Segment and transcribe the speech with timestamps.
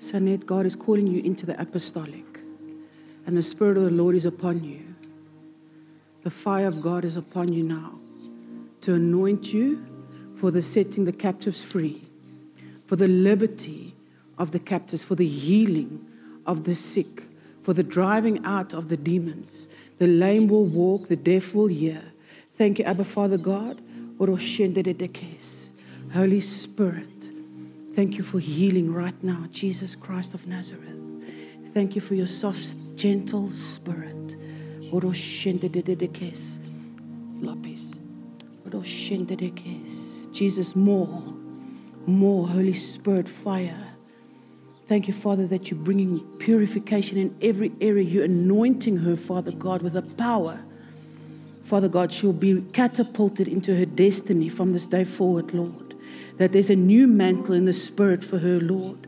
[0.00, 2.40] Sanet, God is calling you into the apostolic,
[3.26, 4.80] and the Spirit of the Lord is upon you.
[6.22, 7.98] The fire of God is upon you now
[8.80, 9.84] to anoint you
[10.36, 12.02] for the setting the captives free,
[12.86, 13.94] for the liberty
[14.38, 16.06] of the captives, for the healing
[16.46, 17.24] of the sick,
[17.62, 19.68] for the driving out of the demons.
[19.98, 22.02] The lame will walk, the deaf will hear.
[22.54, 23.82] Thank you, Abba Father God.
[24.18, 24.38] Holy
[26.40, 27.09] Spirit,
[27.92, 30.98] thank you for healing right now, Jesus Christ of Nazareth.
[31.72, 34.36] Thank you for your soft, gentle spirit.
[40.32, 41.22] Jesus, more,
[42.06, 43.86] more Holy Spirit fire.
[44.88, 48.02] Thank you, Father, that you're bringing purification in every area.
[48.02, 50.60] You're anointing her, Father God, with a power.
[51.64, 55.79] Father God, she'll be catapulted into her destiny from this day forward, Lord.
[56.40, 59.06] That there's a new mantle in the Spirit for her, Lord.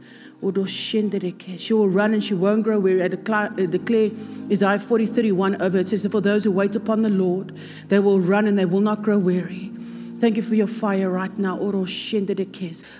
[0.67, 3.03] She will run and she won't grow weary.
[3.03, 4.11] I declare, I uh, declare
[4.51, 5.89] Isaiah 40 31 over it.
[5.89, 7.57] says, For those who wait upon the Lord,
[7.89, 9.73] they will run and they will not grow weary.
[10.21, 11.57] Thank you for your fire right now.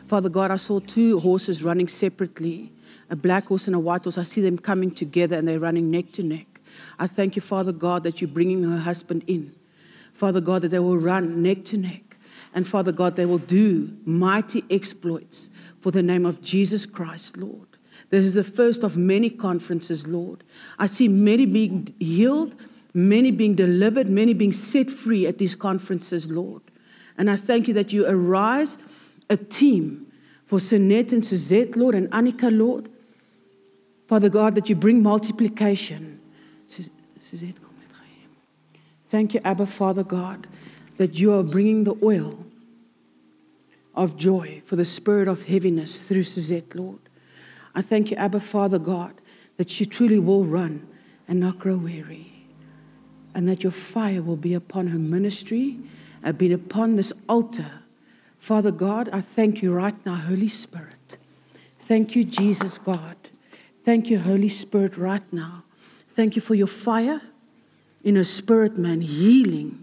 [0.09, 2.73] Father God, I saw two horses running separately
[3.11, 4.17] a black horse and a white horse.
[4.17, 6.47] I see them coming together and they're running neck to neck.
[6.99, 9.55] I thank you, Father God, that you're bringing her husband in.
[10.15, 12.12] Father God, that they will run neck to neck.
[12.55, 15.49] And Father God, they will do mighty exploits
[15.81, 17.67] for the name of Jesus Christ, Lord.
[18.11, 20.45] This is the first of many conferences, Lord.
[20.79, 22.55] I see many being healed,
[22.93, 26.63] many being delivered, many being set free at these conferences, Lord.
[27.17, 28.77] And I thank you that you arise
[29.31, 30.13] a team
[30.47, 32.91] for Sinette and Suzette, Lord, and Annika, Lord.
[34.09, 36.21] Father God, that you bring multiplication.
[36.69, 37.57] Suzette,
[39.09, 40.47] Thank you, Abba, Father God,
[40.97, 42.39] that you are bringing the oil
[43.95, 46.99] of joy for the spirit of heaviness through Suzette, Lord.
[47.75, 49.15] I thank you, Abba, Father God,
[49.57, 50.87] that she truly will run
[51.29, 52.33] and not grow weary,
[53.35, 55.79] and that your fire will be upon her ministry
[56.23, 57.71] and be upon this altar.
[58.39, 61.17] Father God, I thank you right now, Holy Spirit.
[61.81, 63.17] Thank you, Jesus God.
[63.85, 65.65] Thank you, Holy Spirit, right now.
[66.15, 67.21] Thank you for your fire
[68.05, 69.82] in a spirit, man, healing.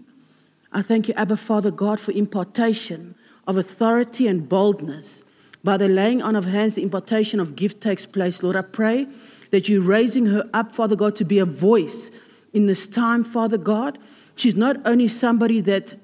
[0.72, 3.16] I thank you, Abba Father God, for impartation
[3.46, 5.24] of authority and boldness.
[5.62, 8.42] By the laying on of hands, the impartation of gift takes place.
[8.42, 9.06] Lord, I pray
[9.50, 12.10] that you're raising her up, Father God, to be a voice
[12.52, 13.98] in this time, Father God.
[14.36, 15.96] She's not only somebody that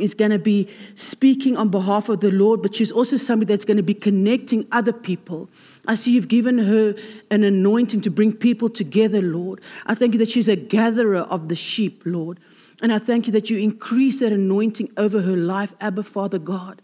[0.00, 3.66] is going to be speaking on behalf of the Lord, but she's also somebody that's
[3.66, 5.48] going to be connecting other people.
[5.86, 6.94] I see you've given her
[7.30, 9.60] an anointing to bring people together, Lord.
[9.86, 12.40] I thank you that she's a gatherer of the sheep, Lord.
[12.82, 16.80] And I thank you that you increase that anointing over her life, Abba, Father God,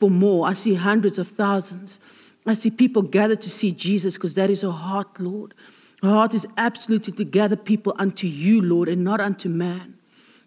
[0.00, 0.46] for more.
[0.46, 2.00] I see hundreds of thousands.
[2.46, 5.54] I see people gather to see Jesus because that is her heart, Lord.
[6.02, 9.96] Her heart is absolutely to gather people unto you, Lord, and not unto man.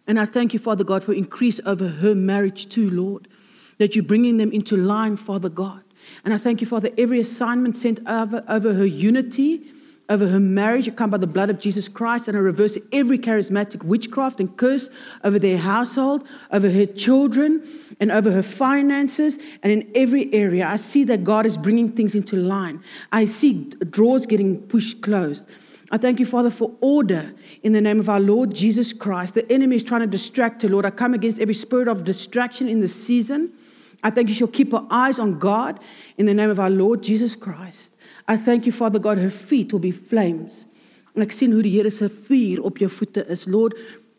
[0.06, 3.28] And I thank you, Father God, for increase over her marriage too, Lord,
[3.78, 5.84] that you're bringing them into line, Father God.
[6.24, 9.70] And I thank you, Father, every assignment sent over, over her unity,
[10.10, 13.20] over her marriage, I come by the blood of Jesus Christ, and I reverse every
[13.20, 14.90] charismatic witchcraft and curse
[15.24, 17.68] over their household, over her children,
[18.00, 20.66] and over her finances, and in every area.
[20.68, 22.84] I see that God is bringing things into line.
[23.12, 25.46] I see drawers getting pushed closed.
[25.92, 29.34] I thank you, Father, for order in the name of our Lord Jesus Christ.
[29.34, 30.86] The enemy is trying to distract her, Lord.
[30.86, 33.54] I come against every spirit of distraction in this season.
[34.04, 35.80] I thank you, she'll keep her eyes on God
[36.18, 37.94] in the name of our Lord Jesus Christ.
[38.28, 40.66] I thank you, Father God, her feet will be flames.
[41.18, 43.48] Ek sien hoe die Here se vuur op jou voete is.
[43.48, 43.74] Lord,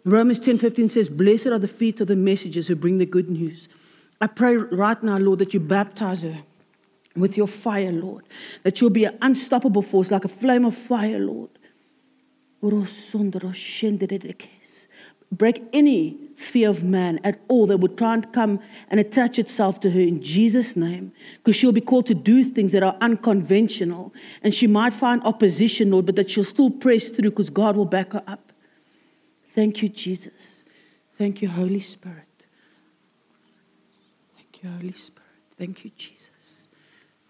[0.04, 3.68] Romans 10:15 says, "Blessed are the feet of the messengers who bring the good news."
[4.20, 6.42] I pray right now, Lord, that you baptize her
[7.14, 8.24] with your fire, Lord.
[8.64, 11.50] That you'll be an unstoppable force, like a flame of fire, Lord.
[15.30, 19.80] Break any fear of man at all that would try and come and attach itself
[19.80, 21.12] to her in Jesus' name.
[21.38, 24.14] Because she'll be called to do things that are unconventional.
[24.42, 27.84] And she might find opposition, Lord, but that she'll still press through because God will
[27.84, 28.52] back her up.
[29.48, 30.64] Thank you, Jesus.
[31.16, 32.24] Thank you, Holy Spirit.
[34.36, 35.28] Thank you, Holy Spirit.
[35.58, 36.30] Thank you, Jesus.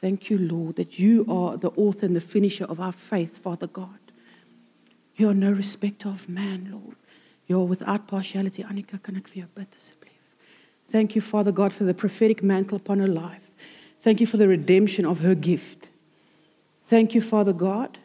[0.00, 3.66] Thank you, Lord, that you are the author and the finisher of our faith, Father
[3.66, 3.98] God.
[5.16, 6.96] You are no respecter of man, Lord.
[7.50, 8.62] Are without partiality.
[8.62, 10.08] Annika, can vir jou bid asseblief?
[10.90, 13.42] Thank you, Father God, for the prophetic mantle upon her life.
[14.02, 15.88] Thank you for the redemption of her gift.
[16.86, 17.98] Thank you, Father God,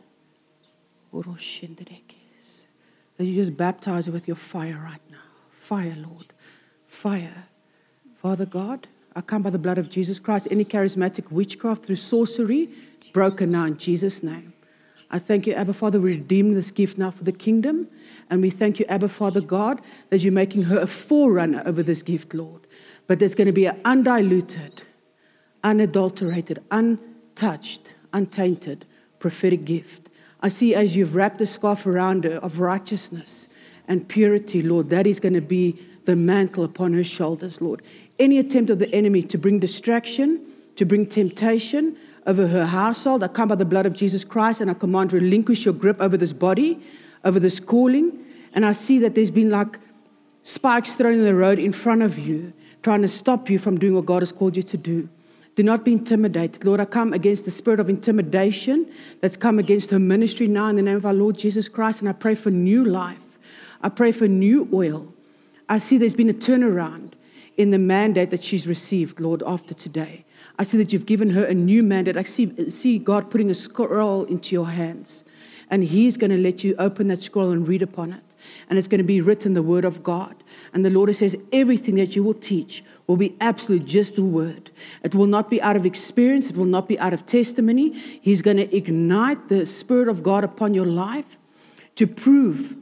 [1.12, 2.02] that
[3.20, 5.18] you just baptize her with your fire right now.
[5.60, 6.34] Fire, Lord.
[6.88, 7.46] Fire.
[8.22, 10.48] Father God, I come by the blood of Jesus Christ.
[10.50, 12.70] Any charismatic witchcraft through sorcery,
[13.14, 14.53] broken now in Jesus' name.
[15.14, 17.88] I thank you, Abba Father, we redeem this gift now for the kingdom.
[18.32, 19.80] And we thank you, Abba Father God,
[20.10, 22.66] that you're making her a forerunner over this gift, Lord.
[23.06, 24.82] But there's going to be an undiluted,
[25.64, 28.88] unadulterated, untouched, untainted
[29.20, 30.10] prophetic gift.
[30.42, 33.48] I see as you've wrapped a scarf around her of righteousness
[33.88, 37.84] and purity, Lord, that is going to be the mantle upon her shoulders, Lord.
[38.18, 40.44] Any attempt of the enemy to bring distraction,
[40.76, 44.72] to bring temptation over her household, I come by the blood of Jesus Christ and
[44.72, 46.80] I command relinquish your grip over this body,
[47.24, 48.18] over this calling.
[48.54, 49.80] And I see that there's been like
[50.44, 53.96] spikes thrown in the road in front of you, trying to stop you from doing
[53.96, 55.10] what God has called you to do.
[55.56, 56.66] Do not be intimidated.
[56.66, 58.92] Lord, I come against the spirit of intimidation
[59.22, 62.00] that's come against her ministry now in the name of our Lord Jesus Christ.
[62.00, 63.18] And I pray for new life.
[63.82, 65.14] I pray for new oil.
[65.70, 67.14] I see there's been a turnaround
[67.58, 70.26] in the mandate that she's received, Lord, after today.
[70.64, 72.16] I see that you've given her a new mandate.
[72.16, 75.26] I see, see God putting a scroll into your hands.
[75.70, 78.24] And He's going to let you open that scroll and read upon it.
[78.70, 80.42] And it's going to be written the Word of God.
[80.74, 84.72] And the Lord says, everything that you will teach will be absolute just the Word.
[85.04, 88.00] It will not be out of experience, it will not be out of testimony.
[88.22, 91.38] He's going to ignite the Spirit of God upon your life
[91.98, 92.78] to prove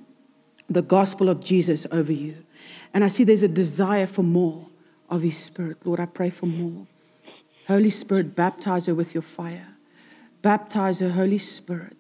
[0.70, 2.46] the gospel of Jesus over you.
[2.94, 4.68] And I see there's a desire for more
[5.10, 5.84] of His Spirit.
[5.84, 6.86] Lord, I pray for more.
[7.68, 9.68] Holy Spirit, baptize her with your fire.
[10.42, 11.98] Baptize her, Holy Spirit.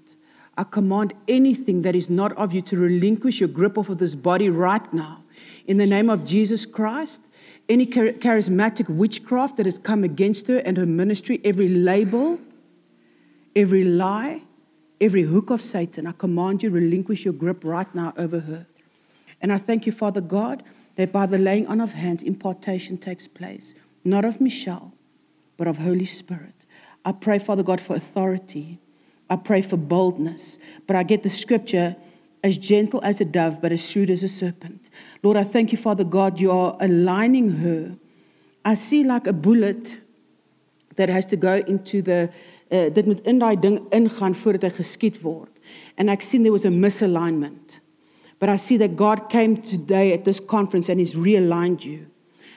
[0.58, 4.16] I command anything that is not of you to relinquish your grip off of this
[4.16, 5.24] body right now.
[5.68, 7.22] In the name of Jesus Christ,
[7.70, 12.40] any charismatic witchcraft that has come against her and her ministry, every label,
[13.56, 14.42] every lie,
[15.00, 18.66] every hook of Satan, I command you relinquish your grip right now over her.
[19.42, 20.64] And I thank you, Father God,
[20.96, 23.74] that by the laying on of hands, impartation takes place,
[24.04, 24.94] not of Michelle,
[25.62, 26.56] but of Holy Spirit.
[27.06, 28.80] I pray, Father God, for authority.
[29.30, 30.58] I pray for boldness.
[30.88, 31.96] But I get the scripture
[32.44, 34.90] as gentle as a dove, but as shrewd as a serpent.
[35.22, 37.96] Lord, I thank you, Father God, you are aligning her.
[38.66, 39.98] I see like a bullet
[40.96, 42.32] that has to go into the
[42.72, 45.54] uh, moet in daai ding ingaan voordat hy geskiet word.
[45.96, 47.78] And ek sien there was a misalignment.
[48.40, 52.08] But I see that God came today at this conference and He's realigned you.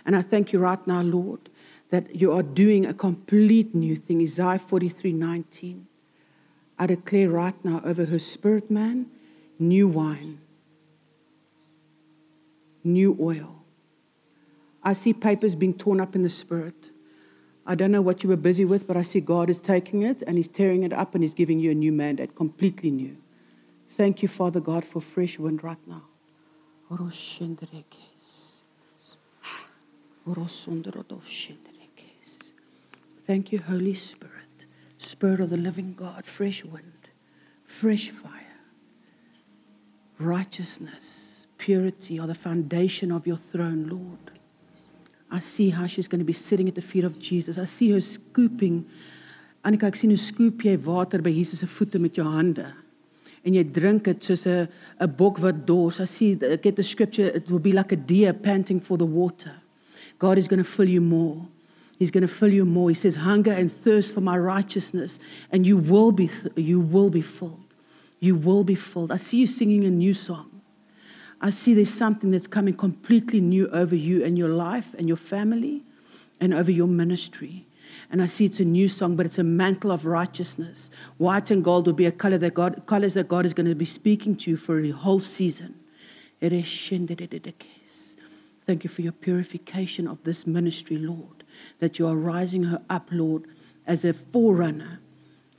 [0.07, 1.51] And I thank you right now, Lord,
[1.95, 4.21] that you are doing a complete new thing.
[4.21, 5.87] Isaiah 43 19.
[6.77, 9.07] I declare right now over her spirit, man,
[9.61, 10.41] new wine,
[12.83, 13.63] new oil.
[14.83, 16.91] I see papers being torn up in the spirit.
[17.65, 20.21] I don't know what you were busy with, but I see God is taking it
[20.27, 23.17] and He's tearing it up and He's giving you a new mandate, completely new.
[23.91, 26.03] Thank you, Father God, for fresh wind right now.
[33.27, 34.67] Thank you, Holy Spirit,
[34.99, 37.09] Spirit of the living God, fresh wind,
[37.65, 38.31] fresh fire,
[40.19, 44.39] righteousness, purity are the foundation of your throne, Lord.
[45.31, 47.59] I see how she's going to be sitting at the feet of Jesus.
[47.59, 48.85] I see her scooping.
[49.65, 52.69] Annika, ek sien hoe scoop jy water by Jesus se voete met jou hande
[53.45, 54.69] en jy drink dit soos 'n
[55.01, 56.01] 'n bok wat dors.
[56.01, 59.55] I see get the scripture it will be like a deer panting for the water.
[60.19, 61.49] God is going to fill you more.
[62.05, 62.91] He's going to fill you more.
[62.91, 65.19] He says hunger and thirst for my righteousness
[65.51, 67.73] and you will be you will be filled.
[68.21, 69.11] You will be filled.
[69.11, 70.61] I see you singing a new song.
[71.41, 75.17] I see there's something that's coming completely new over you and your life and your
[75.17, 75.83] family
[76.41, 77.65] and over your ministry.
[78.11, 80.91] And I see it's a new song, but it's a mantle of righteousness.
[81.17, 83.75] White and gold will be a color that God, colors that God is going to
[83.75, 85.77] be speaking to you for a whole season.
[86.43, 86.75] Thank
[88.85, 91.44] you for your purification of this ministry, Lord,
[91.79, 93.45] that you are rising her up, Lord,
[93.87, 95.01] as a forerunner.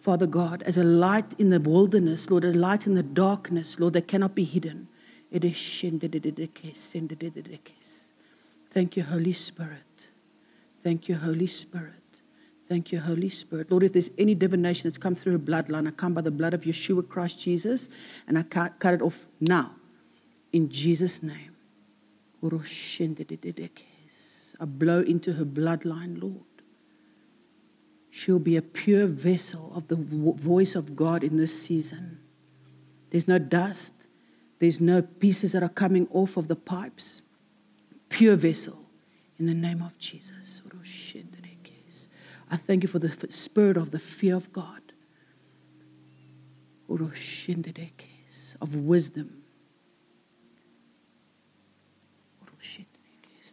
[0.02, 3.94] Father God, as a light in the wilderness, Lord, a light in the darkness, Lord,
[3.94, 4.88] that cannot be hidden.
[8.72, 10.08] Thank you, Holy Spirit.
[10.84, 11.94] Thank you, Holy Spirit.
[12.68, 13.72] Thank you, Holy Spirit.
[13.72, 16.54] Lord, if there's any divination that's come through her bloodline, I come by the blood
[16.54, 17.90] of Yeshua Christ Jesus
[18.28, 19.72] and I cut it off now.
[20.54, 21.56] In Jesus' name.
[24.60, 26.42] I blow into her bloodline, Lord.
[28.10, 32.20] She'll be a pure vessel of the voice of God in this season.
[33.10, 33.94] There's no dust,
[34.60, 37.22] there's no pieces that are coming off of the pipes.
[38.10, 38.86] Pure vessel
[39.38, 40.62] in the name of Jesus.
[42.50, 44.82] I thank you for the spirit of the fear of God,
[48.62, 49.42] of wisdom.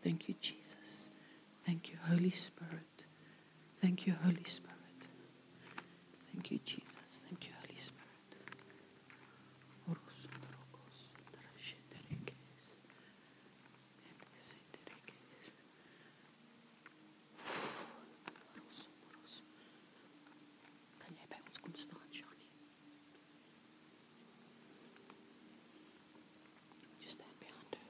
[0.02, 0.61] Thank you, Jesus.
[2.08, 3.04] Holy Spirit.
[3.80, 4.78] Thank you, Holy Spirit.
[6.32, 7.20] Thank you, Jesus.
[7.28, 7.98] Thank you, Holy Spirit.
[21.02, 22.46] Kan jy by ons kom staan, Shani?
[27.02, 27.88] Just stand behind her.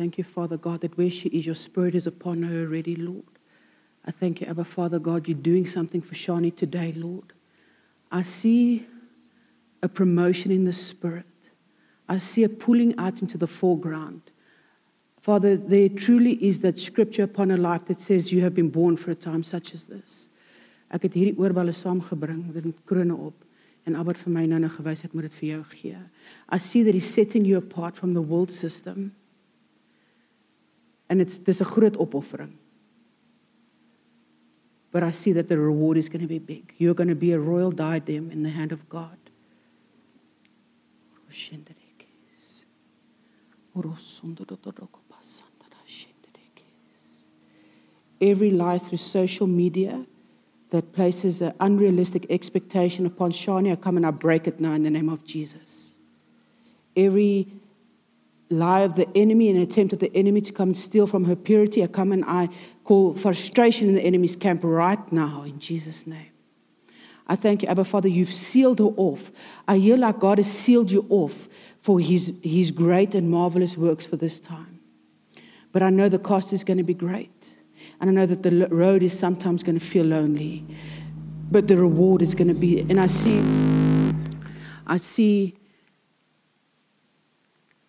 [0.00, 3.22] Thank you, Father God, that where she is, your spirit is upon her already, Lord.
[4.06, 7.34] I thank you, Abba Father God, you're doing something for Shani today, Lord.
[8.10, 8.86] I see
[9.82, 11.26] a promotion in the spirit.
[12.08, 14.22] I see a pulling out into the foreground.
[15.20, 18.96] Father, there truly is that scripture upon her life that says you have been born
[18.96, 20.28] for a time such as this.
[20.90, 23.44] Ek het hierdie oorballe saamgebring met 'n krone op
[23.84, 25.96] en het vir my nou nou gewys moet dit vir jou gee.
[26.48, 29.12] I see that he's setting you apart from the world system.
[31.10, 32.54] And it's dis 'n groot opoffering.
[34.92, 36.74] But I see that the reward is going to be big.
[36.78, 39.16] You're going to be a royal diadem in the hand of God.
[48.20, 50.04] Every lie through social media
[50.70, 54.82] that places an unrealistic expectation upon Shani, I come and I break it now in
[54.82, 55.92] the name of Jesus.
[56.96, 57.48] Every
[58.50, 61.36] lie of the enemy, an attempt of the enemy to come and steal from her
[61.36, 62.48] purity, I come and I
[62.84, 66.26] call frustration in the enemy's camp right now in Jesus' name.
[67.28, 69.30] I thank you, Abba Father, you've sealed her off.
[69.68, 71.48] I hear like God has sealed you off
[71.80, 74.80] for his, his great and marvelous works for this time.
[75.70, 77.54] But I know the cost is going to be great.
[78.00, 80.66] And I know that the road is sometimes going to feel lonely.
[81.52, 83.40] But the reward is going to be, and I see,
[84.88, 85.54] I see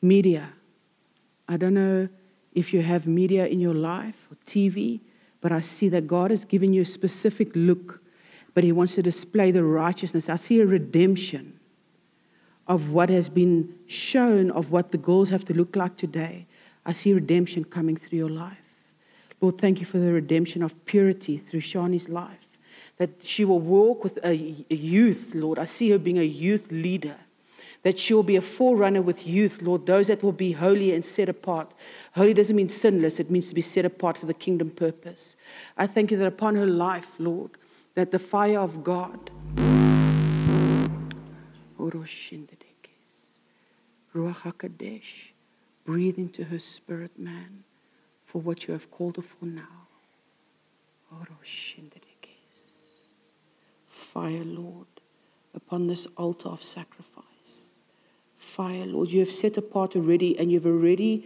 [0.02, 0.50] media.
[1.48, 2.10] I don't know
[2.54, 5.00] if you have media in your life or TV,
[5.40, 8.02] but I see that God has given you a specific look,
[8.54, 10.30] but He wants to display the righteousness.
[10.30, 11.60] I see a redemption
[12.68, 16.46] of what has been shown of what the goals have to look like today.
[16.86, 18.58] I see redemption coming through your life.
[19.42, 22.48] Lord, thank you for the redemption of purity through Shani's life.
[22.98, 25.58] That she will walk with a youth, Lord.
[25.58, 27.18] I see her being a youth leader
[27.84, 31.04] that she will be a forerunner with youth, Lord, those that will be holy and
[31.04, 31.74] set apart.
[32.14, 35.36] Holy doesn't mean sinless, it means to be set apart for the kingdom purpose.
[35.78, 37.52] I thank you that upon her life, Lord,
[37.96, 39.32] that the fire of God,
[44.14, 45.32] Ruach HaKadosh,
[45.84, 47.64] breathe into her spirit, man,
[48.26, 49.88] for what you have called her for now.
[53.90, 54.88] Fire, Lord,
[55.54, 57.21] upon this altar of sacrifice
[58.56, 59.10] fire, Lord.
[59.10, 61.24] You have set apart already and you've already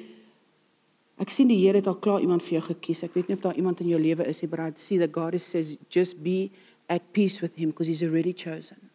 [1.16, 3.06] Ek sien die Here het al klaar iemand vir jou gekies.
[3.08, 5.14] Ek weet nie of daar iemand in jou lewe is nie, but I see that
[5.16, 6.52] God says just be
[6.92, 8.92] at peace with him because he's already chosen.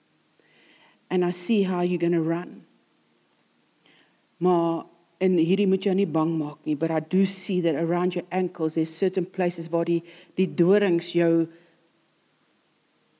[1.09, 2.67] And I see how you're going to run.
[4.39, 4.85] Maar
[5.21, 8.25] en hierdie moet jou nie bang maak nie, but I do see that around your
[8.33, 10.01] ankles there's certain places waar die
[10.37, 11.49] die dorings jou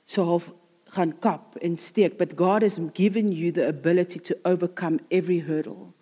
[0.09, 0.53] so half
[0.91, 5.95] gaan kap en steek, but God has given you the ability to overcome every hurdle.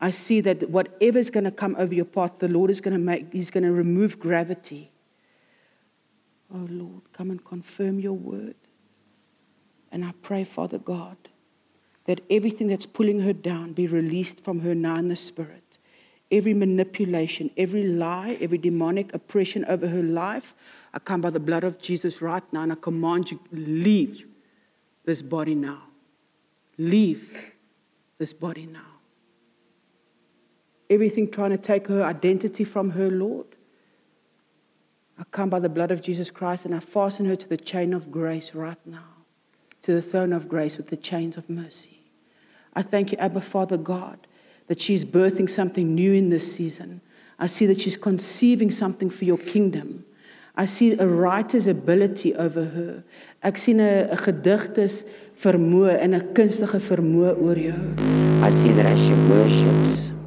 [0.00, 2.94] I see that whatever is going to come over your path, the Lord is going
[2.94, 4.90] to make, He's going to remove gravity.
[6.52, 8.54] Oh Lord, come and confirm your word.
[9.92, 11.16] And I pray, Father God,
[12.06, 15.78] that everything that's pulling her down be released from her now in the spirit.
[16.32, 20.54] Every manipulation, every lie, every demonic oppression over her life,
[20.94, 24.29] I come by the blood of Jesus right now and I command you, leave
[25.04, 25.82] this body now.
[26.78, 27.54] Leave
[28.18, 28.80] this body now.
[30.88, 33.46] Everything trying to take her identity from her, Lord.
[35.18, 37.92] I come by the blood of Jesus Christ and I fasten her to the chain
[37.92, 39.04] of grace right now,
[39.82, 42.00] to the throne of grace with the chains of mercy.
[42.74, 44.26] I thank you, Abba Father God,
[44.68, 47.00] that she's birthing something new in this season.
[47.38, 50.04] I see that she's conceiving something for your kingdom.
[50.56, 53.02] I see a writer's ability over her.
[53.42, 55.04] Ek sien 'n gedigtes
[55.42, 57.80] vermoë en 'n kunstige vermoë oor jou.
[58.42, 60.19] I see that as she worships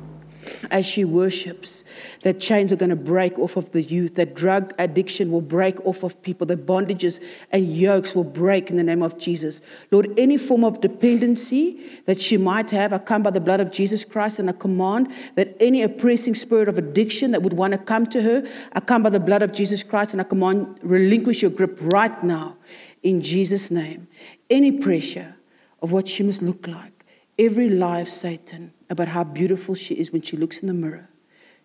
[0.72, 1.84] as she worships,
[2.22, 5.84] that chains are going to break off of the youth, that drug addiction will break
[5.86, 7.20] off of people, that bondages
[7.51, 9.62] and yokes will break in the name of Jesus.
[9.91, 13.72] Lord, any form of dependency that she might have, I come by the blood of
[13.72, 17.77] Jesus Christ and I command that any oppressing spirit of addiction that would want to
[17.77, 21.41] come to her, I come by the blood of Jesus Christ and I command relinquish
[21.41, 22.55] your grip right now
[23.03, 24.08] in Jesus' name.
[24.50, 25.36] Any pressure
[25.82, 26.93] of what she must look like,
[27.38, 31.10] every lie of Satan about how beautiful she is when she looks in the mirror,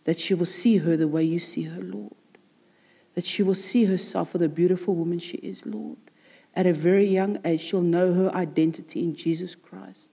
[0.05, 2.13] that she will see her the way you see her, Lord.
[3.15, 5.99] that she will see herself for the beautiful woman she is, Lord.
[6.55, 10.11] At a very young age, she'll know her identity in Jesus Christ.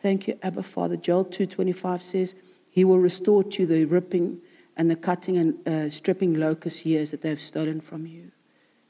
[0.00, 0.96] Thank you, Abba Father.
[0.96, 2.34] Joel 2.25 says,
[2.70, 4.38] He will restore to you the ripping
[4.78, 8.32] and the cutting and uh, stripping locust years that they have stolen from you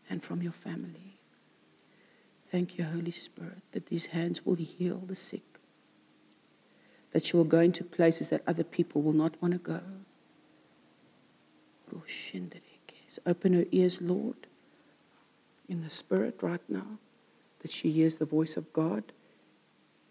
[0.09, 1.19] and from your family.
[2.53, 5.52] Thank you, Holy Spirit, that these hands will heal the sick,
[7.12, 9.81] that she will go into places that other people will not want to go.
[13.26, 14.47] Open her ears, Lord,
[15.69, 16.99] in the Spirit right now,
[17.61, 19.04] that she hears the voice of God.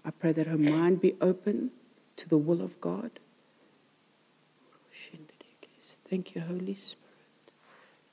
[0.06, 1.72] I pray that her mind be open
[2.18, 3.12] to the will of God.
[6.12, 7.08] Thank you, Holy Spirit.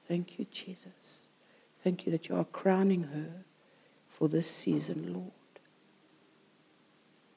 [0.06, 1.26] Thank you, Jesus.
[1.82, 3.44] Thank you that you are crowning her
[4.06, 5.32] for this season, Lord.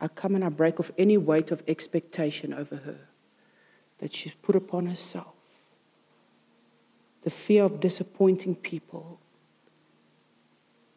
[0.02, 2.98] I come and I break off any weight of expectation over her
[4.00, 5.36] that she's put upon herself.
[7.24, 9.20] The fear of disappointing people,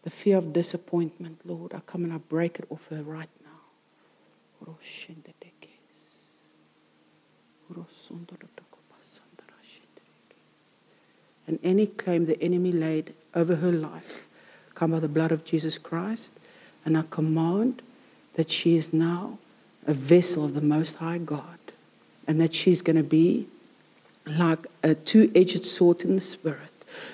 [0.03, 1.75] the fear of disappointment, Lord.
[1.75, 3.45] I come and I break it off her right now.
[11.47, 14.27] and any claim the enemy laid over her life
[14.75, 16.33] come by the blood of Jesus Christ.
[16.85, 17.83] And I command
[18.35, 19.39] that she is now
[19.87, 21.59] a vessel of the Most High God
[22.27, 23.47] and that she's going to be
[24.27, 26.61] like a two edged sword in the Spirit.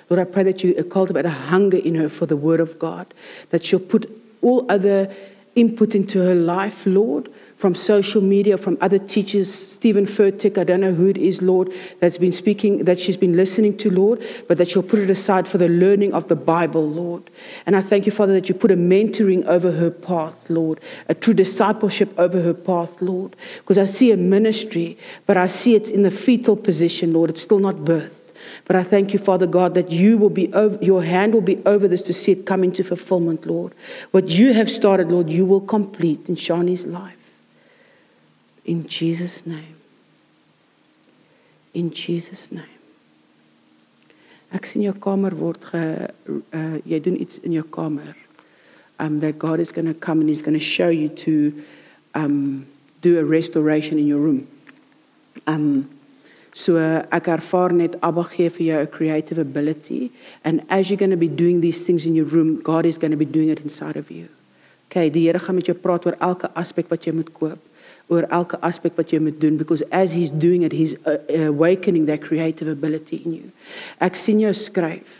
[0.08, 3.12] Lord, I pray that you cultivate a hunger in her for the Word of God,
[3.50, 4.10] that she'll put
[4.42, 5.14] all other
[5.56, 10.80] input into her life, Lord, from social media, from other teachers, Steven Furtick, I don't
[10.80, 14.56] know who it is, Lord, that's been speaking, that she's been listening to, Lord, but
[14.56, 17.28] that she'll put it aside for the learning of the Bible, Lord.
[17.66, 21.14] And I thank you, Father, that you put a mentoring over her path, Lord, a
[21.14, 23.36] true discipleship over her path, Lord.
[23.58, 27.28] Because I see a ministry, but I see it's in the fetal position, Lord.
[27.28, 28.14] It's still not birthed.
[28.64, 31.60] But I thank you, Father God, that you will be over, your hand will be
[31.66, 33.74] over this to see it come into fulfillment, Lord.
[34.12, 37.19] What you have started, Lord, you will complete in Shani's life.
[38.64, 39.76] In Jesus' name.
[41.72, 42.80] In Jesus' name.
[44.50, 45.80] Ek sien jou kamer word ge
[46.26, 48.16] uh, jy doen iets in jou kamer.
[48.98, 51.62] Um that God is going to come and he's going to show you to
[52.14, 52.66] um
[53.00, 54.46] do a restoration in your room.
[55.46, 55.88] Um
[56.52, 60.10] so uh, ek ervaar net Abba gee vir a creative ability
[60.42, 63.12] and as you're going to be doing these things in your room, God is going
[63.12, 64.28] to be doing it inside of you.
[64.90, 67.69] Okay, die Here gaan met jou praat oor elke aspek wat jy moet koop
[68.10, 72.06] oor elke aspek wat jy moet doen because as he's doing it he's uh, awakening
[72.06, 73.50] that creative ability in you.
[74.00, 75.16] Ek sien jou skryf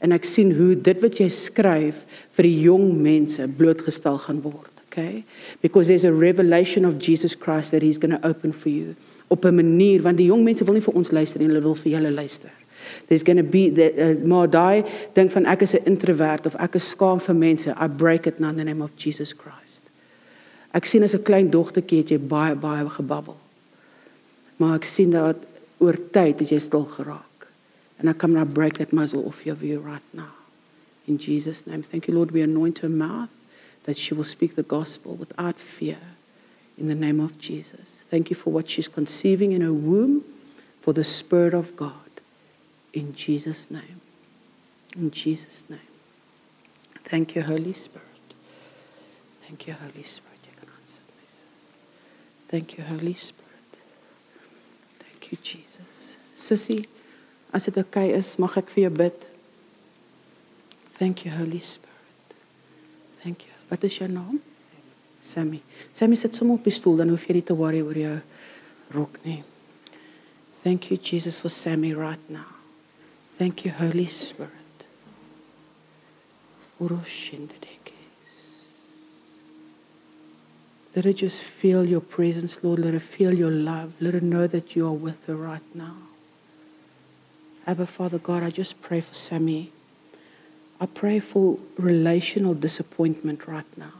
[0.00, 2.04] en ek sien hoe dit wat jy skryf
[2.36, 5.22] vir die jong mense blootgestel gaan word, okay?
[5.60, 8.96] Because there's a revelation of Jesus Christ that he's going to open for you
[9.30, 11.74] op 'n manier want die jong mense wil nie vir ons luister nie, hulle wil
[11.74, 12.50] vir julle luister.
[13.06, 16.56] There's going to be that uh, maar daai ding van ek is 'n introvert of
[16.58, 19.69] ek is skaam vir mense, I break it now in the name of Jesus Christ.
[20.72, 23.36] Ek sien as 'n klein dogtertjie het jy baie baie gebabbel.
[24.56, 25.36] Maar ek sien dat
[25.78, 27.48] oor tyd het jy stil geraak.
[27.98, 30.32] And I come and break that muzzle off of you right now.
[31.06, 31.82] In Jesus name.
[31.82, 33.30] Thank you Lord we anoint her mouth
[33.84, 35.98] that she will speak the gospel without fear
[36.78, 38.04] in the name of Jesus.
[38.10, 40.24] Thank you for what she's conceiving in her womb
[40.80, 41.92] for the spirit of God
[42.92, 44.00] in Jesus name.
[44.96, 45.78] In Jesus name.
[47.04, 48.06] Thank you Holy Spirit.
[49.46, 50.29] Thank you Holy Spirit.
[52.50, 53.72] Thank you, Holy Spirit.
[54.98, 56.16] Thank you, Jesus.
[56.34, 56.84] Sissy,
[57.54, 59.26] as oukei okay is, mag ek vir jou bid.
[60.98, 62.34] Thank you, Holy Spirit.
[63.22, 63.54] Thank you.
[63.70, 64.40] Wat is jou naam?
[65.22, 65.62] Sammy.
[65.94, 68.18] Sammy sit sommer op die stoel, dan hoef jy nie te worry oor jou
[68.96, 69.44] rok nie.
[70.64, 72.50] Thank you, Jesus, for Sammy right now.
[73.38, 74.86] Thank you, Holy Spirit.
[76.80, 77.69] Uroshindede.
[80.94, 82.80] Let her just feel your presence, Lord.
[82.80, 83.92] Let her feel your love.
[84.00, 85.96] Let her know that you are with her right now.
[87.66, 89.70] Abba, Father God, I just pray for Sammy.
[90.80, 93.92] I pray for relational disappointment right now.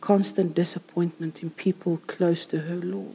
[0.00, 3.14] Constant disappointment in people close to her, Lord.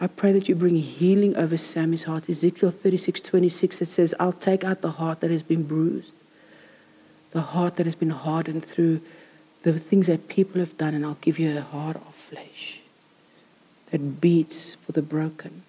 [0.00, 2.28] I pray that you bring healing over Sammy's heart.
[2.28, 6.12] Ezekiel 36 26, it says, I'll take out the heart that has been bruised,
[7.30, 9.00] the heart that has been hardened through
[9.72, 12.80] the things that people have done, and I'll give you a heart of flesh
[13.90, 15.62] that beats for the broken.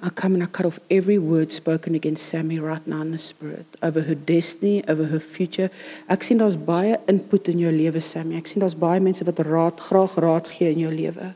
[0.00, 3.18] I come and I cut off every word spoken against Sammy right now in the
[3.18, 5.70] spirit over her destiny, over her future.
[6.08, 8.36] Ek sien daar's baie input in jou lewe Sammy.
[8.36, 11.32] Ek sien daar's baie mense wat raad graag raad gee in jou lewe.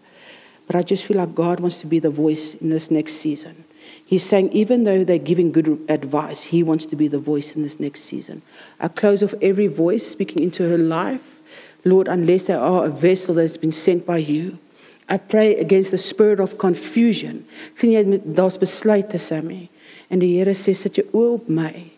[0.67, 3.65] But I just feel like God wants to be the voice in this next season.
[4.05, 7.63] He's saying, even though they're giving good advice, he wants to be the voice in
[7.63, 8.43] this next season.
[8.81, 11.41] I close off every voice speaking into her life.
[11.85, 14.59] Lord, unless they are a vessel that has been sent by you.
[15.09, 17.47] I pray against the spirit of confusion.
[17.75, 19.71] sien jy daar's besluite Sammy
[20.11, 21.91] en die.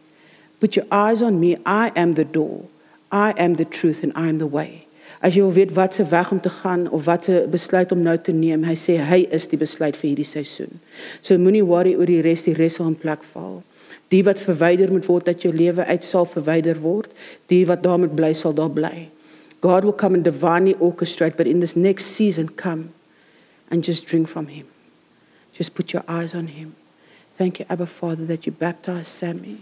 [0.61, 1.57] Put your eyes on me.
[1.65, 2.69] I am the door.
[3.11, 4.87] I am the truth and I am the way.
[5.21, 8.01] As jy wil weet wat se weg om te gaan of wat se besluit om
[8.03, 10.81] nou te neem, hy sê hy is die besluit vir hierdie seisoen.
[11.21, 13.61] So moenie worry oor die res, die res sal in plek val.
[14.11, 17.13] Die wat verwyder moet word uit jou lewe uit sal verwyder word.
[17.53, 19.11] Die wat daar moet bly sal daar bly.
[19.61, 22.89] God will come and divinely orchestrate but in this next season come
[23.71, 24.67] and just drink from him.
[25.53, 26.75] Just put your eyes on him.
[27.37, 29.59] Thank you Abba Father that you baptized Sammy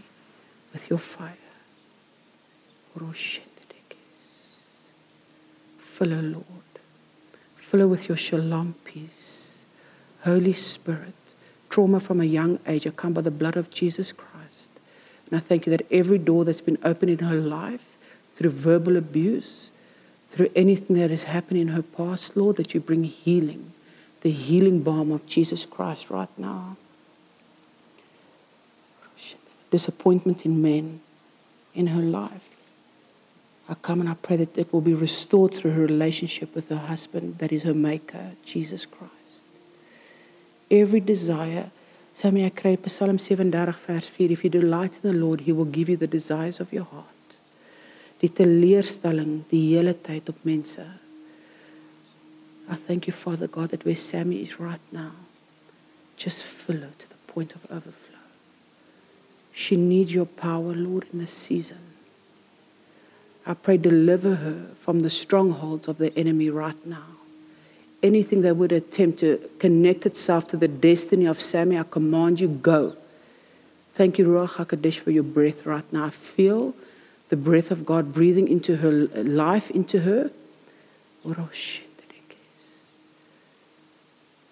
[0.73, 1.35] with your fire.
[2.95, 3.41] Rosh
[5.99, 6.45] Fill her, Lord.
[7.57, 9.51] Fill her with your shalom peace.
[10.23, 11.17] Holy Spirit,
[11.71, 14.71] trauma from a young age, I come by the blood of Jesus Christ.
[15.29, 17.99] And I thank you that every door that's been opened in her life
[18.37, 19.73] through verbal abuse,
[20.31, 23.73] through anything that has happened in her past, Lord, that you bring healing,
[24.21, 26.77] the healing balm of Jesus Christ right now.
[29.73, 31.01] Disappointment in men
[31.75, 32.48] in her life.
[33.69, 36.77] I come and I pray that it will be restored through her relationship with her
[36.77, 39.13] husband, that is her maker, Jesus Christ.
[40.71, 41.71] Every desire,
[42.15, 45.67] Sammy, I kry Psalm 37 vers 4, if you delight in the Lord, he will
[45.67, 47.05] give you the desires of your heart.
[48.21, 50.83] Die teleurstelling die hele tyd op mense.
[52.69, 55.13] I thank you, Father God, that where Sammy is right now,
[56.17, 58.19] just fill her to the point of overflow.
[59.53, 61.88] She needs your power, Lord, in this season.
[63.49, 67.07] I pray, deliver her from the strongholds of the enemy right now.
[68.03, 72.49] Anything that would attempt to connect itself to the destiny of Sammy, I command you,
[72.49, 72.95] go.
[73.95, 76.05] Thank you, Ruach HaKadosh, for your breath right now.
[76.05, 76.75] I feel
[77.31, 78.93] the breath of God breathing into her
[79.25, 80.31] life, into her.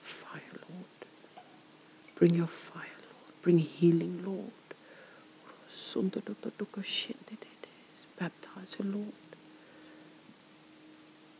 [0.02, 1.44] Fire, Lord.
[2.14, 3.42] Bring your fire, Lord.
[3.42, 4.52] Bring healing, Lord
[8.18, 9.12] baptize her, Lord.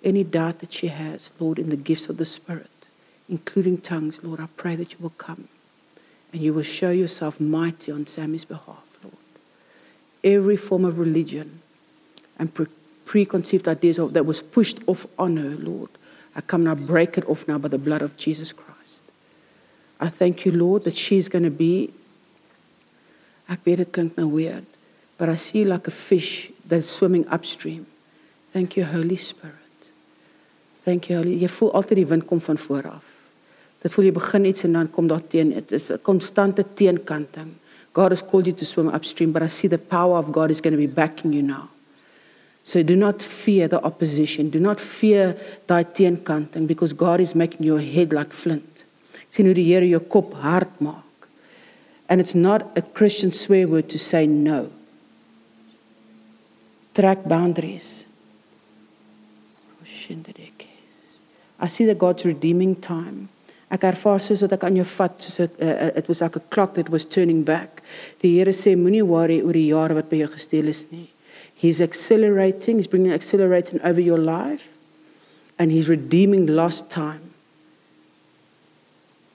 [0.05, 2.71] Any doubt that she has, Lord, in the gifts of the Spirit,
[3.29, 5.49] including tongues, Lord, I pray that you will come
[6.33, 9.17] and you will show yourself mighty on Sammy's behalf, Lord.
[10.23, 11.61] Every form of religion
[12.39, 12.67] and pre-
[13.05, 15.91] preconceived ideas of, that was pushed off on her, Lord,
[16.35, 18.77] I come now, break it off now by the blood of Jesus Christ.
[19.99, 21.93] I thank you, Lord, that she's going to be,
[23.49, 24.67] ek weet dit klink nou weird,
[25.17, 27.87] but I see like a fish that's swimming upstream.
[28.53, 29.55] Thank you, Holy Spirit.
[30.85, 31.37] Thank you, Holy.
[31.43, 33.07] Jy voel altyd die wind kom van voor af.
[33.83, 35.53] Dit voel jy begin iets en dan kom daar teen.
[35.55, 37.55] Dit is 'n konstante teenkanting.
[37.93, 40.61] God has called you to swim upstream, but I see the power of God is
[40.61, 41.69] going to be backing you now.
[42.63, 44.51] So do not fear the opposition.
[44.51, 48.85] Do not fear daai teenkanting because God is making your head like flint.
[49.31, 51.29] sien hoe die Here jou kop hard maak.
[52.09, 54.71] And it's not a Christian swear word to say no
[56.97, 58.07] track boundaries.
[61.61, 63.29] I see that God's redeeming time.
[63.69, 66.45] Ek ervaar soos wat ek aan jou vat soos dit uh, it was like a
[66.55, 67.83] clock that was turning back.
[68.23, 71.09] Die Here sê moenie worry oor die jare wat by jou gesteel is nie.
[71.57, 74.69] He's accelerating, he's bringing accelerating over your life
[75.59, 77.35] and he's redeeming lost time.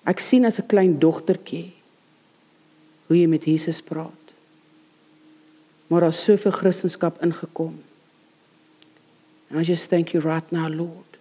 [0.07, 1.73] Ek sien as 'n klein dogtertjie
[3.07, 4.20] hoe jy met Jesus praat
[5.91, 6.53] maar daar's soveel
[7.19, 7.81] ingekom.
[9.49, 11.17] And I just thank you right now, Lord,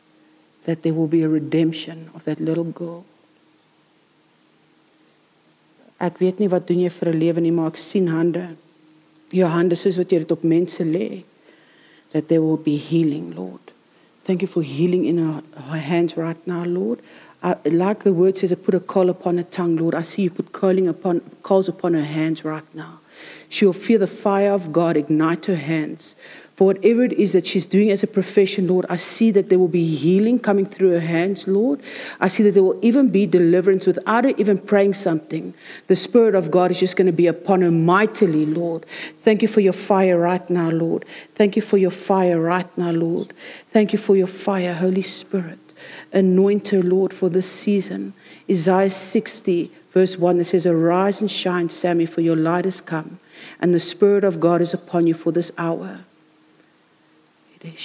[0.62, 3.04] that there will be a redemption of that little girl.
[5.98, 8.56] Ek weet nie wat doen jy vir 'n lewe nie, maar ek sien hande.
[9.30, 11.24] Jou hande soos wat jy dit op mense lê.
[12.12, 13.72] That there will be healing, Lord.
[14.24, 15.42] Thank you for healing in her,
[15.78, 17.00] hands right now, Lord.
[17.42, 19.94] I, like the word says, I put a call upon her tongue, Lord.
[19.94, 23.00] I see you put coaling upon, calls upon her hands right now.
[23.48, 26.14] She will feel the fire of God ignite her hands.
[26.60, 29.58] For whatever it is that she's doing as a profession, Lord, I see that there
[29.58, 31.80] will be healing coming through her hands, Lord.
[32.20, 35.54] I see that there will even be deliverance without her even praying something.
[35.86, 38.84] The Spirit of God is just going to be upon her mightily, Lord.
[39.20, 41.06] Thank you for your fire right now, Lord.
[41.34, 43.32] Thank you for your fire right now, Lord.
[43.70, 45.58] Thank you for your fire, Holy Spirit.
[46.12, 48.12] Anoint her, Lord, for this season.
[48.50, 53.20] Isaiah 60, verse 1, that says, Arise and shine, Sammy, for your light has come
[53.60, 56.00] and the Spirit of God is upon you for this hour.
[57.62, 57.76] I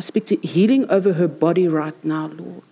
[0.00, 2.62] speak to healing over her body right now, Lord.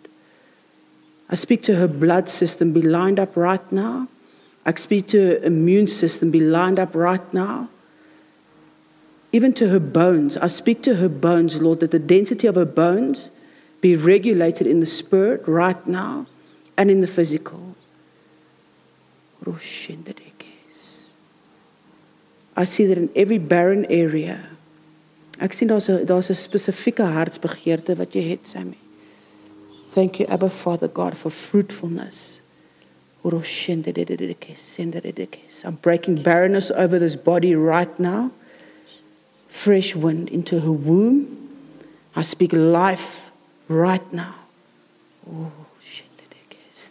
[1.29, 4.09] I speak to her blood system, be lined up right now.
[4.67, 7.71] I speak to her immune system, be lined up right now.
[9.33, 12.65] Even to her bones, I speak to her bones, Lord, that the density of her
[12.65, 13.31] bones
[13.81, 16.27] be regulated in the spirit right now
[16.77, 17.77] and in the physical.
[22.57, 24.39] I see that in every barren area.
[25.41, 28.77] Ek sien daar's 'n daar's 'n spesifieke hartsbegeerte wat jy het, Sammy.
[29.95, 32.41] Thank you, Abba Father God, for fruitfulness.
[33.23, 33.43] I'm
[35.83, 38.31] breaking barrenness over this body right now.
[39.49, 41.27] Fresh wind into her womb.
[42.15, 43.31] I speak life
[43.69, 44.35] right now.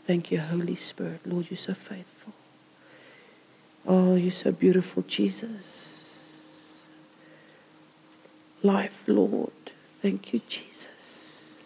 [0.09, 1.21] Thank you, Holy Spirit.
[1.23, 2.33] Lord, you're so faithful.
[3.85, 6.81] Oh, you're so beautiful, Jesus.
[8.63, 9.51] Life, Lord.
[10.01, 11.63] Thank you, Jesus.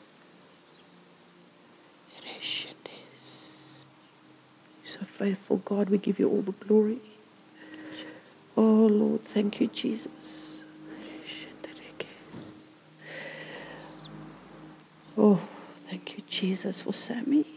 [4.84, 5.90] You're so faithful God.
[5.90, 7.00] We give you all the glory.
[8.58, 10.58] Oh, Lord, thank you, Jesus.
[15.18, 15.40] Oh,
[15.88, 17.53] thank you, Jesus, for Sammy.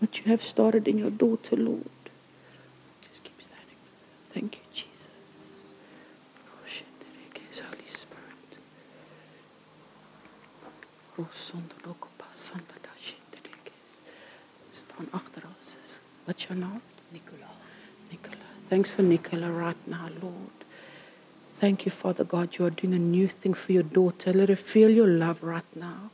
[0.00, 1.84] What you have started in your daughter, Lord.
[3.02, 3.76] Just keep standing.
[4.30, 5.68] Thank you, Jesus.
[7.60, 8.58] Holy Spirit.
[14.72, 16.00] Staan agter ons.
[16.24, 16.80] What's your name?
[17.12, 17.50] Nicola.
[18.10, 18.36] Nicola.
[18.70, 20.58] Thanks for Nicola right now, Lord.
[21.56, 22.56] Thank you, Father God.
[22.58, 24.32] You are doing a new thing for your daughter.
[24.32, 26.10] Let her feel your love right now.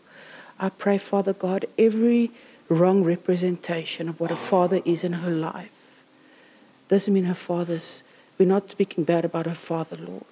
[0.58, 2.32] I pray, Father God, every
[2.68, 5.70] wrong representation of what a father is in her life
[6.88, 8.02] doesn't mean her father's.
[8.38, 10.24] We're not speaking bad about her father, Lord,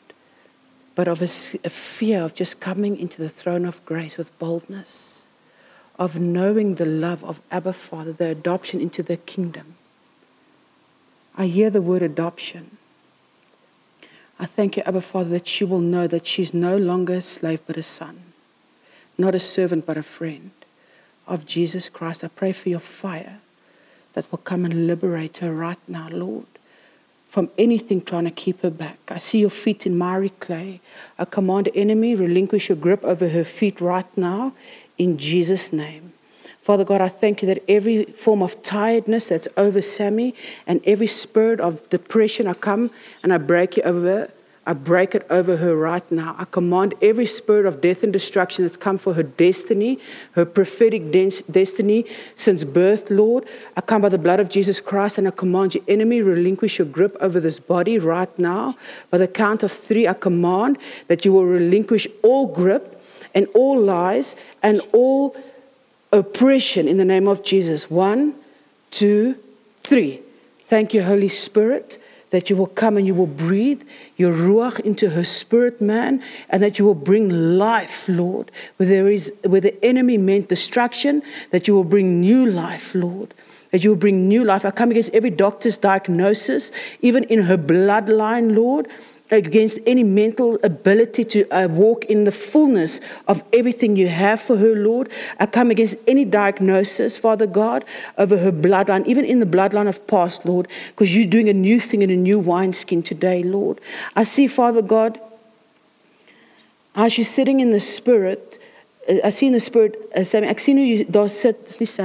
[0.94, 1.29] but of a,
[1.64, 5.14] a fear of just coming into the throne of grace with boldness
[5.99, 9.77] of knowing the love of Abba Father, the adoption into the kingdom.
[11.37, 12.79] I hear the word adoption.
[14.38, 17.61] I thank you, Abba Father, that she will know that she's no longer a slave
[17.66, 18.23] but a son,
[19.16, 20.51] not a servant but a friend
[21.26, 22.24] of Jesus Christ.
[22.24, 23.38] I pray for your fire
[24.14, 26.46] that will come and liberate her right now, Lord,
[27.28, 28.98] from anything trying to keep her back.
[29.08, 30.80] I see your feet in miry clay.
[31.18, 34.52] I command enemy, relinquish your grip over her feet right now
[34.98, 36.12] in Jesus' name.
[36.62, 40.34] Father God, I thank you that every form of tiredness that's over Sammy
[40.66, 42.90] and every spirit of depression, I come
[43.22, 44.30] and I break you over.
[44.66, 46.35] I break it over her right now.
[46.38, 49.98] I command every spirit of death and destruction that's come for her destiny,
[50.33, 53.44] her prophetic destiny since birth, Lord.
[53.77, 56.87] I come by the blood of Jesus Christ and I command your enemy relinquish your
[56.87, 58.77] grip over this body right now.
[59.11, 63.03] By the count of three, I command that you will relinquish all grip
[63.35, 65.37] and all lies and all
[66.12, 67.90] oppression in the name of Jesus.
[67.90, 68.35] One,
[68.90, 69.37] two,
[69.83, 70.20] three.
[70.66, 72.03] Thank you, Holy Spirit,
[72.35, 73.81] that you will come and you will breathe
[74.16, 78.51] your ruach into her spirit, man, and that you will bring life, Lord.
[78.77, 83.33] Where there is where the enemy meant destruction, that you will bring new life, Lord
[83.70, 84.64] that you will bring new life.
[84.64, 86.70] I come against every doctor's diagnosis,
[87.03, 88.87] even in her bloodline, Lord,
[89.30, 94.56] against any mental ability to uh, walk in the fullness of everything you have for
[94.56, 95.08] her, Lord.
[95.40, 97.84] I come against any diagnosis, Father God,
[98.18, 101.80] over her bloodline, even in the bloodline of past, Lord, because you're doing a new
[101.80, 103.80] thing in a new wineskin today, Lord.
[104.14, 105.18] I see, Father God,
[106.94, 108.60] as she's sitting in the spirit.
[109.22, 111.98] I see in the spirit, uh, Sammy, ek sien hoe jy daar sit, dis.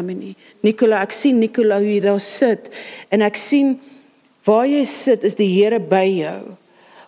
[0.63, 2.67] Nicola, ek sien Nicola hoe daar sit
[3.09, 3.77] en ek sien
[4.43, 6.58] waar jy sit is die Here by jou.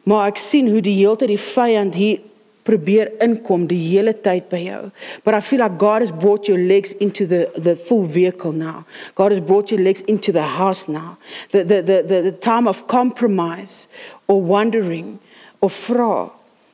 [0.04, 2.20] Maar ek sien hoe die hele tyd die vyand hier
[2.64, 4.82] probeer inkom die hele tyd by jou.
[5.26, 8.86] But I feel like God has brought your legs into the the full vehicle now.
[9.16, 11.18] God has brought your legs into the house now.
[11.52, 13.88] The the the the, the time of compromise
[14.28, 15.20] or wandering
[15.62, 16.32] or vra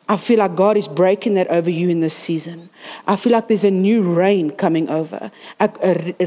[0.09, 2.69] I feel like God is breaking that over you in this season.
[3.05, 5.31] I feel like there's a new rain coming over.
[5.59, 5.75] Ek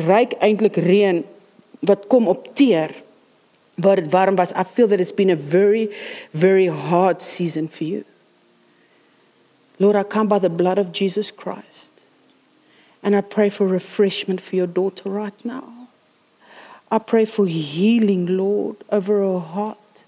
[0.05, 1.25] ryk eintlik reën
[1.89, 2.93] wat kom op teer
[3.79, 4.39] dit warm.
[4.39, 5.95] I feel that it's been a very,
[6.33, 8.05] very hard season for you.
[9.79, 11.93] Lord, I come by the blood of Jesus Christ
[13.03, 15.89] and I pray for refreshment for your daughter right now.
[16.91, 20.05] I pray for healing, Lord, over her heart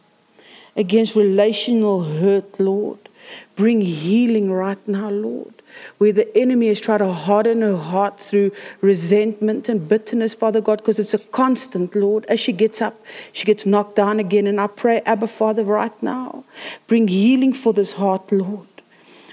[0.76, 3.08] against relational hurt, Lord.
[3.56, 5.61] Bring healing right now, Lord
[5.98, 10.78] where the enemy has tried to harden her heart through resentment and bitterness, Father God,
[10.78, 12.24] because it's a constant, Lord.
[12.26, 13.00] As she gets up,
[13.32, 14.46] she gets knocked down again.
[14.46, 16.44] And I pray, Abba, Father, right now,
[16.86, 18.66] bring healing for this heart, Lord.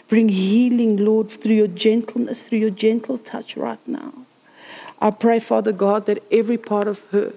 [0.08, 4.14] Bring healing, Lord, through your gentleness, through your gentle touch right now.
[5.00, 7.34] I pray, Father God, that every part of her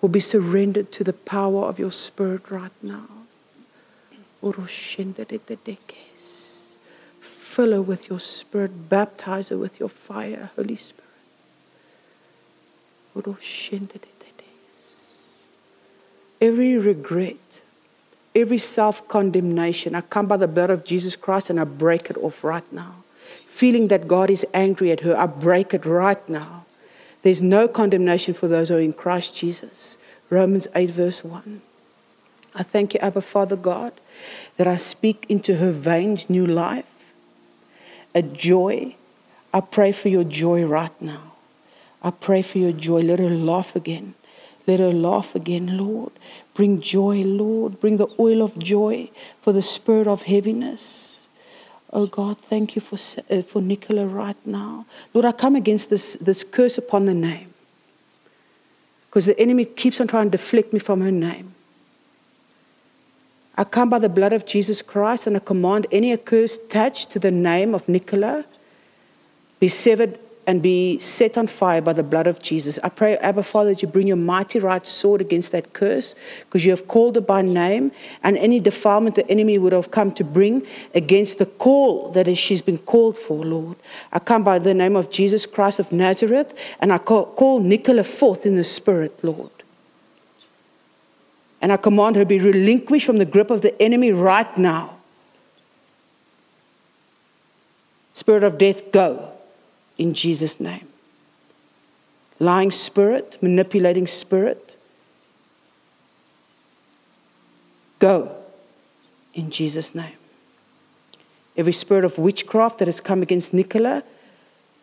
[0.00, 3.08] will be surrendered to the power of your Spirit right now.
[7.56, 11.08] Fill her with your Spirit, baptize her with your fire, Holy Spirit.
[16.38, 17.62] Every regret,
[18.34, 22.18] every self condemnation, I come by the blood of Jesus Christ and I break it
[22.18, 22.96] off right now.
[23.46, 26.66] Feeling that God is angry at her, I break it right now.
[27.22, 29.96] There's no condemnation for those who are in Christ Jesus.
[30.28, 31.62] Romans 8, verse 1.
[32.54, 33.94] I thank you, Abba Father God,
[34.58, 36.84] that I speak into her veins new life,
[38.16, 38.96] a joy.
[39.52, 41.34] I pray for your joy right now.
[42.02, 43.02] I pray for your joy.
[43.02, 44.14] Let her laugh again.
[44.66, 46.12] Let her laugh again, Lord.
[46.54, 47.78] Bring joy, Lord.
[47.78, 49.10] Bring the oil of joy
[49.42, 51.28] for the spirit of heaviness.
[51.92, 52.98] Oh God, thank you for,
[53.30, 54.86] uh, for Nicola right now.
[55.12, 57.52] Lord, I come against this, this curse upon the name.
[59.08, 61.54] Because the enemy keeps on trying to deflect me from her name.
[63.58, 67.18] I come by the blood of Jesus Christ and I command any curse attached to
[67.18, 68.44] the name of Nicola
[69.60, 72.78] be severed and be set on fire by the blood of Jesus.
[72.84, 76.14] I pray, Abba Father, that you bring your mighty right sword against that curse
[76.44, 77.90] because you have called it by name
[78.22, 80.64] and any defilement the enemy would have come to bring
[80.94, 83.76] against the call that she's been called for, Lord.
[84.12, 88.46] I come by the name of Jesus Christ of Nazareth and I call Nicola forth
[88.46, 89.55] in the Spirit, Lord.
[91.60, 94.96] And I command her be relinquished from the grip of the enemy right now.
[98.12, 99.32] Spirit of death, go
[99.98, 100.86] in Jesus' name.
[102.38, 104.76] Lying spirit, manipulating spirit,
[107.98, 108.34] go
[109.34, 110.16] in Jesus' name.
[111.56, 114.02] Every spirit of witchcraft that has come against Nicola,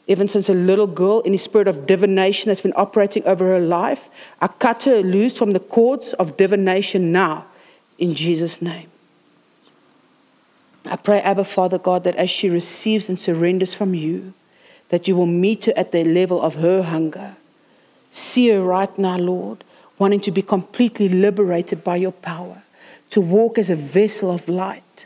[0.08, 4.10] even since a little girl, any spirit of divination that's been operating over her life,
[4.42, 7.46] I cut her loose from the cords of divination now
[7.98, 8.90] in Jesus' name.
[10.86, 14.34] I pray, Abba Father God, that as she receives and surrenders from you,
[14.90, 17.38] that you will meet her at the level of her hunger.
[18.12, 19.64] See her right now, Lord,
[19.98, 22.64] wanting to be completely liberated by your power,
[23.12, 25.06] to walk as a vessel of light,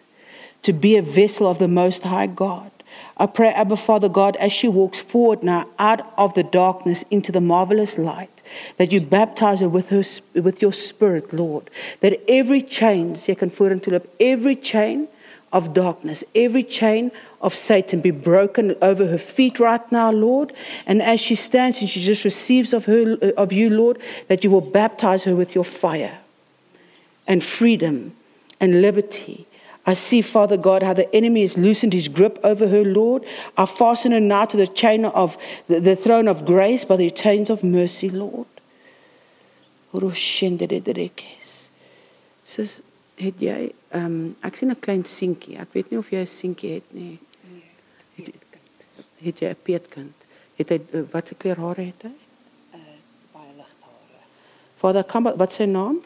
[0.63, 2.71] to be a vessel of the Most High God.
[3.19, 7.31] I pray, Abba Father God, as she walks forward now out of the darkness into
[7.31, 8.43] the marvelous light,
[8.77, 10.03] that you baptize her with, her,
[10.39, 11.71] with your spirit, Lord.
[12.01, 13.17] That every chain,
[14.19, 15.07] every chain
[15.51, 20.53] of darkness, every chain of Satan be broken over her feet right now, Lord.
[20.85, 24.43] And as she stands and she just receives of, her, uh, of you, Lord, that
[24.43, 26.19] you will baptize her with your fire
[27.25, 28.15] and freedom
[28.59, 29.46] and liberty.
[29.87, 33.23] I see, Father God, how the enemy has loosened his grip over her, Lord.
[33.55, 37.09] I fasten her now to the chain of the, the throne of grace by the
[37.09, 38.47] chains of mercy, Lord.
[42.43, 42.81] Says,
[43.17, 45.57] het jy um, ek sien 'n klein seentjie.
[45.59, 47.19] Ek weet nie of jy 'n seentjie het nie.
[48.15, 48.29] Het,
[49.23, 50.27] het jy 'n peetkind?
[50.59, 52.13] Het hy uh, wat se kleur hare het hy?
[52.75, 52.95] Uh
[53.33, 54.21] baie ligte hare.
[54.75, 56.03] Father, come by, wat sy naam?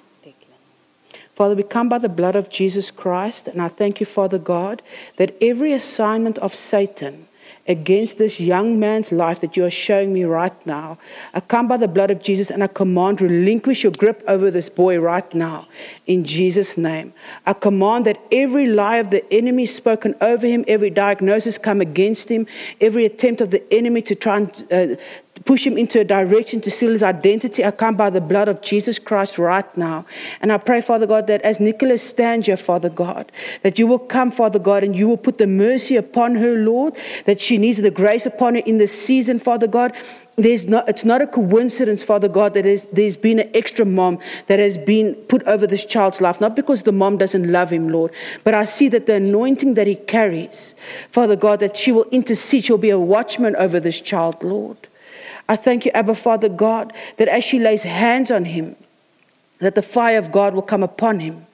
[1.34, 4.82] Father, we come by the blood of Jesus Christ, and I thank you, Father God,
[5.18, 7.28] that every assignment of Satan
[7.68, 10.98] against this young man's life that you are showing me right now.
[11.34, 14.70] I come by the blood of Jesus and I command relinquish your grip over this
[14.70, 15.68] boy right now
[16.08, 17.14] in Jesus' name.
[17.46, 22.30] I command that every lie of the enemy spoken over him, every diagnosis come against
[22.30, 22.48] him,
[22.80, 24.96] every attempt of the enemy to try and uh,
[25.46, 27.64] push him into a direction to steal his identity.
[27.64, 30.06] I come by the blood of Jesus Christ right now.
[30.42, 33.32] And I pray, Father God, that as Nicholas stands here, Father God,
[33.64, 36.96] that you will come, Father God, and you will put the mercy upon her, Lord,
[37.26, 39.94] that she needs the grace upon her in this season, Father God.
[40.38, 44.20] There's not, it's not a coincidence, Father God, that there's, there's been an extra mom
[44.48, 47.90] that has been put over this child's life, not because the mom doesn't love him,
[47.90, 48.12] Lord,
[48.44, 50.74] but I see that the anointing that he carries,
[51.12, 54.88] Father God, that she will intercede, she'll be a watchman over this child, Lord.
[55.48, 58.76] I thank you, Abba Father God, that as she lays hands on him,
[59.60, 61.46] that the fire of God will come upon him.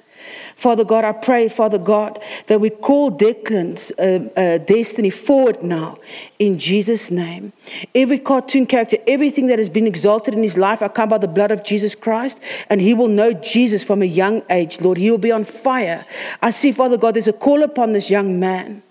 [0.55, 5.99] Father God, I pray, Father God, that we call Declan's uh, uh, destiny forward now
[6.39, 7.53] in Jesus' name.
[7.93, 11.27] Every cartoon character, everything that has been exalted in his life, I come by the
[11.27, 14.97] blood of Jesus Christ, and he will know Jesus from a young age, Lord.
[14.97, 16.03] He will be on fire.
[16.41, 18.81] I see, Father God, there's a call upon this young man.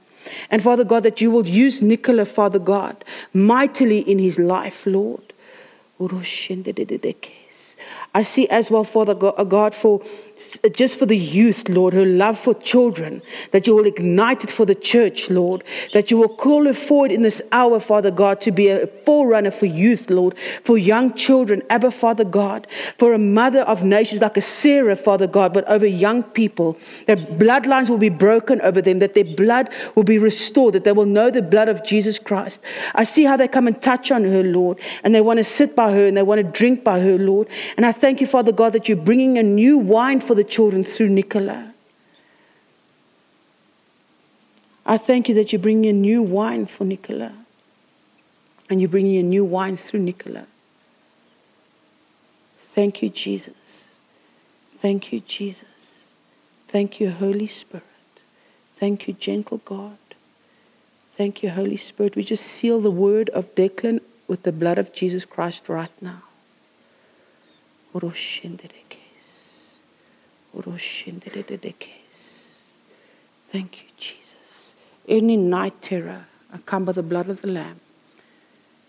[0.50, 5.32] And Father God, that you will use Nicola, Father God, mightily in his life, Lord.
[8.14, 10.02] I see as well, Father uh, God, for
[10.62, 13.22] Uh, just for the youth, Lord, her love for children,
[13.52, 15.64] that you will ignite it for the church, Lord,
[15.94, 19.50] that you will call her forward in this hour, Father God, to be a forerunner
[19.50, 22.66] for youth, Lord, for young children, Abba, Father God,
[22.98, 26.76] for a mother of nations like a Sarah, Father God, but over young people,
[27.06, 30.92] that bloodlines will be broken over them, that their blood will be restored, that they
[30.92, 32.60] will know the blood of Jesus Christ.
[32.94, 35.74] I see how they come and touch on her, Lord, and they want to sit
[35.74, 37.48] by her and they want to drink by her, Lord.
[37.78, 40.84] And I thank you, Father God, that you're bringing a new wine for the children
[40.84, 41.72] through Nicola.
[44.84, 47.32] I thank you that you're bringing a new wine for Nicola.
[48.68, 50.46] And you're bringing a new wine through Nicola.
[52.58, 53.96] Thank you, Jesus.
[54.78, 56.06] Thank you, Jesus.
[56.68, 57.84] Thank you, Holy Spirit.
[58.76, 59.96] Thank you, gentle God.
[61.12, 62.16] Thank you, Holy Spirit.
[62.16, 66.22] We just seal the word of Declan with the blood of Jesus Christ right now.
[73.48, 74.72] Thank you, Jesus.
[75.08, 77.80] Any night terror, I come by the blood of the Lamb.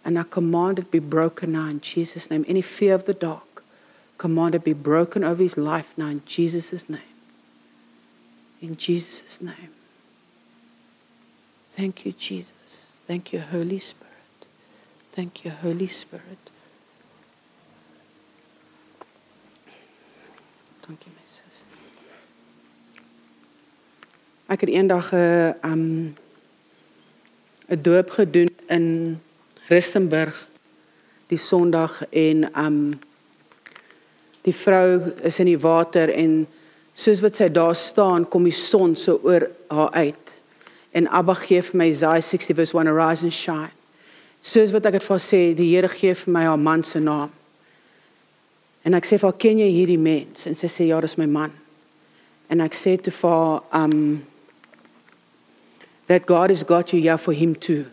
[0.03, 2.45] And I command it be broken now in Jesus' name.
[2.47, 3.63] Any fear of the dark,
[4.17, 7.01] command it be broken over his life now in Jesus' name.
[8.61, 9.73] In Jesus' name.
[11.73, 12.91] Thank you, Jesus.
[13.05, 14.13] Thank you, Holy Spirit.
[15.11, 16.49] Thank you, Holy Spirit.
[24.47, 26.15] Ek het eendag 'n uh, um
[27.69, 29.19] 'n doop gedoen in
[29.67, 30.47] Rustenburg
[31.27, 32.99] die Sondag en um
[34.41, 36.47] die vrou is in die water en
[36.93, 40.31] soos wat sy daar staan kom die son so oor haar uit
[40.91, 43.71] en Abba gee vir my Isaiah 60 verse 1 arise and shine
[44.41, 47.29] soos wat ek dit vir sê die Here gee vir my haar man se naam
[48.87, 51.25] En ek sê vir haar, "Ken jy hierdie mens?" En sy sê, "Ja, dis my
[51.25, 51.51] man."
[52.49, 54.23] En ek sê te vir haar, um
[56.07, 57.85] that God has got you here for him too.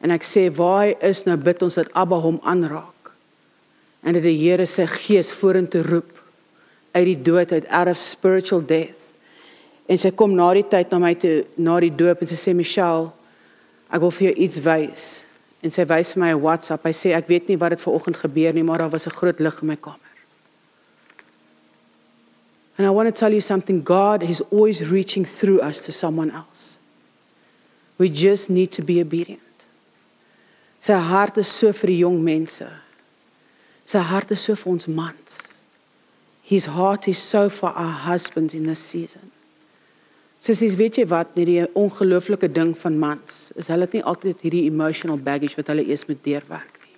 [0.00, 3.12] En ek sê, "Waar is nou bid ons dat Abba hom aanraak?"
[4.02, 6.20] En dat die Here sy gees vorentoe roep
[6.92, 9.14] uit die dood uit out of spiritual death.
[9.86, 12.54] En sy kom na die tyd na my toe na die doop en sy sê,
[12.54, 13.12] "Michelle,
[13.90, 15.24] ek wil vir jou iets wys."
[15.64, 16.84] en sy wys vir my 'n WhatsApp.
[16.84, 19.40] Hy sê ek weet nie wat dit vanoggend gebeur nie, maar daar was 'n groot
[19.40, 19.98] lig in my kamer.
[22.76, 26.30] And I want to tell you something God is always reaching through us to someone
[26.30, 26.53] else.
[27.98, 29.40] We just need to be obedient.
[30.84, 32.66] Sy hart is so vir die jong mense.
[33.88, 35.38] Sy hart is so vir ons mans.
[36.44, 39.30] His heart is so for our husbands in this season.
[40.44, 44.42] Sissies, weet jy wat, net die ongelooflike ding van mans is hulle het nie altyd
[44.44, 46.96] hierdie emotional baggage wat hulle eers moet deurwerk nie.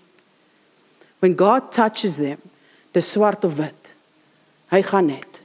[1.22, 2.40] When God touches them,
[2.97, 3.92] dis swart of wit.
[4.74, 5.38] Hy gaan net.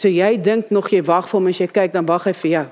[0.00, 2.52] So jy dink nog jy wag vir hom as jy kyk dan wag hy vir
[2.54, 2.68] jou.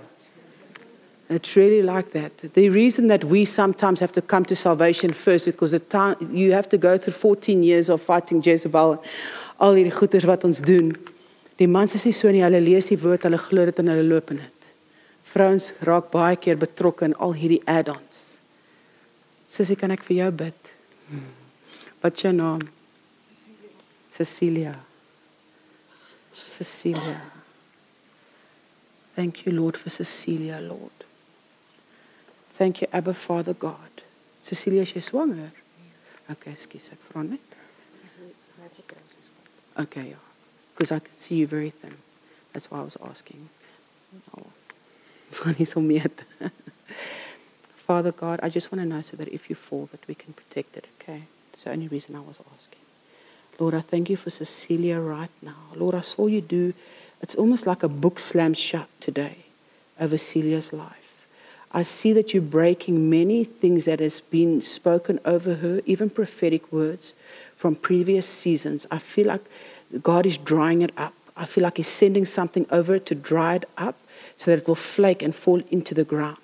[1.31, 2.33] It's really like that.
[2.55, 6.17] The reason that we sometimes have to come to salvation first is because the time
[6.33, 9.01] you have to go through 14 years of fighting Jezebel
[9.61, 10.91] al hierdie goeters wat ons doen.
[11.61, 14.07] Die mans is nie so nie, hulle lees die woord, hulle glo dit en hulle
[14.09, 14.69] loop in dit.
[15.31, 18.25] Vrouens raak baie keer betrokke in al hierdie add-ons.
[19.55, 20.73] Sussie, kan ek vir jou bid?
[22.03, 22.65] Wat is jou naam?
[24.17, 24.73] Cecilia.
[26.49, 27.21] Cecilia.
[29.15, 31.00] Thank you Lord for Cecilia, Lord.
[32.61, 34.03] Thank you Abba Father God.
[34.43, 35.49] Cecilia, is jy swanger?
[36.29, 37.55] Okay, skus, ek vra net.
[39.81, 40.21] Okay, ja.
[40.75, 41.97] Because I could see you very thin.
[42.53, 43.49] That's why I was asking.
[44.37, 44.45] Oh.
[47.89, 50.35] Father God, I just want to know so that if you fall, that we can
[50.35, 51.23] protect it, okay?
[51.53, 52.85] That's the only reason I was asking.
[53.59, 55.73] Lord, I thank you for Cecilia right now.
[55.75, 56.75] Lord, I saw you do,
[57.23, 59.47] it's almost like a book slammed shut today
[59.99, 61.00] over Celia's life.
[61.73, 66.73] I see that you're breaking many things that has been spoken over her, even prophetic
[66.73, 67.15] words
[67.57, 68.87] from previous seasons.
[68.91, 69.43] I feel like
[70.03, 71.15] God is drying it up.
[71.37, 73.97] I feel like He's sending something over it to dry it up
[74.37, 76.39] so that it will flake and fall into the ground.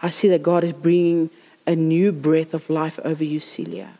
[0.00, 1.30] I see that God is bringing
[1.66, 3.94] a new breath of life over you, Celia.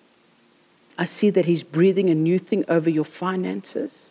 [0.96, 4.10] I see that He's breathing a new thing over your finances.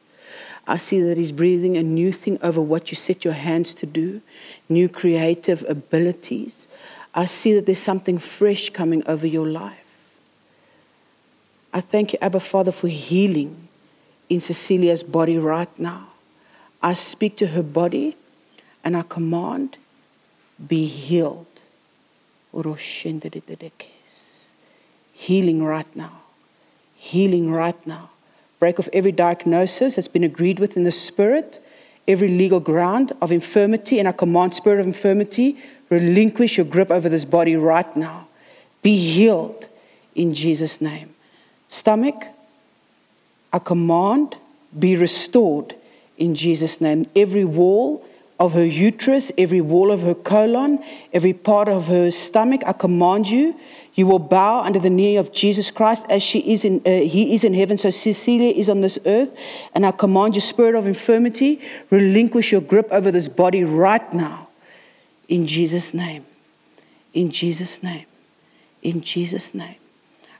[0.67, 3.85] I see that He's breathing a new thing over what you set your hands to
[3.85, 4.21] do,
[4.69, 6.67] new creative abilities.
[7.13, 9.77] I see that there's something fresh coming over your life.
[11.73, 13.67] I thank you, Abba Father, for healing
[14.29, 16.07] in Cecilia's body right now.
[16.81, 18.15] I speak to her body
[18.83, 19.77] and I command,
[20.65, 21.45] be healed.
[25.13, 26.21] Healing right now.
[26.95, 28.09] Healing right now.
[28.61, 31.59] Break off every diagnosis that's been agreed with in the spirit,
[32.07, 35.57] every legal ground of infirmity, and I command spirit of infirmity,
[35.89, 38.27] relinquish your grip over this body right now.
[38.83, 39.67] Be healed
[40.13, 41.15] in Jesus' name.
[41.69, 42.23] Stomach,
[43.51, 44.35] I command,
[44.77, 45.73] be restored
[46.19, 47.07] in Jesus' name.
[47.15, 48.05] Every wall
[48.39, 50.83] of her uterus, every wall of her colon,
[51.13, 53.55] every part of her stomach, I command you,
[53.93, 57.35] you will bow under the knee of Jesus Christ as she is in, uh, he
[57.35, 57.77] is in heaven.
[57.77, 59.29] So Cecilia is on this earth.
[59.75, 64.47] And I command you, spirit of infirmity, relinquish your grip over this body right now.
[65.27, 66.25] In Jesus' name.
[67.13, 68.05] In Jesus' name.
[68.81, 69.75] In Jesus' name.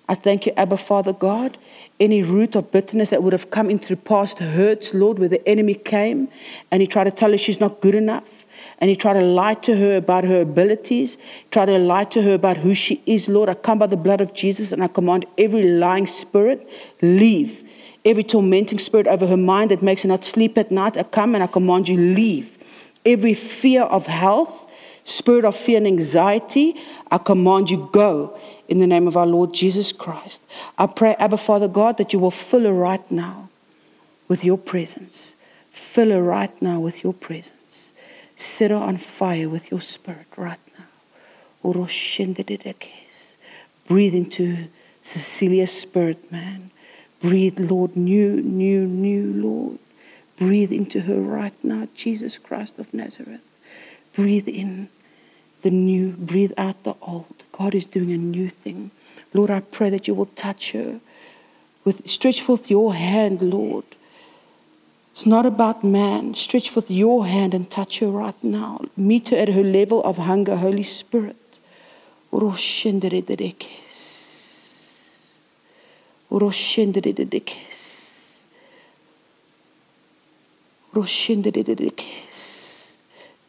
[0.08, 1.58] I thank you, Abba Father God.
[2.00, 5.48] Any root of bitterness that would have come in through past hurts, Lord, where the
[5.48, 6.30] enemy came
[6.72, 8.41] and he tried to tell her she's not good enough
[8.82, 11.18] and he tried to lie to her about her abilities,
[11.52, 13.48] tried to lie to her about who she is, Lord.
[13.48, 16.68] I come by the blood of Jesus and I command every lying spirit,
[17.00, 17.64] leave.
[18.04, 21.36] Every tormenting spirit over her mind that makes her not sleep at night, I come
[21.36, 22.58] and I command you, leave.
[23.06, 24.72] Every fear of health,
[25.06, 26.76] spirit of fear and anxiety,
[27.12, 28.36] I command you, go
[28.68, 30.42] in the name of our Lord Jesus Christ.
[30.80, 33.50] I pray, Abba Father God, that you will fill her right now
[34.28, 35.36] with your presence.
[35.72, 37.61] Fill her right now with your presence.
[38.42, 40.86] Set her on fire with your spirit right now.
[43.88, 44.68] Breathe into
[45.04, 46.72] Cecilia's spirit, man.
[47.22, 49.78] Breathe, Lord, new, new, new, Lord.
[50.38, 53.46] Breathe into her right now, Jesus Christ of Nazareth.
[54.14, 54.90] Breathe in
[55.62, 57.44] the new, breathe out the old.
[57.52, 58.90] God is doing a new thing.
[59.36, 61.00] Lord, I pray that you will touch her
[61.84, 63.86] with stretch forth your hand, Lord
[65.12, 66.34] it's not about man.
[66.34, 68.82] Stretch forth your hand and touch her right now.
[68.96, 71.36] Meet her at her level of hunger, Holy Spirit.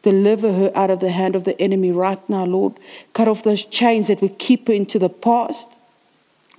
[0.03, 2.75] Deliver her out of the hand of the enemy right now, Lord.
[3.15, 5.69] Cut off those chains that would keep her into the past.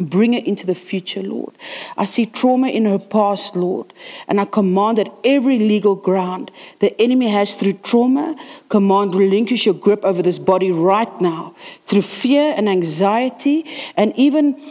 [0.04, 1.56] Bring her into the future, Lord.
[1.98, 3.94] I see trauma in her past, Lord.
[4.28, 8.36] And I command that every legal ground the enemy has through trauma,
[8.70, 11.56] command relinquish your grip over this body right now.
[11.84, 14.62] Through fear and anxiety, and even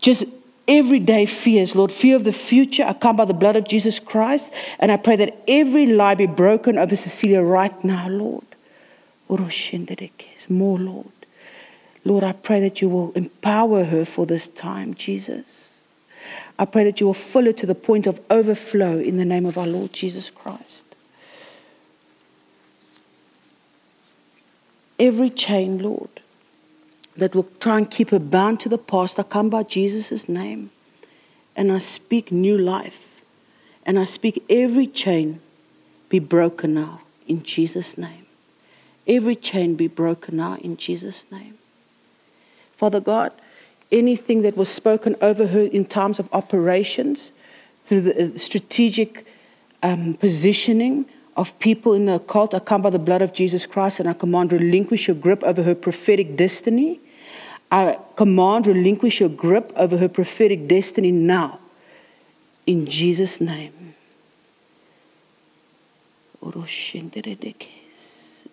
[0.00, 0.24] just
[0.68, 1.92] everyday fears, Lord.
[1.92, 2.84] Fear of the future.
[2.84, 4.50] I come by the blood of Jesus Christ.
[4.78, 8.44] And I pray that every lie be broken over Cecilia right now, Lord.
[10.48, 11.21] More, Lord.
[12.04, 15.80] Lord, I pray that you will empower her for this time, Jesus.
[16.58, 19.46] I pray that you will fill her to the point of overflow in the name
[19.46, 20.86] of our Lord Jesus Christ.
[24.98, 26.20] Every chain, Lord,
[27.16, 30.70] that will try and keep her bound to the past, I come by Jesus' name
[31.56, 33.20] and I speak new life.
[33.84, 35.40] And I speak every chain
[36.08, 38.26] be broken now in Jesus' name.
[39.06, 41.58] Every chain be broken now in Jesus' name.
[42.82, 43.30] Father God,
[43.92, 47.30] anything that was spoken over her in times of operations,
[47.84, 49.24] through the uh, strategic
[49.84, 51.06] um, positioning
[51.36, 54.14] of people in the occult, I come by the blood of Jesus Christ and I
[54.14, 56.98] command relinquish your grip over her prophetic destiny.
[57.70, 61.60] I command relinquish your grip over her prophetic destiny now.
[62.66, 63.94] In Jesus' name.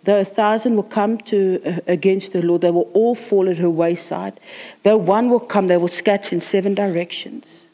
[0.04, 3.58] Though a thousand will come to, uh, against her, Lord, they will all fall at
[3.58, 4.40] her wayside.
[4.84, 7.68] Though one will come, they will scatter in seven directions.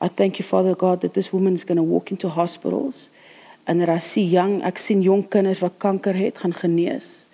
[0.00, 3.08] I thank you, Father God, that this woman is going to walk into hospitals
[3.66, 7.26] and that I see young, ek sien jong kinders wat kanker het gaan genees.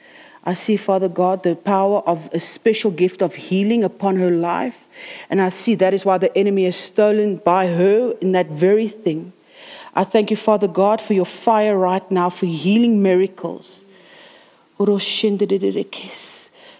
[0.48, 4.86] I see, Father God, the power of a special gift of healing upon her life.
[5.28, 8.88] And I see that is why the enemy is stolen by her in that very
[8.88, 9.34] thing.
[9.94, 13.84] I thank you, Father God, for your fire right now, for healing miracles.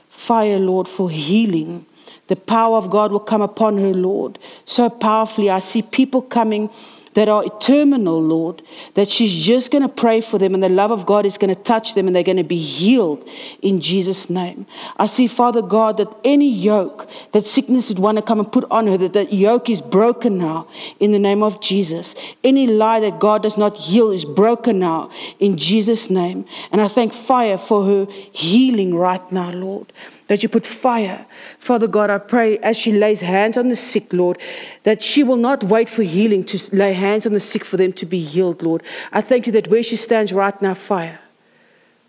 [0.09, 1.85] Fire, Lord, for healing.
[2.29, 4.39] The power of God will come upon her, Lord.
[4.65, 6.71] So powerfully, I see people coming
[7.15, 8.63] that are terminal, Lord,
[8.95, 11.55] that she's just going to pray for them and the love of God is going
[11.55, 13.29] to touch them and they're going to be healed
[13.63, 14.67] in Jesus' name.
[14.97, 18.65] I see, Father God, that any yoke that sickness would want to come and put
[18.71, 20.69] on her, that that yoke is broken now
[21.01, 22.15] in the name of Jesus.
[22.45, 26.45] Any lie that God does not heal is broken now in Jesus' name.
[26.73, 29.93] And I thank fire for her healing right now, Lord
[30.29, 31.27] that you put fire.
[31.59, 34.39] Father God, I pray as she lays hands on the sick, Lord,
[34.85, 37.93] that she will not wait for healing to lay hands on the sick for them
[37.95, 38.83] to be healed, Lord.
[39.13, 41.19] I thank you that where she stands right now, fire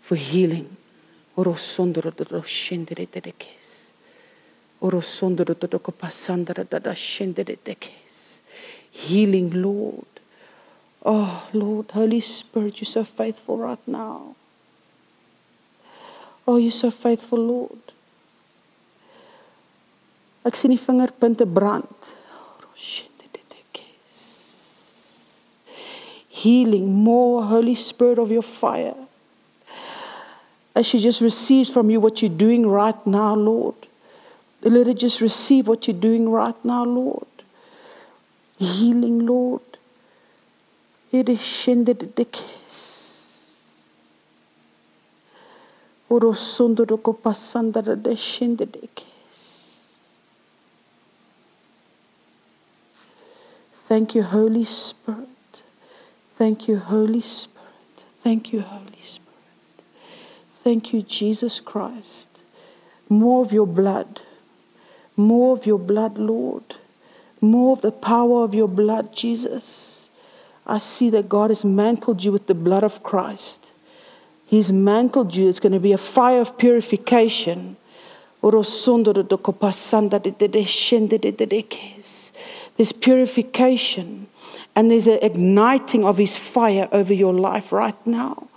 [0.00, 0.76] for healing.
[8.90, 10.06] Healing, Lord.
[11.04, 14.34] Oh, Lord, Holy Spirit, you're so faithful right now.
[16.46, 17.78] Oh, you're so faithful, Lord.
[20.44, 21.88] Ek sien die vingerpunte brand.
[22.32, 22.70] Oh,
[26.40, 28.94] Healing, more Holy Spirit of your fire.
[30.74, 33.74] As she just receives from you what you're doing right now, Lord.
[34.62, 37.26] Let her just receive what you're doing right now, Lord.
[38.58, 39.60] Healing, Lord.
[41.12, 43.34] It is shindered the kiss.
[46.08, 49.09] Kopasanda de shindered the kiss.
[53.90, 55.62] Thank you, Holy Spirit.
[56.36, 58.04] Thank you, Holy Spirit.
[58.22, 59.26] Thank you, Holy Spirit.
[60.62, 62.28] Thank you, Jesus Christ.
[63.08, 64.20] More of your blood.
[65.16, 66.76] More of your blood, Lord.
[67.40, 70.08] More of the power of your blood, Jesus.
[70.64, 73.72] I see that God has mantled you with the blood of Christ.
[74.46, 75.48] He's mantled you.
[75.48, 77.76] It's going to be a fire of purification.
[82.80, 84.26] There's purification
[84.74, 88.48] and there's an igniting of His fire over your life right now.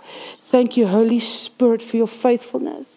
[0.44, 2.88] Thank you, Holy Spirit, for your faithfulness.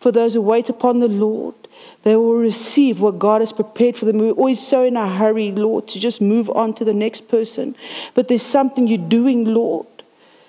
[0.00, 1.54] For those who wait upon the Lord,
[2.00, 4.16] they will receive what God has prepared for them.
[4.16, 7.76] We're always so in a hurry, Lord, to just move on to the next person.
[8.14, 9.86] But there's something you're doing, Lord,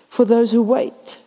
[0.07, 1.17] for those who wait.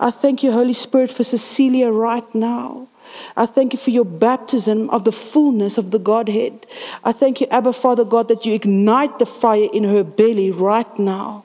[0.00, 2.88] I thank you, Holy Spirit, for Cecilia right now.
[3.36, 6.66] I thank you for your baptism of the fullness of the Godhead.
[7.04, 10.98] I thank you, Abba Father God, that you ignite the fire in her belly right
[10.98, 11.44] now.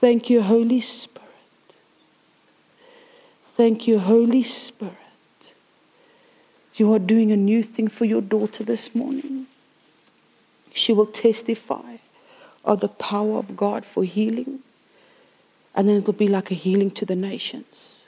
[0.00, 1.18] Thank you, Holy Spirit.
[3.56, 4.94] Thank you, Holy Spirit.
[6.76, 9.48] You are doing a new thing for your daughter this morning.
[10.72, 11.96] She will testify
[12.68, 14.60] of the power of God for healing.
[15.74, 18.02] And then it will be like a healing to the nations.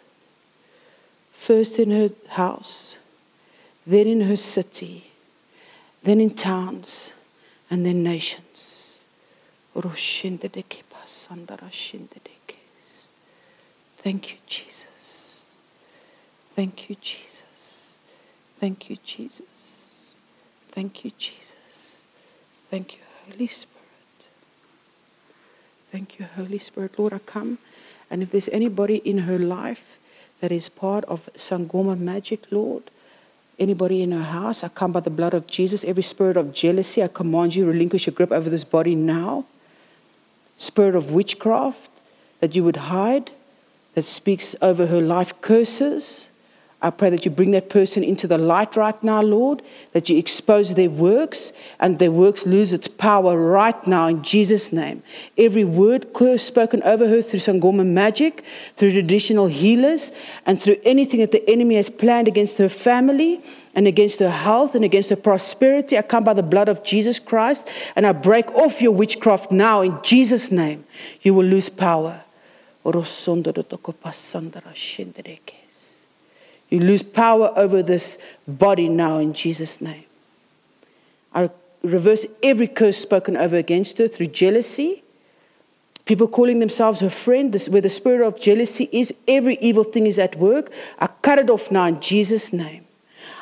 [1.33, 2.97] First in her house,
[3.87, 5.11] then in her city,
[6.03, 7.11] then in towns,
[7.71, 8.97] and then nations.
[14.03, 15.41] Thank you, Jesus.
[16.55, 17.97] Thank you, Jesus.
[18.59, 19.45] Thank you, Jesus.
[20.73, 22.01] Thank you, Jesus.
[22.71, 23.80] Thank you, Holy Spirit.
[25.91, 26.99] Thank you, Holy Spirit.
[26.99, 27.59] Lord, I come.
[28.11, 29.99] And if there's anybody in her life
[30.41, 32.85] that is part of Sangoma magic, Lord,
[33.59, 35.85] anybody in her house, I come by the blood of Jesus.
[35.85, 39.47] Every spirit of jealousy, I command you, relinquish your grip over this body now.
[40.59, 41.91] Spirit of witchcraft
[42.39, 43.33] that you would hide,
[43.95, 46.30] that speaks over her life curses
[46.83, 49.61] I pray that you bring that person into the light right now, Lord,
[49.93, 54.73] that you expose their works and their works lose its power right now in Jesus'
[54.73, 55.03] name.
[55.37, 58.45] Every word curse spoken over her through Sangoma magic,
[58.77, 60.11] through traditional healers,
[60.47, 63.43] and through anything that the enemy has planned against her family
[63.75, 67.19] and against her health and against her prosperity, I come by the blood of Jesus
[67.19, 70.87] Christ and I break off your witchcraft now in Jesus' name.
[71.21, 72.23] You will lose power.
[76.71, 78.17] You lose power over this
[78.47, 80.05] body now in Jesus' name.
[81.35, 81.51] I
[81.83, 85.03] reverse every curse spoken over against her through jealousy.
[86.05, 90.07] People calling themselves her friend, this, where the spirit of jealousy is, every evil thing
[90.07, 90.71] is at work.
[90.99, 92.87] I cut it off now in Jesus' name.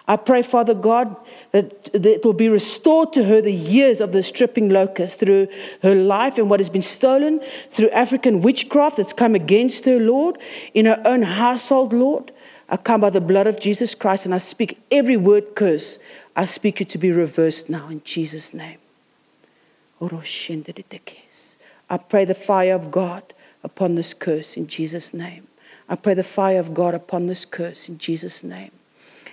[0.07, 1.15] I pray, Father God,
[1.53, 5.49] that, that it will be restored to her the years of the stripping locust through
[5.83, 10.39] her life and what has been stolen, through African witchcraft that's come against her, Lord,
[10.73, 12.33] in her own household, Lord.
[12.69, 15.99] I come by the blood of Jesus Christ and I speak every word curse.
[16.37, 18.79] I speak it to be reversed now in Jesus' name.
[20.01, 23.23] I pray the fire of God
[23.65, 25.47] upon this curse in Jesus' name.
[25.89, 28.71] I pray the fire of God upon this curse in Jesus' name.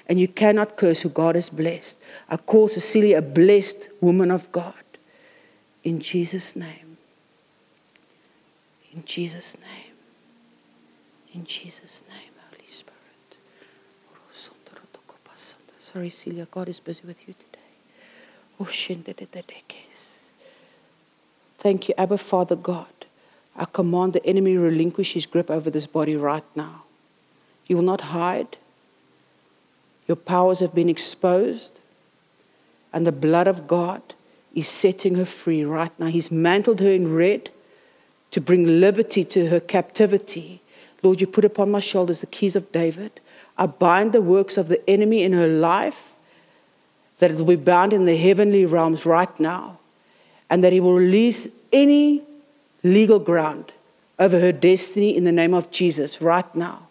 [0.07, 1.97] And you cannot curse who God has blessed.
[2.29, 4.73] I call Cecilia a blessed woman of God.
[5.83, 6.97] In Jesus' name.
[8.93, 9.93] In Jesus' name.
[11.33, 12.24] In Jesus' name.
[15.95, 17.63] Sorry, Celia, God is busy with you today.
[18.59, 18.65] Oh,
[21.57, 23.05] Thank you, Abba Father God.
[23.55, 26.83] I command the enemy relinquish his grip over this body right now.
[27.65, 28.57] You will not hide.
[30.05, 31.79] Your powers have been exposed,
[32.91, 34.01] and the blood of God
[34.53, 36.07] is setting her free right now.
[36.07, 37.51] He's mantled her in red
[38.31, 40.61] to bring liberty to her captivity.
[41.01, 43.21] Lord, you put upon my shoulders the keys of David.
[43.57, 46.13] I bind the works of the enemy in her life,
[47.19, 49.79] that it will be bound in the heavenly realms right now,
[50.49, 52.21] and that he will release any
[52.83, 53.71] legal ground
[54.19, 56.87] over her destiny in the name of Jesus right now.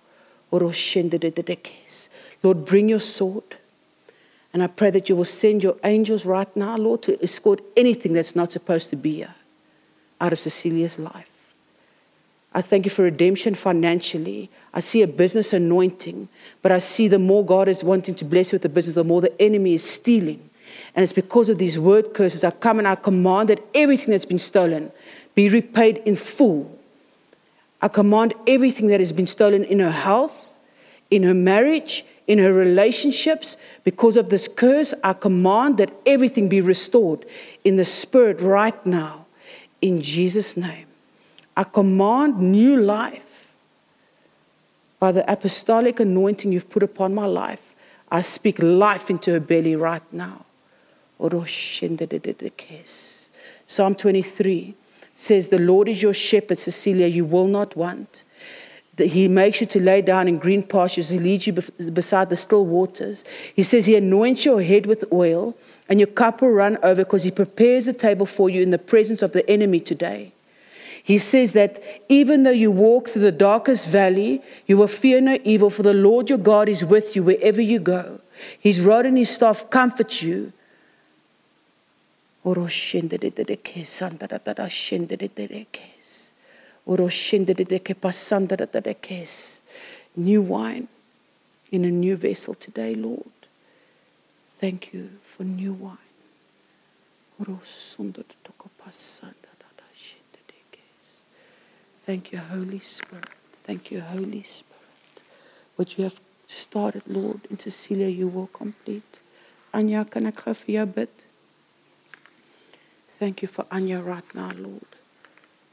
[2.42, 3.56] Lord, bring your sword.
[4.52, 8.12] And I pray that you will send your angels right now, Lord, to escort anything
[8.12, 9.34] that's not supposed to be here
[10.20, 11.33] out of Cecilia's life.
[12.54, 14.48] I thank you for redemption financially.
[14.72, 16.28] I see a business anointing,
[16.62, 19.02] but I see the more God is wanting to bless you with the business, the
[19.02, 20.50] more the enemy is stealing.
[20.94, 22.44] And it's because of these word curses.
[22.44, 24.92] I come and I command that everything that's been stolen
[25.34, 26.78] be repaid in full.
[27.82, 30.32] I command everything that has been stolen in her health,
[31.10, 33.56] in her marriage, in her relationships.
[33.82, 37.26] Because of this curse, I command that everything be restored
[37.64, 39.26] in the spirit right now.
[39.82, 40.86] In Jesus' name.
[41.56, 43.52] I command new life
[44.98, 47.74] by the apostolic anointing you've put upon my life.
[48.10, 50.44] I speak life into her belly right now.
[53.66, 54.74] Psalm 23
[55.14, 58.24] says, The Lord is your shepherd, Cecilia, you will not want.
[58.96, 61.08] He makes you to lay down in green pastures.
[61.08, 63.24] He leads you beside the still waters.
[63.54, 65.56] He says He anoints your head with oil,
[65.88, 68.78] and your cup will run over because He prepares a table for you in the
[68.78, 70.33] presence of the enemy today.
[71.04, 75.36] He says that even though you walk through the darkest valley, you will fear no
[75.44, 78.20] evil, for the Lord your God is with you wherever you go.
[78.58, 80.54] His rod and his staff comfort you.
[90.16, 90.88] New wine
[91.70, 93.28] in a new vessel today, Lord.
[94.58, 95.98] Thank you for new wine.
[102.04, 103.30] Thank you, Holy Spirit.
[103.64, 104.74] Thank you, Holy Spirit.
[105.76, 109.20] What you have started, Lord, in Cecilia, you will complete.
[109.72, 111.08] Anya, can kan ek vir jou bid?
[113.18, 115.00] Thank you for Anya right now, Lord.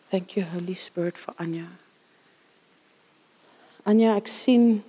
[0.09, 1.67] Thank you, Holy Spirit, for Anya.
[3.85, 4.83] Anya, ek sien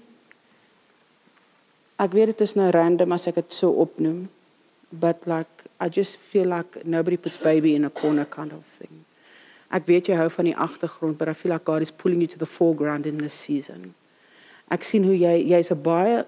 [1.98, 4.28] ek weet dit is nou random as ek dit so opnoem,
[4.92, 9.04] but like I just feel like nobody puts baby in a corner kind of thing.
[9.72, 12.28] Ek weet jy hou van die agtergrond, but I feel like God is pulling you
[12.28, 13.94] to the foreground in this season.
[14.70, 16.24] Ek sien hoe jy jy's 'n baie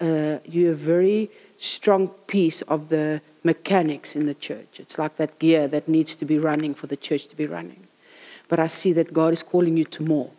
[0.00, 4.78] uh you're a very strong piece of the mechanics in the church.
[4.78, 7.86] It's like that gear that needs to be running for the church to be running.
[8.48, 10.30] But I see that God is calling you to more.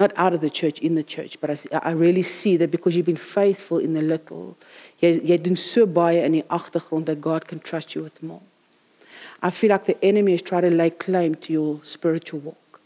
[0.00, 2.70] Not out of the church, in the church, but I, see, I really see that
[2.70, 4.56] because you've been faithful in the little,
[5.00, 8.42] jy doen so baie in die agtergrond that God can trust you with more.
[9.42, 12.80] I feel like the enemy is trying to lay claim to your spiritual walk.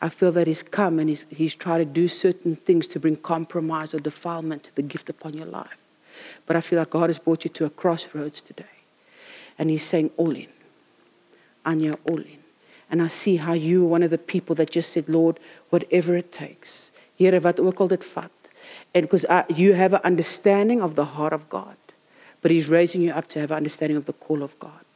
[0.00, 3.16] I feel that he's come and he's, he's trying to do certain things to bring
[3.16, 5.76] compromise or defilement to the gift upon your life.
[6.46, 8.64] But I feel like God has brought you to a crossroads today.
[9.58, 10.46] And he's saying, all in.
[11.66, 12.38] Anya, all in.
[12.90, 15.38] And I see how you are one of the people that just said, Lord,
[15.70, 16.90] whatever it takes.
[17.16, 18.30] Here, wat ook al dit vat.
[18.94, 21.76] And because you have an understanding of the heart of God.
[22.40, 24.87] But he's raising you up to have an understanding of the call of God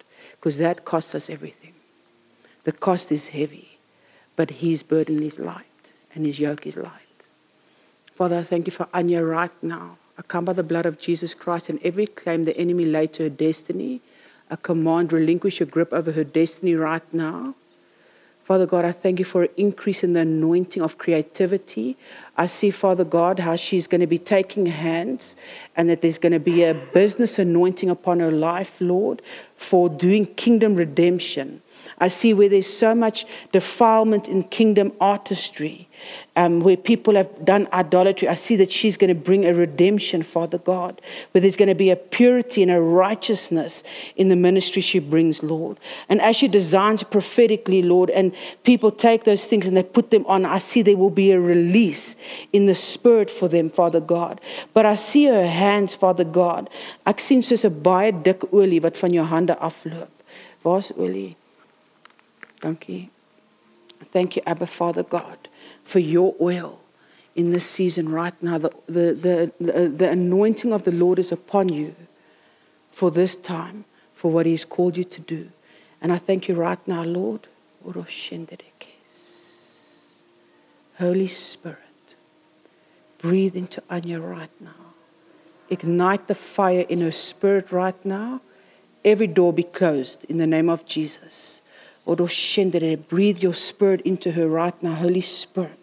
[0.42, 1.72] because that costs us everything.
[2.64, 3.78] The cost is heavy,
[4.34, 6.90] but his burden is light and his yoke is light.
[8.16, 9.98] Father, I thank you for Anya right now.
[10.18, 13.22] I come by the blood of Jesus Christ and every claim the enemy laid to
[13.22, 14.00] her destiny.
[14.50, 17.54] I command relinquish your grip over her destiny right now.
[18.52, 21.96] Father God, I thank you for an increase in the anointing of creativity.
[22.36, 25.36] I see, Father God, how she's going to be taking hands
[25.74, 29.22] and that there's going to be a business anointing upon her life, Lord,
[29.56, 31.62] for doing kingdom redemption.
[31.96, 35.88] I see where there's so much defilement in kingdom artistry
[36.34, 38.28] um, where people have done idolatry.
[38.28, 41.00] I see that she's going to bring a redemption, Father God,
[41.32, 43.82] where there's going to be a purity and a righteousness
[44.16, 45.78] in the ministry she brings, Lord.
[46.08, 48.32] And as she designs prophetically, Lord, and
[48.64, 51.40] people take those things and they put them on, I see there will be a
[51.40, 52.16] release
[52.52, 54.40] in the spirit for them, Father God.
[54.72, 56.70] But I see her hands, Father God.
[57.06, 60.08] Ek sien soos 'n baie dik olie wat van jou hande afloop.
[60.64, 61.36] Waar's olie?
[62.60, 63.10] Dankie.
[64.12, 65.48] Thank you, Abba, Father God
[65.92, 66.80] for your oil
[67.36, 68.56] in this season right now.
[68.56, 71.94] The, the, the, the anointing of the Lord is upon you
[72.92, 73.84] for this time,
[74.14, 75.50] for what He's called you to do.
[76.00, 77.46] And I thank you right now, Lord.
[80.98, 81.78] Holy Spirit,
[83.18, 84.94] breathe into Anya right now.
[85.68, 88.40] Ignite the fire in her spirit right now.
[89.04, 91.60] Every door be closed in the name of Jesus.
[92.06, 95.81] Breathe your spirit into her right now, Holy Spirit.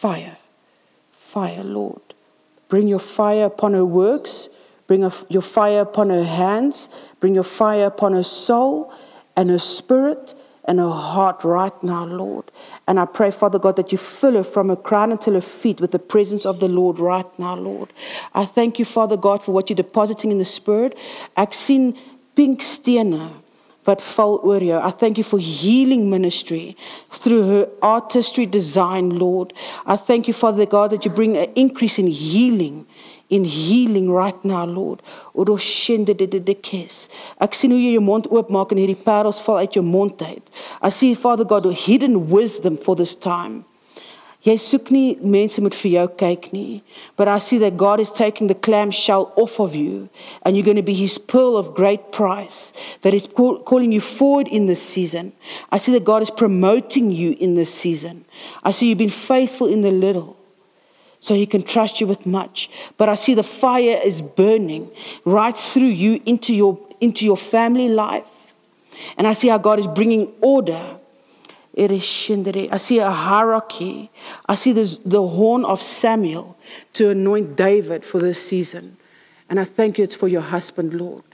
[0.00, 0.38] Fire,
[1.12, 2.00] fire, Lord.
[2.70, 4.48] Bring your fire upon her works,
[4.86, 6.88] bring your fire upon her hands,
[7.20, 8.94] bring your fire upon her soul
[9.36, 10.34] and her spirit
[10.64, 12.50] and her heart right now, Lord.
[12.88, 15.82] And I pray, Father God, that you fill her from her crown until her feet
[15.82, 17.92] with the presence of the Lord right now, Lord.
[18.32, 20.96] I thank you, Father God, for what you're depositing in the Spirit.
[21.36, 21.98] I've seen
[22.36, 23.42] pink stene
[23.84, 24.80] wat val oor jou.
[24.80, 26.76] I thank you for healing ministry
[27.10, 29.52] through her artistry design, Lord.
[29.86, 32.86] I thank you, Father God, that you bring an increase in healing
[33.30, 35.02] in healing right now, Lord.
[35.34, 37.08] Oroshende de de de kes.
[37.38, 40.42] Ek sien hoe jy jou mond oopmaak en hierdie parels val uit jou mond uit.
[40.82, 43.64] I see Father God a hidden wisdom for this time.
[44.40, 46.80] Jy soek nie mense moet vir jou kyk nie.
[47.16, 50.08] But I see that God is taking the clamshell off of you
[50.42, 52.72] and you're going to be his pearl of great price
[53.02, 55.32] that is call, calling you forward in this season.
[55.70, 58.24] I see that God is promoting you in this season.
[58.62, 60.38] I see you've been faithful in the little
[61.20, 62.70] so he can trust you with much.
[62.96, 64.90] But I see the fire is burning
[65.26, 68.26] right through you into your, into your family life.
[69.18, 70.96] And I see how God is bringing order.
[71.80, 74.10] I see a hierarchy.
[74.46, 76.56] I see this, the horn of Samuel
[76.94, 78.96] to anoint David for this season.
[79.48, 81.24] And I thank you it's for your husband, Lord.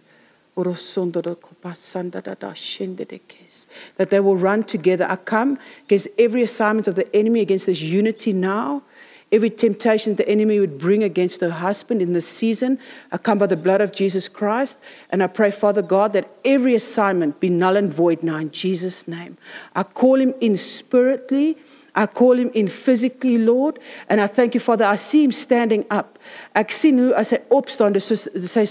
[3.96, 5.06] That they will run together.
[5.08, 8.82] I come against every assignment of the enemy, against this unity now
[9.32, 12.78] every temptation the enemy would bring against her husband in this season.
[13.12, 14.78] I come by the blood of Jesus Christ,
[15.10, 19.06] and I pray, Father God, that every assignment be null and void now in Jesus'
[19.08, 19.36] name.
[19.74, 21.58] I call him in spiritually.
[21.94, 23.78] I call him in physically, Lord.
[24.08, 24.84] And I thank you, Father.
[24.84, 26.18] I see him standing up.
[26.54, 28.66] Ek sien hoe as hy opstaan, dis soos sy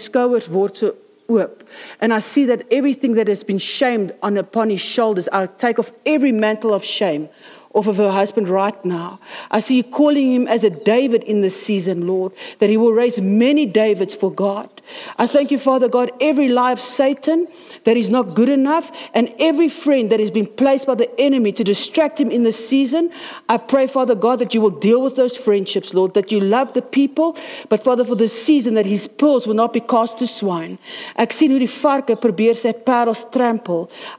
[1.28, 1.64] word.
[2.02, 5.80] And I see that everything that has been shamed on upon his shoulders, I take
[5.80, 7.30] off every mantle of shame
[7.76, 9.20] off of her husband right now.
[9.52, 12.94] I see you calling him as a David in this season, Lord, that he will
[12.94, 14.70] raise many Davids for God.
[15.18, 17.48] I thank you, Father God, every lie of Satan
[17.84, 21.52] that is not good enough and every friend that has been placed by the enemy
[21.52, 23.12] to distract him in this season.
[23.50, 26.74] I pray, Father God, that you will deal with those friendships, Lord, that you love
[26.74, 30.28] the people, but Father, for this season, that his pearls will not be cast to
[30.28, 30.78] swine.
[31.18, 32.56] Ek varke probeer.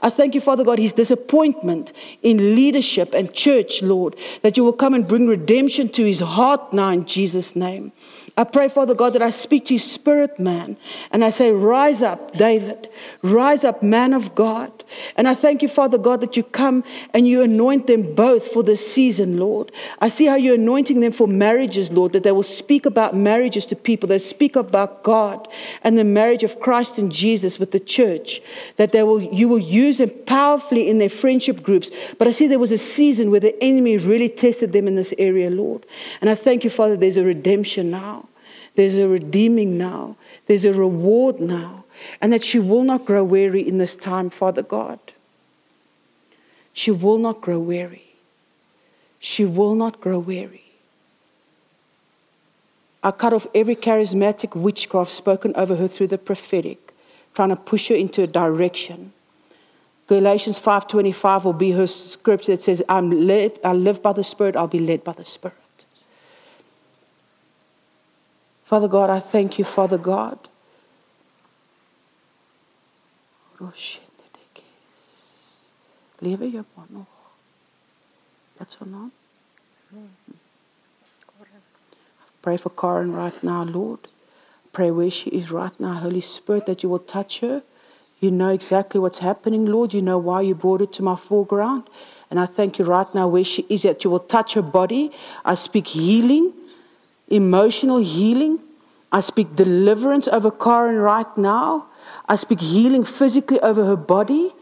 [0.03, 1.93] I thank you, Father God, his disappointment
[2.23, 6.73] in leadership and church, Lord, that you will come and bring redemption to his heart
[6.73, 7.93] now in Jesus' name.
[8.37, 10.77] I pray, Father God, that I speak to his spirit man
[11.13, 12.89] and I say, Rise up, David.
[13.23, 14.76] Rise up, man of God.
[15.17, 18.63] And I thank you, Father God, that you come and you anoint them both for
[18.63, 19.73] this season, Lord.
[19.99, 23.67] I see how you're anointing them for marriages, Lord, that they will speak about marriages
[23.67, 24.09] to people.
[24.09, 25.49] They speak about God
[25.83, 28.41] and the marriage of Christ and Jesus with the church.
[28.77, 31.91] That they will, you will use them powerfully in their friendship groups.
[32.19, 35.15] But I see there was a season where the enemy really tested them in this
[35.19, 35.87] area, Lord.
[36.21, 38.29] And I thank you, Father, there's a redemption now.
[38.77, 40.17] There's a redeeming now.
[40.47, 41.85] There's a reward now.
[42.21, 44.99] And that she will not grow weary in this time, Father God.
[46.73, 48.05] She will not grow weary.
[49.19, 50.63] She will not grow weary.
[53.03, 56.93] I cut off every charismatic witchcraft spoken over her through the prophetic,
[57.35, 59.13] trying to push her into a direction.
[60.07, 64.57] Galatians 5:25 will be her scripture that says, I'm led, I live by the Spirit,
[64.57, 65.57] I'll be led by the Spirit.
[68.65, 70.39] Father God, I thank you, Father God.
[76.19, 77.03] Lewe jy maar nog?
[77.03, 77.31] Oh.
[78.57, 79.11] Wat so naam?
[82.41, 84.09] Pray for Karen right now, Lord.
[84.73, 87.63] Pray where she is right now, Holy Spirit, that you will touch her.
[88.21, 89.93] You know exactly what's happening, Lord.
[89.93, 91.83] You know why you brought it to my foreground.
[92.31, 95.11] And I thank you right now where she is, that you will touch her body.
[95.45, 96.53] I speak healing
[97.29, 98.61] emotional healing.
[99.11, 101.87] I speak deliverance over Karen right now.
[102.29, 104.53] I speak healing physically over her body.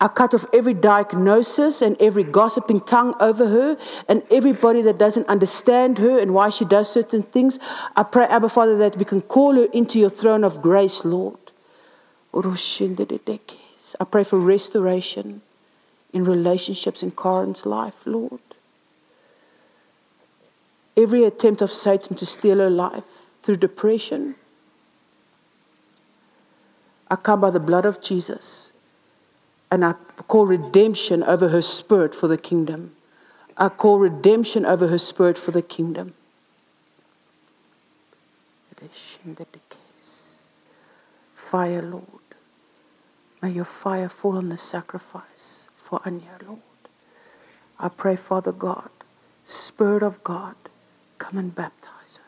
[0.00, 5.26] I cut off every diagnosis and every gossiping tongue over her and everybody that doesn't
[5.26, 7.58] understand her and why she does certain things.
[7.96, 11.38] I pray, Abba Father, that we can call her into your throne of grace, Lord.
[12.34, 15.40] I pray for restoration
[16.12, 18.40] in relationships in Karen's life, Lord
[20.96, 23.04] every attempt of Satan to steal her life
[23.42, 24.36] through depression.
[27.10, 28.72] I come by the blood of Jesus
[29.70, 29.92] and I
[30.28, 32.94] call redemption over her spirit for the kingdom.
[33.56, 36.14] I call redemption over her spirit for the kingdom.
[41.34, 42.04] Fire, Lord.
[43.42, 45.68] May your fire fall on the sacrifice.
[45.76, 46.60] for Anya, Lord.
[47.78, 48.90] I pray, Father God,
[49.44, 50.56] Spirit of God,
[51.18, 52.22] come and baptize her.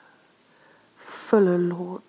[0.96, 2.02] Fill her, Lord.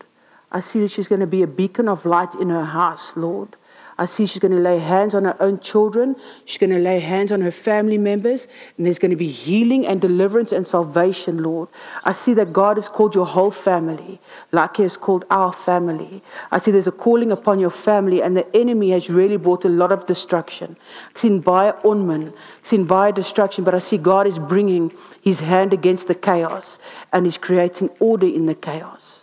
[0.52, 3.56] I see that she's going to be a beacon of light in her house, Lord.
[4.00, 6.16] I see she's going to lay hands on her own children.
[6.46, 8.48] She's going to lay hands on her family members.
[8.78, 11.68] And there's going to be healing and deliverance and salvation, Lord.
[12.06, 14.22] I see that God has called your whole family,
[14.54, 16.24] like He has called our family.
[16.50, 19.70] I see there's a calling upon your family, and the enemy has really brought a
[19.70, 20.78] lot of destruction.
[21.16, 22.34] Seen by onman,
[22.64, 26.80] seen by destruction, but I see God is bringing His hand against the chaos
[27.12, 29.19] and He's creating order in the chaos.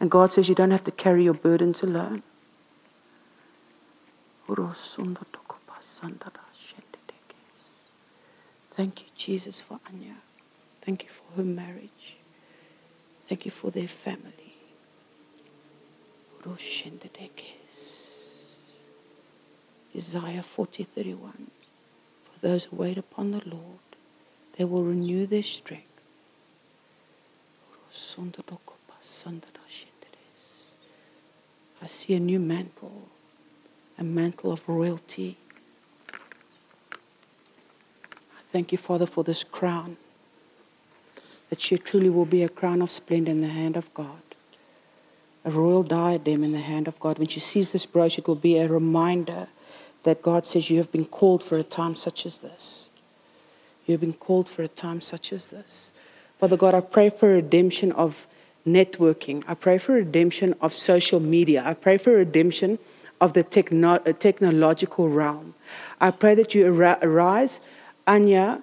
[0.00, 2.22] And God says you don't have to carry your burdens alone.
[8.70, 10.16] Thank you, Jesus, for Anya.
[10.82, 12.16] Thank you for her marriage.
[13.28, 14.56] Thank you for their family.
[19.96, 21.50] Isaiah 40:31.
[22.24, 23.78] For those who wait upon the Lord,
[24.58, 25.93] they will renew their strength.
[31.84, 33.08] I see a new mantle,
[33.98, 35.36] a mantle of royalty.
[36.90, 36.96] I
[38.50, 39.98] thank you, Father, for this crown,
[41.50, 44.22] that she truly will be a crown of splendor in the hand of God,
[45.44, 47.18] a royal diadem in the hand of God.
[47.18, 49.48] When she sees this brooch, it will be a reminder
[50.04, 52.88] that God says, You have been called for a time such as this.
[53.84, 55.92] You have been called for a time such as this.
[56.38, 58.26] Father God, I pray for redemption of
[58.66, 59.44] networking.
[59.46, 61.62] I pray for redemption of social media.
[61.64, 62.78] I pray for redemption
[63.20, 65.54] of the techno- technological realm.
[66.00, 67.60] I pray that you ar- arise,
[68.06, 68.62] Anya,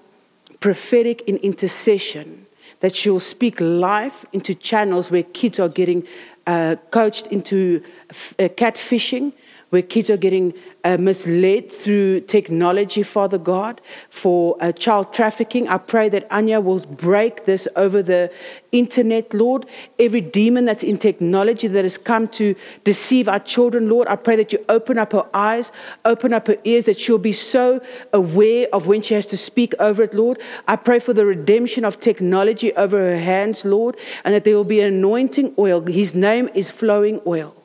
[0.60, 2.46] prophetic in intercession,
[2.82, 6.06] that she will speak life into channels where kids are getting
[6.48, 9.34] uh, coached into f- uh, catfishing,
[9.72, 10.54] where kids are getting
[10.84, 15.68] uh, misled through technology, Father God, for uh, child trafficking.
[15.70, 18.30] I pray that Anya will break this over the
[18.74, 19.66] internet, Lord.
[19.98, 22.54] Every demon that's in technology that has come to
[22.84, 25.72] deceive our children, Lord, I pray that you open up her eyes,
[26.04, 27.80] open up her ears, that she'll be so
[28.12, 30.42] aware of when she has to speak over it, Lord.
[30.68, 33.96] I pray for the redemption of technology over her hands, Lord,
[34.26, 35.80] and that there will be anointing oil.
[35.80, 37.56] His name is flowing oil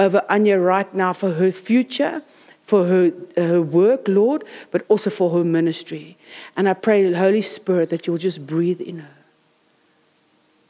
[0.00, 2.22] over Anya right now for her future,
[2.64, 6.16] for her, her work, Lord, but also for her ministry.
[6.56, 9.18] And I pray, Holy Spirit, that you'll just breathe in her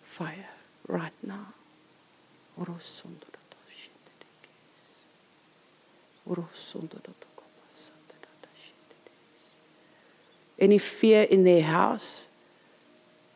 [0.03, 0.49] fire
[0.89, 1.47] right now.
[10.59, 12.27] Any fear in their house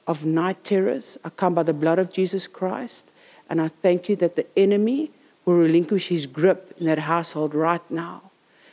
[0.06, 3.06] of night terrors, I come by the blood of Jesus Christ,
[3.48, 5.10] and I thank you that the enemy
[5.44, 8.30] will relinquish his grip in that household right now.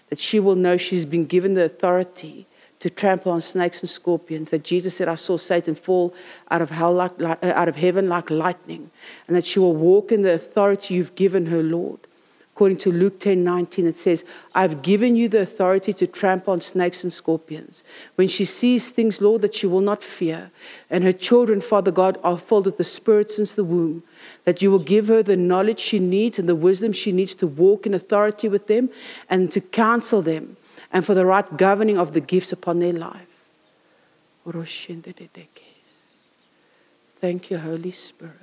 [0.10, 2.48] That she will know she's been given the authority
[2.80, 4.50] to trample on snakes and scorpions.
[4.50, 6.14] That Jesus said, I saw Satan fall
[6.50, 8.90] out of, hell like, uh, out of heaven like lightning.
[9.28, 12.00] And that she will walk in the authority you've given her, Lord.
[12.62, 16.62] According to Luke 10 19, it says, I've given you the authority to trample on
[16.62, 17.84] snakes and scorpions.
[18.14, 20.52] When she sees things, Lord, that she will not fear,
[20.88, 24.04] and her children, Father God, are filled with the Spirit since the womb,
[24.46, 27.48] that you will give her the knowledge she needs and the wisdom she needs to
[27.48, 28.92] walk in authority with them
[29.28, 30.56] and to counsel them
[30.94, 33.26] and for the right governing of the gifts upon their life.
[37.20, 38.36] Thank you, Holy Spirit.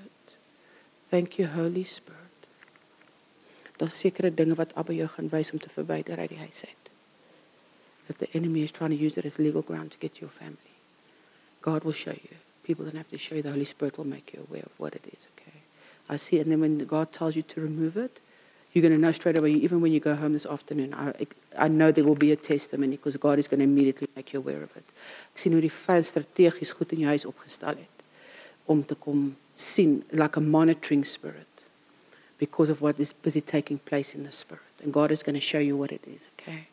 [1.08, 2.17] Thank you, Holy Spirit.
[3.78, 6.90] Daar's sekere dinge wat Abba jou gaan wys om te verwyder uit die huis uit.
[8.06, 10.74] That the enemy is trying to use it as legal ground to get your family.
[11.60, 12.36] God will show you.
[12.62, 13.42] People don't have to show you.
[13.42, 15.58] The Holy Spirit will make you aware of what it is, okay?
[16.08, 18.20] I see, and then when God tells you to remove it,
[18.72, 20.94] you're going to know straight away, even when you go home this afternoon.
[20.94, 21.26] I,
[21.56, 24.38] I know there will be a testimony because God is going to immediately make you
[24.38, 24.84] aware of it.
[25.34, 28.04] Ek sien hoe die vyand strategies goed in jou huis opgestel het
[28.68, 31.47] om te kom sien like a monitoring spirit
[32.38, 34.62] because of what is busy taking place in the spirit.
[34.82, 36.68] And God is going to show you what it is, okay?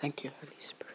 [0.00, 0.94] Thank you, Holy Spirit.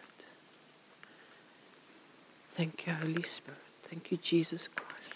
[2.51, 3.59] Thank you, Holy Spirit.
[3.89, 5.13] Thank you, Jesus Christ.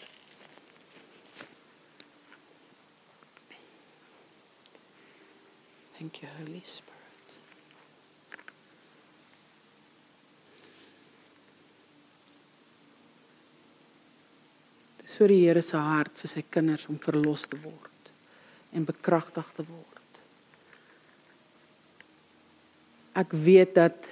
[5.97, 6.96] Thank you, Holy Spirit.
[15.07, 18.11] So die Here se hart vir sy kinders om verlos te word
[18.75, 20.19] en bekragtig te word.
[23.17, 24.09] Ek weet dat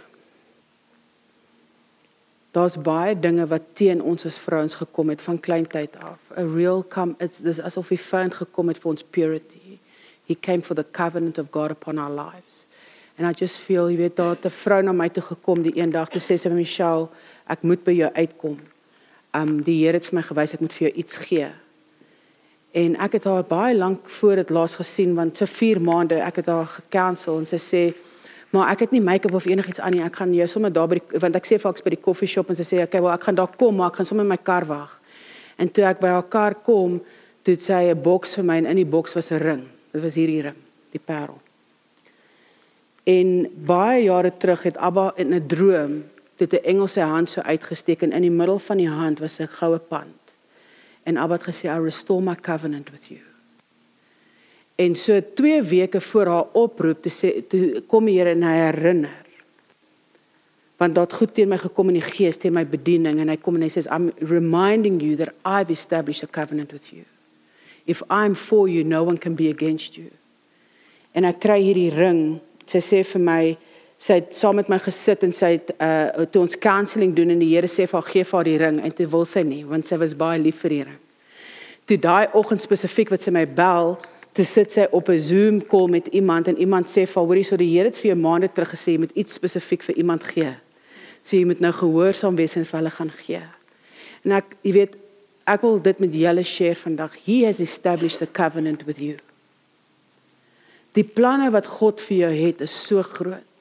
[2.55, 6.21] daar's baie dinge wat teen ons as vrouens gekom het van kleintyd af.
[6.39, 9.79] A real come it's dis asof hy vyand gekom het vir ons purity.
[10.25, 12.65] He came for the covenant of God upon our lives.
[13.17, 16.09] And I just feel, jy weet, daar 'n vrou na my toe gekom die eendag
[16.09, 17.09] toe sê sy vir Michelle,
[17.47, 18.59] ek moet by jou uitkom.
[19.35, 21.51] Um die Here het vir my gewys ek moet vir jou iets gee.
[22.75, 26.41] En ek het haar baie lank voor dit laas gesien want so 4 maande ek
[26.41, 27.83] het haar gekansel en sy sê
[28.55, 30.03] maar ek het nie make-up of enigiets aan nie.
[30.03, 32.29] Ek gaan jou sommer daar by die want ek sê vir haar by die koffie
[32.31, 34.37] shop en sy sê okay, wel ek gaan daar kom maar ek gaan sommer my
[34.37, 34.93] kar wag.
[35.59, 37.01] En toe ek by haar kar kom,
[37.43, 39.63] toe sy 'n boks vir my en in die boks was 'n ring.
[39.91, 40.59] Dit was hierdie ring,
[40.91, 41.39] die parel.
[43.05, 46.03] En baie jare terug het Abba in 'n droom
[46.35, 49.39] toe 'n engel sy hand so uitgesteek en in die middel van die hand was
[49.39, 50.21] 'n goue pand.
[51.03, 53.21] En Abba het gesê, "I restore my covenant with you."
[54.75, 58.55] En so 2 weke voor haar oproep te sê toe kom die Here en hy
[58.55, 59.25] herinner.
[60.77, 63.55] Want dat goed teen my gekom in die gees teen my bediening en hy kom
[63.55, 67.03] en hy sê, "I'm reminding you that I've established a covenant with you."
[67.85, 70.09] If I'm for you, no one can be against you.
[71.13, 72.41] En ek kry hierdie ring.
[72.65, 73.57] Sy sê vir my
[73.97, 77.39] sy het saam met my gesit en sy het uh toe ons counselling doen en
[77.39, 79.63] die Here sê vir haar gee vir haar die ring en toe wil sy nie
[79.63, 80.99] want sy was baie lief vir die ring.
[81.85, 83.95] Toe daai oggend spesifiek wat sy my bel,
[84.35, 87.57] toe sit sy op 'n Zoom call met iemand en iemand sê vir hoorie so
[87.57, 90.55] die Here het vir jou maande terug gesê jy moet iets spesifiek vir iemand gee.
[91.23, 93.41] Sê jy moet nou gehoorsaam wees en vir hulle gaan gee.
[94.25, 94.95] En ek jy weet
[95.47, 97.13] ek wil dit met julle share vandag.
[97.25, 99.17] He has established a covenant with you.
[100.93, 103.54] Die planne wat God vir jou het is so groot.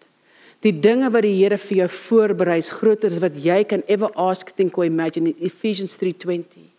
[0.65, 4.09] Die dinge wat die Here vir jou voorberei is groter as wat jy kan ever
[4.17, 6.71] ask, think or imagine in Ephesians 3:20.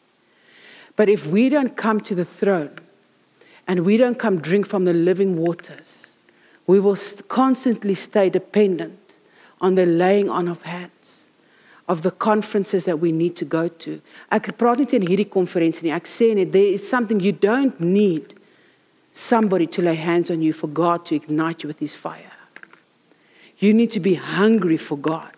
[0.96, 2.72] But if we don't come to the throne
[3.68, 6.16] and we don't come drink from the living waters,
[6.66, 9.18] we will constantly stay dependent
[9.62, 11.30] on the laying on of hands
[11.88, 14.02] of the conferences that we need to go to.
[14.32, 15.94] Ek praat nie teen hierdie konferensie nie.
[15.94, 18.34] Ek sê net there is something you don't need
[19.14, 22.35] somebody to lay hands on you for God to ignite you with his fire.
[23.60, 25.32] You need to be hungry for God.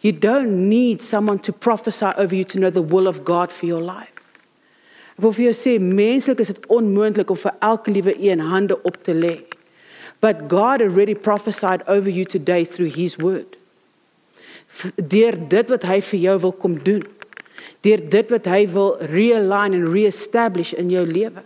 [0.00, 3.66] You don't need someone to prophesy over you to know the will of God for
[3.66, 4.12] your life.
[5.16, 8.76] Ek wil vir jou sê menslik is dit onmoontlik om vir elke liewe een hande
[8.84, 9.38] op te lê.
[10.20, 13.56] But God already prophesied over you today through his word
[14.96, 17.04] deur dit wat hy vir jou wil kom doen.
[17.86, 21.44] Deur dit wat hy wil realign en reestablish in jou lewe.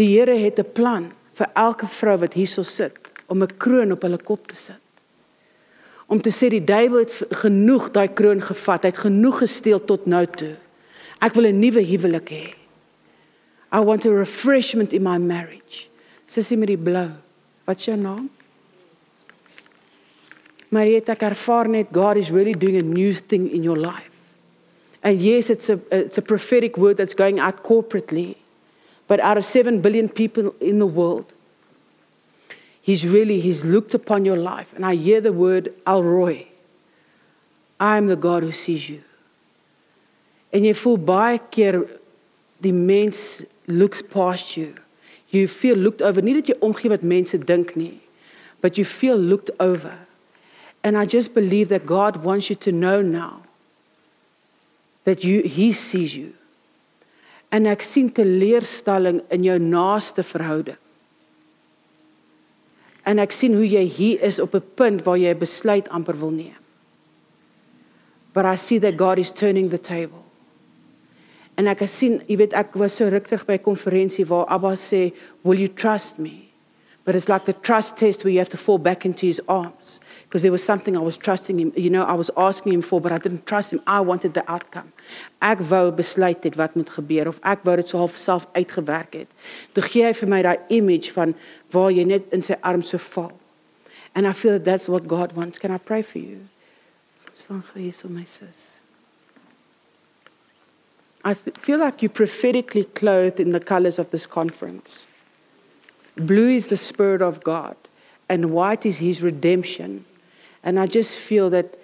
[0.00, 2.96] Die Here het 'n plan vir elke vrou wat hierso sit
[3.30, 4.82] om 'n kroon op hulle kop te sit.
[6.06, 8.82] Om te sê die duiwel het genoeg daai kroon gevat.
[8.82, 10.56] Hy het genoeg gesteel tot nou toe.
[11.20, 12.54] Ek wil 'n nuwe huwelik hê.
[13.72, 15.86] I want a refreshment in my marriage.
[16.26, 17.10] Sissie met die blou.
[17.64, 18.30] Wat is jou naam?
[20.70, 24.10] Het ek ervaar net God is really doing a new thing in your life.
[25.02, 28.36] And yes, it's a it's a prophetic word that's going out corporately.
[29.10, 31.32] But out of 7 billion people in the world,
[32.80, 36.46] he's really he's looked upon your life and I hear the word El Roi.
[37.80, 39.02] I am the God who sees you.
[40.52, 41.80] En jy voel baie keer
[42.62, 44.76] die mens looks past you.
[45.34, 46.22] You feel looked over.
[46.22, 47.98] Nie dat jy omgee wat mense dink nie,
[48.62, 49.96] but you feel looked over.
[50.86, 53.42] And I just believe that God wants you to know now
[55.02, 56.34] that you, He sees you.
[57.50, 60.78] En ek sien teleurstelling in jou naaste verhouding.
[63.08, 66.18] En ek sien hoe jy hier is op 'n punt waar jy 'n besluit amper
[66.18, 66.60] wil neem.
[68.32, 70.22] But I see that God is turning the table.
[71.56, 75.12] En ek sien, jy weet ek was so ruktig by 'n konferensie waar Abba sê,
[75.42, 76.50] "Will you trust me?"
[77.04, 80.00] But it's like the trust test where you have to fall back into his arms
[80.30, 83.00] because there was something I was trusting him, you know, I was asking him for,
[83.00, 83.80] but I didn't trust him.
[83.84, 84.92] I wanted the outcome.
[85.42, 89.16] Ek wou besluit het wat moet gebeur of ek wou dit so half self uitgewerk
[89.18, 89.32] het.
[89.74, 91.34] Toe gee hy vir my daai image van
[91.74, 93.32] waar jy net in sy arms so val.
[94.14, 95.58] And I feel that that's what God wants.
[95.58, 96.46] Can I pray for you?
[97.34, 98.78] Staan hier so my sis.
[101.24, 105.06] I feel like you're prophetically clothed in the colors of this conference.
[106.14, 107.74] Blue is the spirit of God
[108.28, 110.04] and white is his redemption.
[110.62, 111.76] And I just feel that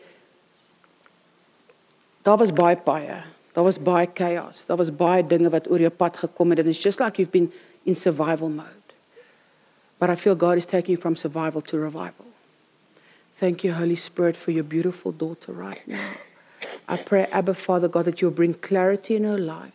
[2.23, 3.23] daar was baie baie.
[3.53, 4.65] Daar was baie chaos.
[4.66, 7.32] Daar was baie dinge wat oor jou pad gekom het and it's just like you've
[7.32, 7.53] been
[7.85, 8.94] in survival mode.
[9.98, 12.27] But I feel God is taking you from survival to revival.
[13.35, 16.12] Thank you Holy Spirit for your beautiful daughter right now.
[16.89, 19.73] I pray Abba Father God that you'll bring clarity in her life.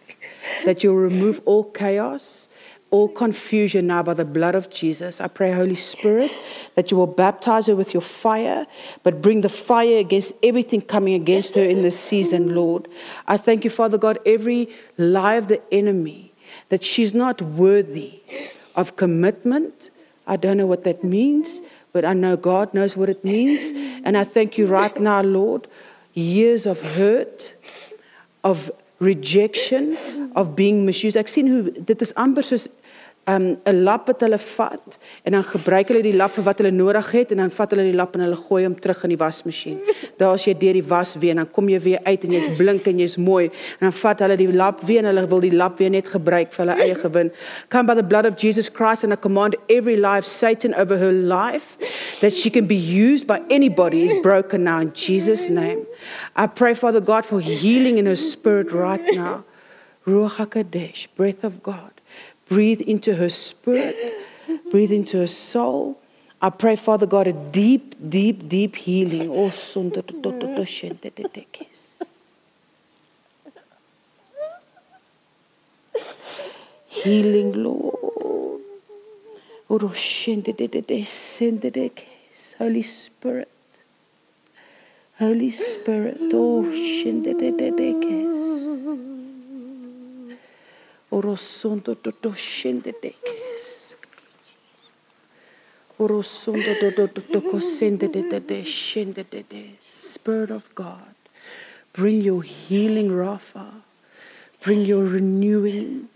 [0.65, 2.49] That you'll remove all chaos
[2.91, 5.21] all confusion now by the blood of Jesus.
[5.21, 6.31] I pray, Holy Spirit,
[6.75, 8.67] that you will baptize her with your fire,
[9.03, 12.89] but bring the fire against everything coming against her in this season, Lord.
[13.27, 16.33] I thank you, Father God, every lie of the enemy
[16.67, 18.21] that she's not worthy
[18.75, 19.89] of commitment.
[20.27, 21.61] I don't know what that means,
[21.93, 23.71] but I know God knows what it means.
[24.05, 25.67] And I thank you right now, Lord.
[26.13, 27.53] Years of hurt,
[28.43, 28.69] of
[28.99, 29.97] rejection,
[30.35, 31.17] of being misused.
[31.17, 32.67] Ek sien hoe dit is amper soos
[33.35, 36.71] um, 'n lap wat hulle vat en dan gebruik hulle die lap vir wat hulle
[36.71, 39.17] nodig het en dan vat hulle die lap en hulle gooi hom terug in die
[39.17, 39.79] wasmasjien.
[40.17, 42.57] Daar as jy deur die was weer en dan kom jy weer uit en jy's
[42.57, 45.55] blink en jy's mooi en dan vat hulle die lap weer en hulle wil die
[45.55, 47.31] lap weer net gebruik vir hulle eie gewin.
[47.69, 51.11] Come by the blood of Jesus Christ and I command every life Satan over her
[51.11, 51.77] life
[52.21, 55.85] that she can be used by anybody is broken now in Jesus name.
[56.35, 59.43] I pray Father God for healing in her spirit right now.
[60.07, 61.90] Ruach HaKodesh, breath of God.
[62.51, 63.95] Breathe into her spirit,
[64.71, 65.97] breathe into her soul.
[66.41, 69.29] I pray, Father God, a deep, deep, deep healing.
[69.31, 69.49] Oh,
[76.87, 78.61] healing, Lord.
[79.69, 79.79] Oh,
[82.59, 83.49] Holy Spirit.
[85.19, 86.17] Holy Spirit.
[86.33, 86.63] Oh,
[91.11, 93.95] Orosondo do do shende dekes.
[95.99, 99.75] Orosondo do do do kosende de de de shende de de.
[99.81, 101.15] Spirit of God,
[101.91, 103.83] bring your healing, Rapha.
[104.61, 106.07] Bring your renewing.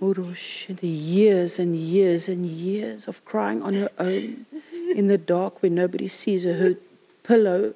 [0.00, 4.46] Oroshende years and years and years of crying on her own
[4.94, 6.76] in the dark where nobody sees her, her
[7.24, 7.74] pillow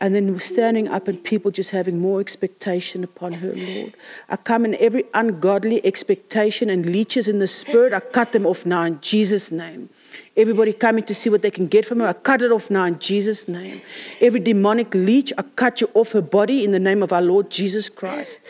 [0.00, 3.94] and then standing up and people just having more expectation upon her, Lord.
[4.28, 8.66] I come in every ungodly expectation and leeches in the spirit, I cut them off
[8.66, 9.88] now in Jesus' name.
[10.36, 12.84] Everybody coming to see what they can get from her, I cut it off now
[12.84, 13.80] in Jesus' name.
[14.20, 17.50] Every demonic leech, I cut you off her body in the name of our Lord
[17.50, 18.40] Jesus Christ.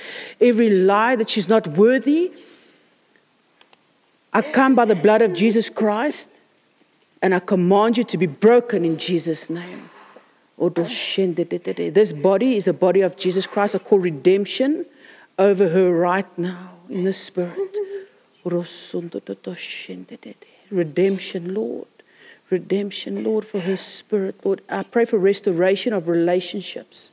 [0.41, 2.33] Every lie that she's not worthy,
[4.33, 6.29] I come by the blood of Jesus Christ
[7.23, 9.89] and I command you to be broken in Jesus' name.
[10.59, 13.75] This body is a body of Jesus Christ.
[13.75, 14.87] I call redemption
[15.39, 17.77] over her right now in the spirit.
[20.71, 21.87] Redemption, Lord.
[22.49, 24.63] Redemption, Lord, for her spirit, Lord.
[24.69, 27.13] I pray for restoration of relationships.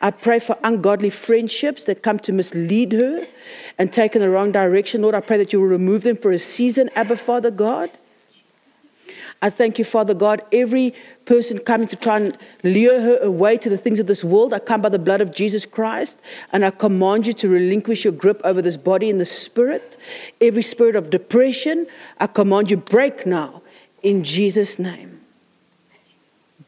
[0.00, 3.26] I pray for ungodly friendships that come to mislead her
[3.78, 5.02] and take in the wrong direction.
[5.02, 7.90] Lord, I pray that you will remove them for a season, Abba, Father God.
[9.42, 10.42] I thank you, Father God.
[10.50, 10.94] Every
[11.26, 14.58] person coming to try and lure her away to the things of this world, I
[14.58, 16.18] come by the blood of Jesus Christ
[16.52, 19.98] and I command you to relinquish your grip over this body and the spirit.
[20.40, 21.86] Every spirit of depression,
[22.18, 23.62] I command you break now
[24.02, 25.20] in Jesus' name.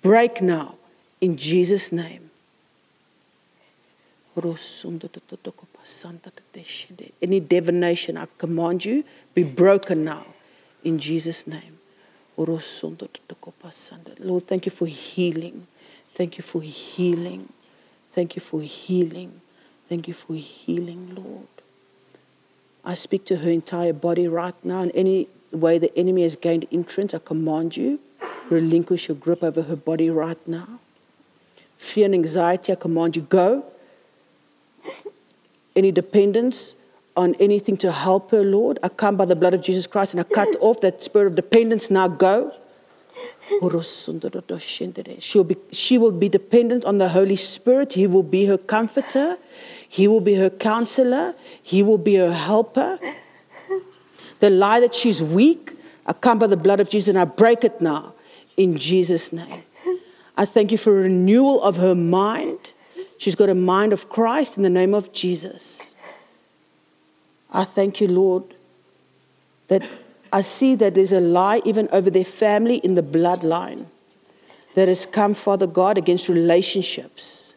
[0.03, 0.75] Break now
[1.21, 2.31] in Jesus' name.
[7.23, 9.05] Any divination, I command you,
[9.35, 10.27] be broken now
[10.85, 11.78] in Jesus' name.
[14.21, 15.67] Lord, thank you for healing.
[16.15, 17.49] Thank you for healing.
[18.13, 19.41] Thank you for healing.
[19.89, 21.47] Thank you for healing, Lord.
[22.85, 24.83] I speak to her entire body right now.
[24.83, 27.99] In any way the enemy has gained entrance, I command you,
[28.51, 30.81] relinquish your grip over her body right now.
[31.79, 33.65] Fear and anxiety, I command you, go.
[35.77, 36.75] Any dependence,
[37.19, 38.79] on anything to help her, Lord.
[38.83, 41.35] I come by the blood of Jesus Christ and I cut off that spirit of
[41.35, 41.91] dependence.
[41.91, 42.55] Now go.
[45.19, 47.95] She'll be, she will be dependent on the Holy Spirit.
[47.95, 49.37] He will be her comforter.
[49.89, 51.35] He will be her counselor.
[51.61, 52.99] He will be her helper.
[54.39, 55.73] The lie that she's weak,
[56.07, 58.15] I come by the blood of Jesus and I break it now
[58.57, 59.65] in Jesus' name.
[60.37, 62.61] I thank you for a renewal of her mind.
[63.19, 65.88] She's got a mind of Christ in the name of Jesus.
[67.51, 68.55] I thank you, Lord,
[69.69, 69.89] that
[70.33, 73.87] I see that there's a lie even over their family in the bloodline
[74.75, 77.55] that has come, Father God, against relationships.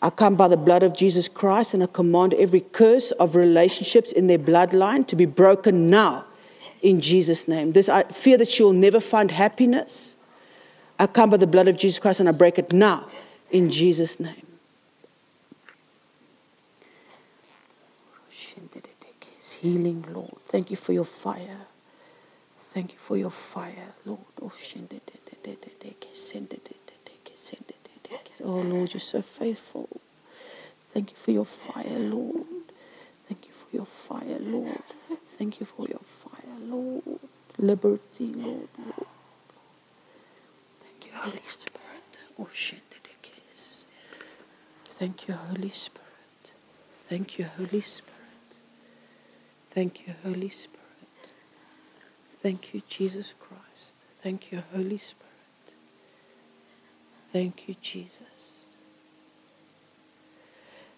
[0.00, 4.12] I come by the blood of Jesus Christ and I command every curse of relationships
[4.12, 6.24] in their bloodline to be broken now
[6.82, 7.72] in Jesus' name.
[7.72, 10.16] This I fear that she will never find happiness.
[10.98, 13.08] I come by the blood of Jesus Christ and I break it now
[13.50, 14.47] in Jesus' name.
[19.60, 20.34] Healing, Lord.
[20.48, 21.66] Thank you for your fire.
[22.72, 24.20] Thank you for your fire, Lord.
[24.40, 24.52] Oh,
[28.44, 29.88] oh, Lord, you're so faithful.
[30.92, 32.46] Thank you for your fire, Lord.
[33.28, 34.82] Thank you for your fire, Lord.
[35.36, 37.02] Thank you for your fire, Lord.
[37.58, 38.68] Liberty, Lord.
[38.78, 39.06] Lord.
[40.82, 41.78] Thank you, Holy Spirit.
[42.38, 42.48] Oh,
[44.98, 46.04] Thank you, Holy Spirit.
[47.08, 48.07] Thank you, Holy Spirit.
[49.78, 51.22] Thank you, Holy Spirit.
[52.42, 53.94] Thank you, Jesus Christ.
[54.24, 55.66] Thank you, Holy Spirit.
[57.32, 58.64] Thank you, Jesus.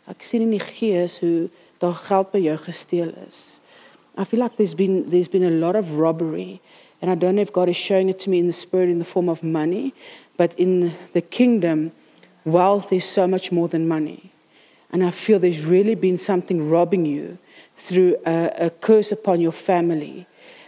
[0.08, 1.50] Ek sien in die gees hoe
[1.84, 3.60] daar geld by jou gesteel is.
[4.16, 6.62] I feel like there's been there's been a lot of robbery
[7.02, 8.98] and I don't know if God is showing it to me in the spirit in
[8.98, 9.92] the form of money,
[10.40, 11.92] but in the kingdom
[12.46, 14.32] wealth is so much more than money.
[14.90, 17.36] And I feel there's really been something robbing you
[17.80, 20.26] through a, a curse upon your family.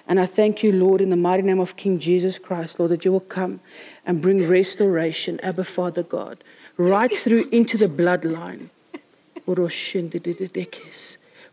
[0.09, 3.05] And I thank you, Lord, in the mighty name of King Jesus Christ, Lord, that
[3.05, 3.61] you will come
[4.05, 6.43] and bring restoration, Abba Father God,
[6.77, 8.69] right through into the bloodline.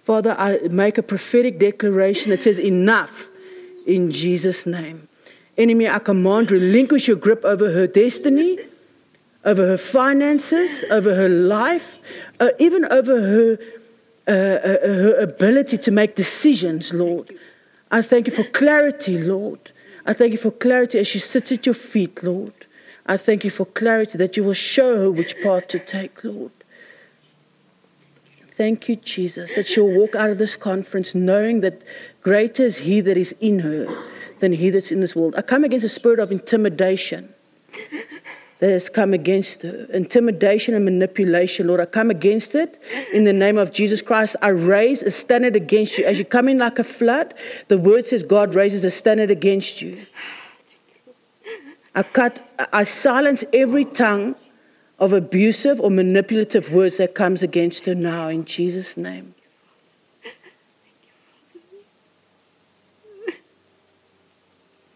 [0.03, 3.27] Father, I make a prophetic declaration that says, Enough
[3.85, 5.07] in Jesus' name.
[5.57, 8.59] Enemy, I command, relinquish your grip over her destiny,
[9.43, 11.99] over her finances, over her life,
[12.39, 13.59] uh, even over her,
[14.29, 17.33] uh, her ability to make decisions, Lord.
[17.91, 19.71] I thank you for clarity, Lord.
[20.05, 22.53] I thank you for clarity as she sits at your feet, Lord.
[23.05, 26.51] I thank you for clarity that you will show her which path to take, Lord.
[28.55, 31.81] Thank you, Jesus, that she'll walk out of this conference knowing that
[32.21, 33.87] greater is He that is in her
[34.39, 35.33] than He that's in this world.
[35.37, 37.33] I come against a spirit of intimidation
[38.59, 39.63] that has come against.
[39.63, 41.79] Intimidation and manipulation, Lord.
[41.79, 42.81] I come against it
[43.13, 44.35] in the name of Jesus Christ.
[44.41, 46.05] I raise a standard against you.
[46.05, 47.33] As you come in like a flood,
[47.67, 50.05] the word says God raises a standard against you.
[51.95, 54.35] I cut, I silence every tongue
[54.99, 59.33] of abusive or manipulative words that comes against her now in Jesus' name.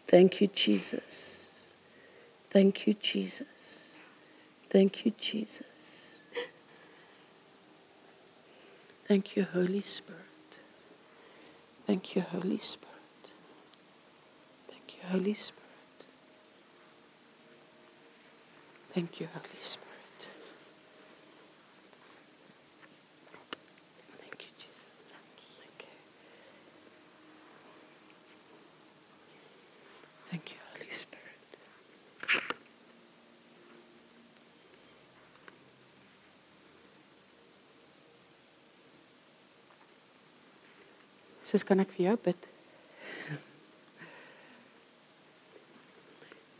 [0.07, 1.71] Thank you, Jesus.
[2.51, 3.47] Thank you, Jesus.
[4.73, 6.19] Thank you, Jesus.
[9.07, 10.21] Thank you, Holy Spirit.
[11.87, 12.93] Thank you, Holy Spirit.
[14.69, 15.61] Thank you, Holy Spirit.
[18.93, 19.89] Thank you, Holy Spirit.
[24.21, 24.85] Thank you, Jesus.
[25.59, 25.87] Thank you.
[30.31, 31.57] Thank you, Holy Spirit.
[41.53, 42.45] Sis, kan ek vir jou bid?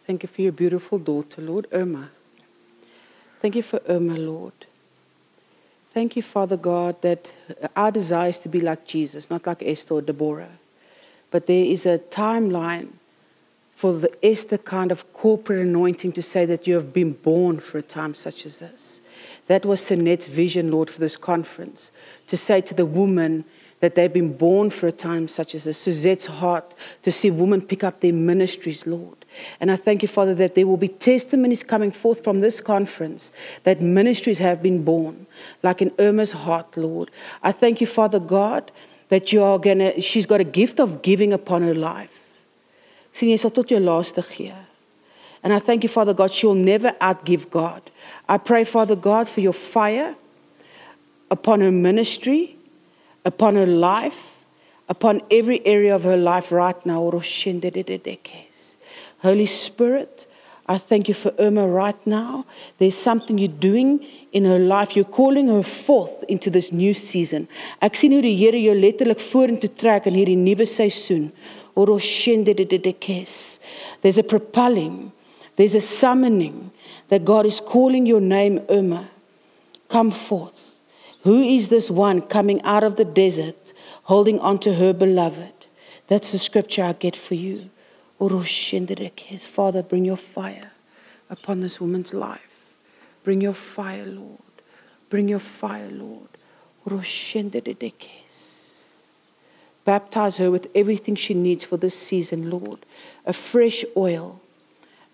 [0.06, 2.12] Thank you for your beautiful daughter, Lord Irma.
[3.40, 4.68] Thank you for Irma, Lord.
[5.90, 7.32] Thank you, Father God, that
[7.76, 10.60] our desire is to be like Jesus, not like Esther or Deborah.
[11.32, 12.90] But there is a timeline
[13.76, 17.80] for the Esther kind of corporate anointing to say that you have been born for
[17.80, 19.02] a time such as this.
[19.48, 21.90] That was Sinette's vision, Lord, for this conference,
[22.28, 23.46] to say to the woman
[23.84, 25.78] that they've been born for a time such as this.
[25.78, 29.26] Suzette's heart to see women pick up their ministries, Lord.
[29.60, 33.34] And I thank you, Father, that there will be testimonies coming forth from this conference
[33.64, 35.28] that ministries have been born,
[35.64, 37.12] like in Irma's heart, Lord.
[37.42, 38.72] I thank you, Father God,
[39.10, 42.22] that you are gonna, she's got a gift of giving upon her life.
[45.44, 47.92] And I thank you, Father God, she'll never outgive God.
[48.30, 50.16] I pray, Father God, for your fire
[51.30, 52.56] upon her ministry,
[53.26, 54.44] upon her life,
[54.90, 57.12] upon every area of her life right now.
[59.22, 60.28] Holy Spirit,
[60.66, 62.46] I thank you for Irma right now.
[62.78, 64.96] There's something you're doing in her life.
[64.96, 67.48] You're calling her forth into this new season.
[67.82, 71.32] Ek sien hoe die Here jou letterlik vorentoe trek in hierdie nuwe seisoen.
[74.02, 75.12] There's a propelling,
[75.56, 76.72] there's a summoning
[77.10, 79.10] that God is calling your name, Irma.
[79.90, 80.73] Come forth.
[81.24, 83.74] Who is this one coming out of the desert,
[84.04, 85.54] holding on to her beloved?
[86.08, 87.70] That's the scripture I get for you.
[88.20, 90.72] His Father, bring your fire
[91.30, 92.66] upon this woman's life.
[93.24, 94.40] Bring your fire, Lord.
[95.10, 96.28] Bring your fire, Lord.
[99.86, 102.86] Baptize her with everything she needs for this season, Lord.
[103.26, 104.42] A fresh oil.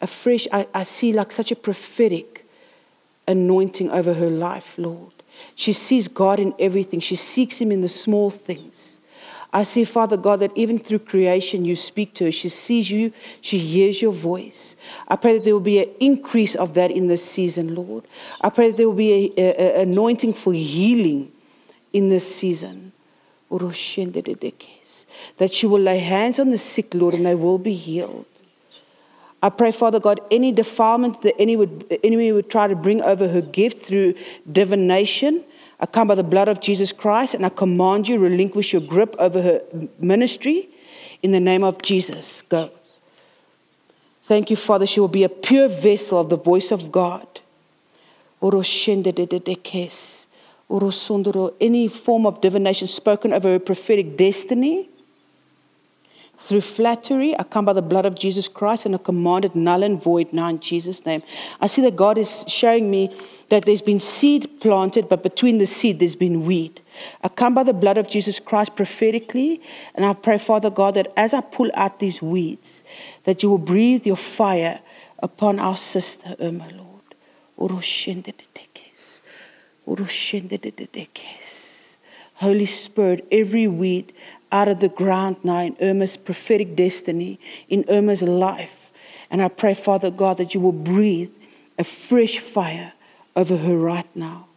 [0.02, 2.48] A fresh, I, I see like such a prophetic
[3.28, 5.19] anointing over her life, Lord.
[5.56, 7.00] She sees God in everything.
[7.00, 9.00] She seeks Him in the small things.
[9.52, 12.32] I see, Father God, that even through creation you speak to her.
[12.32, 13.12] She sees you,
[13.42, 14.76] she hears your voice.
[15.08, 18.04] I pray that there will be an increase of that in this season, Lord.
[18.42, 21.32] I pray that there will be an anointing for healing
[21.94, 22.92] in this season.
[23.50, 28.28] That she will lay hands on the sick, Lord, and they will be healed.
[29.42, 33.02] I pray, Father God, any defilement the enemy would, the enemy would try to bring
[33.02, 34.16] over her gift through
[34.52, 35.44] divination,
[35.80, 39.16] I come by the blood of Jesus Christ and I command you relinquish your grip
[39.18, 39.62] over her
[40.00, 40.70] ministry
[41.24, 42.44] in the name of Jesus.
[42.50, 42.70] Go.
[44.24, 44.86] Thank you, Father.
[44.86, 47.26] She will be a pure vessel of the voice of God.
[51.62, 54.90] Any form of divination spoken over her prophetic destiny
[56.40, 59.84] through flattery, I come by the blood of Jesus Christ and I command it null
[59.84, 61.22] and void now in Jesus' name.
[61.60, 63.14] I see that God is showing me
[63.50, 66.82] that there's been seed planted, but between the seed there's been weed.
[67.24, 69.62] I come by the blood of Jesus Christ prophetically,
[69.96, 72.84] and I pray, Father God, that as I pull out these weeds,
[73.26, 74.80] that you will breathe your fire
[75.20, 76.86] upon our sister, oh my Lord.
[82.36, 84.14] Holy Spirit, every weed
[84.52, 88.92] out of the ground now in Irma's prophetic destiny, in Irma's life.
[89.30, 91.32] And I pray, Father God, that you will breathe
[91.78, 92.94] a fresh fire
[93.36, 94.48] over her right now.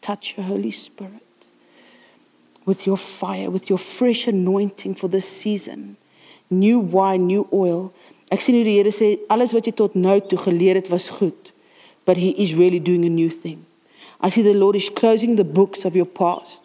[0.00, 1.22] Touch her, Holy Spirit,
[2.64, 5.96] with your fire, with your fresh anointing for this season.
[6.50, 7.92] New wine, new oil.
[8.32, 11.10] Ek sien hoe die Here sê alles wat jy tot nou toe geleer het was
[11.12, 11.52] goed,
[12.04, 13.63] but he is really doing a new thing.
[14.24, 16.62] I see the Lord is closing the books of your past.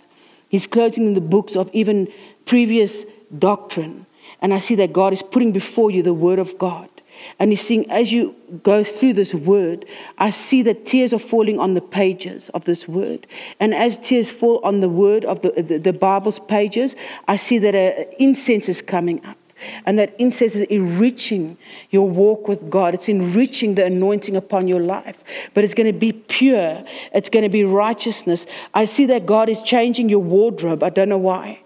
[0.47, 2.07] He's closing the books of even
[2.45, 3.03] previous
[3.37, 4.05] doctrine.
[4.41, 6.89] And I see that God is putting before you the Word of God.
[7.37, 8.33] And he's saying, as you
[8.63, 9.85] go through this word,
[10.17, 13.27] I see that tears are falling on the pages of this word.
[13.59, 16.95] And as tears fall on the word of the, the, the Bible's pages,
[17.27, 19.38] I see that an incense is coming up.
[19.85, 21.57] And that incense is enriching
[21.89, 22.93] your walk with God.
[22.93, 25.23] It's enriching the anointing upon your life.
[25.53, 26.83] But it's going to be pure,
[27.13, 28.45] it's going to be righteousness.
[28.73, 30.83] I see that God is changing your wardrobe.
[30.83, 31.61] I don't know why.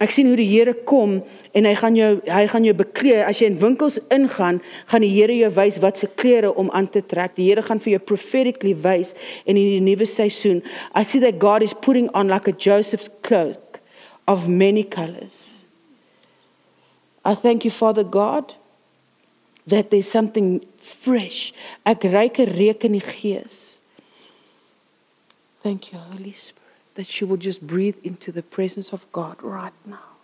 [0.00, 1.18] Ek sien hoe die Here kom
[1.52, 3.18] en hy gaan jou hy gaan jou beklee.
[3.20, 6.88] As jy in winkels ingaan, gaan die Here jou wys wat se klere om aan
[6.88, 7.36] te trek.
[7.36, 9.12] Die Here gaan vir jou prophetically wys
[9.44, 10.64] in die nuwe seisoen.
[10.96, 13.82] I see that God is putting on like a Joseph's cloak
[14.24, 15.49] of many colors.
[17.24, 18.54] I thank you, Father God,
[19.66, 21.52] that there's something fresh.
[21.84, 23.80] Ek reik 'n reuk in die gees.
[25.62, 29.74] Thank you, Holy Spirit, that she will just breathe into the presence of God right
[29.84, 30.16] now.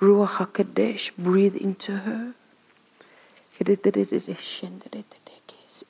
[0.00, 2.34] Ruach HaKadosh, breathe into her.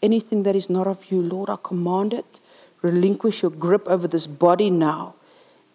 [0.02, 2.40] Anything that is not of you, Lord, I command it
[2.82, 5.14] relinquish your grip over this body now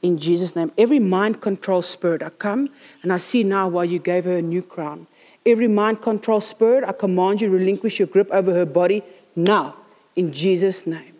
[0.02, 0.72] in Jesus' name.
[0.78, 2.70] Every mind control spirit, I come
[3.04, 5.08] and I see now why you gave her a new crown.
[5.46, 9.04] Every mind control spirit, I command you relinquish your grip over her body
[9.36, 9.76] now
[10.16, 11.16] in Jesus' name.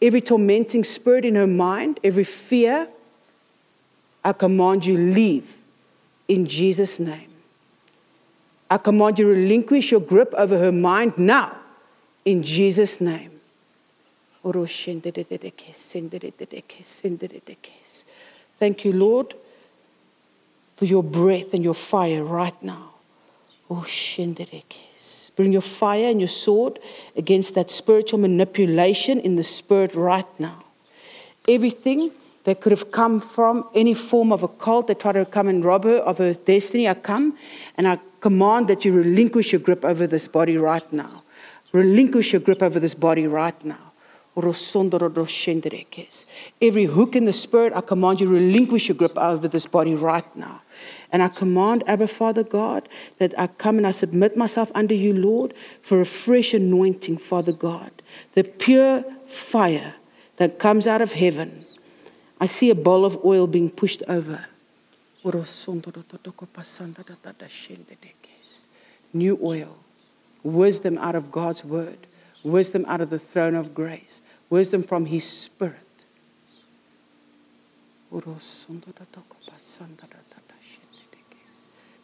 [0.00, 2.88] Every tormenting spirit in her mind, every fear,
[4.22, 5.56] I command you leave
[6.28, 7.30] in Jesus' name.
[8.68, 11.56] I command you relinquish your grip over her mind now
[12.24, 13.35] in Jesus' name.
[18.58, 19.34] Thank you, Lord,
[20.76, 22.94] for your breath and your fire right now.
[25.36, 26.78] Bring your fire and your sword
[27.16, 30.64] against that spiritual manipulation in the spirit right now.
[31.46, 32.10] Everything
[32.44, 35.64] that could have come from any form of a cult that tried to come and
[35.64, 37.36] rob her of her destiny, I come
[37.76, 41.24] and I command that you relinquish your grip over this body right now.
[41.72, 43.85] Relinquish your grip over this body right now.
[44.36, 44.52] Every
[46.84, 50.36] hook in the spirit, I command you to relinquish your grip over this body right
[50.36, 50.60] now.
[51.10, 52.86] And I command, Abba Father God,
[53.18, 57.52] that I come and I submit myself under you, Lord, for a fresh anointing, Father
[57.52, 57.90] God.
[58.34, 59.94] The pure fire
[60.36, 61.64] that comes out of heaven.
[62.38, 64.44] I see a bowl of oil being pushed over.
[69.14, 69.78] New oil,
[70.42, 72.06] wisdom out of God's word,
[72.44, 75.76] wisdom out of the throne of grace wisdom from His Spirit.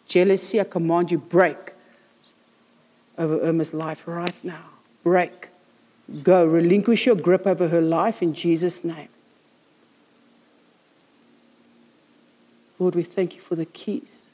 [0.06, 1.72] Jealousy, I command you, break
[3.16, 4.70] over Irma's life right now.
[5.02, 5.48] Break.
[6.22, 6.44] Go.
[6.44, 9.08] Relinquish your grip over her life in Jesus' name.
[12.78, 14.26] Lord, we thank you for the keys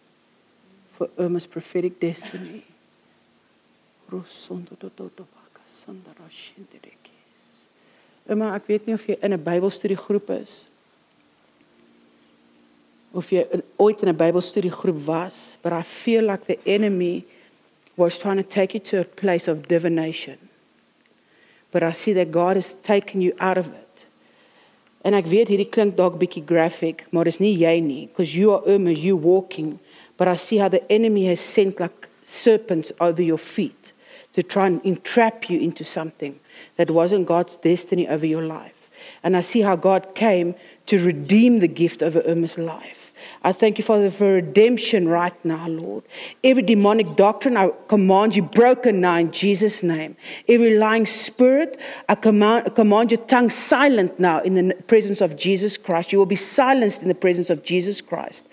[0.99, 2.65] for Irma's prophetic destiny.
[8.29, 10.67] Emma, ek weet nie of jy in 'n Bybelstudiegroep is
[13.15, 17.25] of jy in, ooit in 'n Bybelstudiegroep was, but I feel like the enemy
[17.97, 20.37] was trying to take you to a place of divination.
[21.73, 24.07] But I see that God has taken you out of it.
[25.03, 28.53] En ek weet hierdie klink dalk bietjie graphic, maar dis nie jy nie, because you
[28.53, 29.79] are Emma, you walking,
[30.17, 33.93] but I see how the enemy has sent like serpents over your feet
[34.39, 36.39] to try and entrap you into something
[36.77, 38.89] that wasn't God's destiny over your life.
[39.25, 40.55] And I see how God came
[40.87, 43.13] to redeem the gift over Irma's life.
[43.43, 46.05] I thank you, Father, for redemption right now, Lord.
[46.45, 50.17] Every demonic doctrine, I command you broken now in Jesus' name.
[50.49, 55.35] Every lying spirit, I command, I command your tongue silent now in the presence of
[55.35, 56.13] Jesus Christ.
[56.13, 58.47] You will be silenced in the presence of Jesus Christ.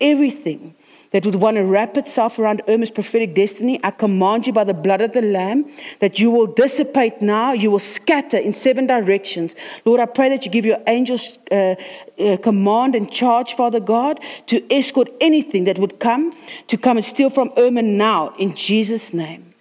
[0.00, 0.76] Everything
[1.14, 4.74] that would want to wrap itself around Irma's prophetic destiny, I command you by the
[4.74, 5.70] blood of the Lamb
[6.00, 9.54] that you will dissipate now, you will scatter in seven directions.
[9.84, 11.76] Lord, I pray that you give your angels uh,
[12.18, 14.18] uh, command and charge, Father God,
[14.48, 16.34] to escort anything that would come
[16.66, 19.54] to come and steal from Irma now, in Jesus' name.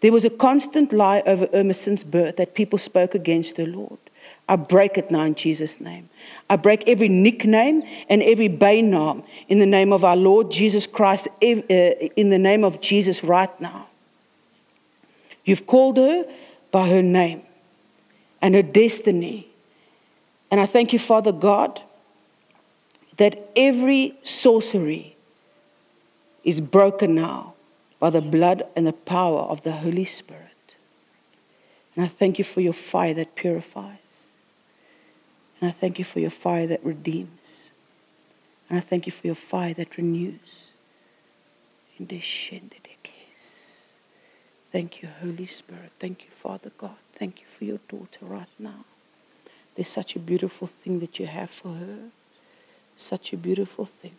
[0.00, 3.98] There was a constant lie over Irma since birth that people spoke against the Lord.
[4.48, 6.08] I break it now in Jesus' name.
[6.48, 11.28] I break every nickname and every bainam in the name of our Lord Jesus Christ,
[11.42, 13.88] uh, in the name of Jesus right now.
[15.44, 16.24] You've called her
[16.70, 17.42] by her name
[18.42, 19.48] and her destiny.
[20.50, 21.80] And I thank you, Father God,
[23.16, 25.16] that every sorcery
[26.42, 27.54] is broken now
[27.98, 30.76] by the blood and the power of the Holy Spirit.
[31.96, 34.03] And I thank you for your fire that purifies.
[35.64, 37.70] And I thank you for your fire that redeems.
[38.68, 40.68] And I thank you for your fire that renews.
[41.98, 43.84] In this hindered case.
[44.70, 45.90] Thank you, Holy Spirit.
[45.98, 46.98] Thank you, Father God.
[47.14, 48.84] Thank you for your daughter right now.
[49.74, 52.10] There's such a beautiful thing that you have for her.
[52.98, 54.16] Such a beautiful thing.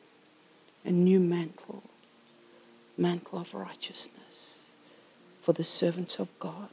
[0.84, 1.84] A new mantle.
[2.98, 4.64] Mantle of righteousness
[5.44, 6.70] for the servants of God.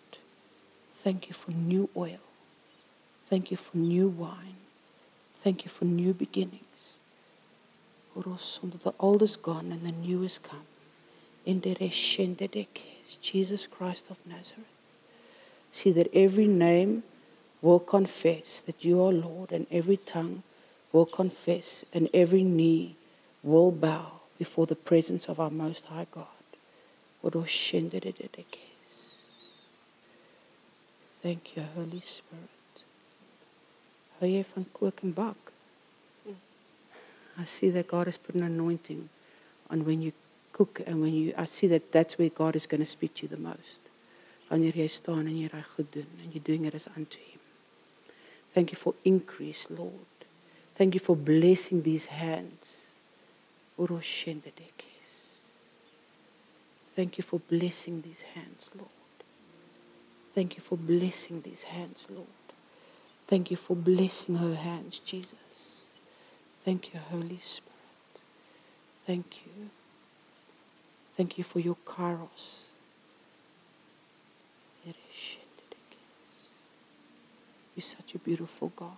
[0.90, 2.20] Thank you for new oil.
[3.32, 4.60] Thank you for new wine.
[5.36, 6.98] Thank you for new beginnings.
[8.14, 10.66] The old is gone and the new is come.
[11.46, 11.74] In the
[13.22, 14.66] Jesus Christ of Nazareth.
[15.72, 17.04] See that every name
[17.62, 20.42] will confess that you are Lord, and every tongue
[20.92, 22.96] will confess, and every knee
[23.42, 26.26] will bow before the presence of our Most High God.
[31.22, 32.61] Thank you, Holy Spirit.
[34.22, 35.48] Hou jy van kook en bak?
[37.42, 39.08] I see that God has put an anointing
[39.68, 40.12] on when you
[40.52, 43.22] cook and when you I see that that's where God is going to speak to
[43.22, 43.80] you the most.
[44.48, 47.40] Wanneer jy staan en jy reg goed doen and you're doing it as unto him.
[48.54, 50.26] Thank you for increase, Lord.
[50.76, 52.92] Thank you for blessing these hands.
[56.94, 59.24] Thank you for blessing these hands, Lord.
[60.34, 62.41] Thank you for blessing these hands, Lord.
[63.26, 65.84] Thank you for blessing her hands, Jesus.
[66.64, 67.72] Thank you, Holy Spirit.
[69.06, 69.70] Thank you.
[71.16, 72.66] Thank you for your kairos.
[77.74, 78.90] You're such a beautiful God.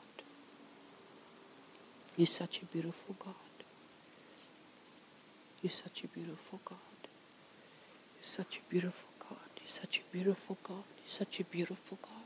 [2.16, 3.34] You're such a beautiful God.
[5.62, 6.78] You're such a beautiful God.
[8.16, 9.38] You're such a beautiful God.
[9.60, 10.84] You're such a beautiful God.
[10.98, 12.23] You're such a beautiful God.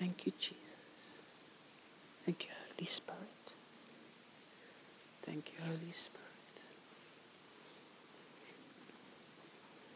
[0.00, 1.28] Thank you, Jesus.
[2.24, 3.44] Thank you, Holy Spirit.
[5.26, 6.26] Thank you, Holy Spirit.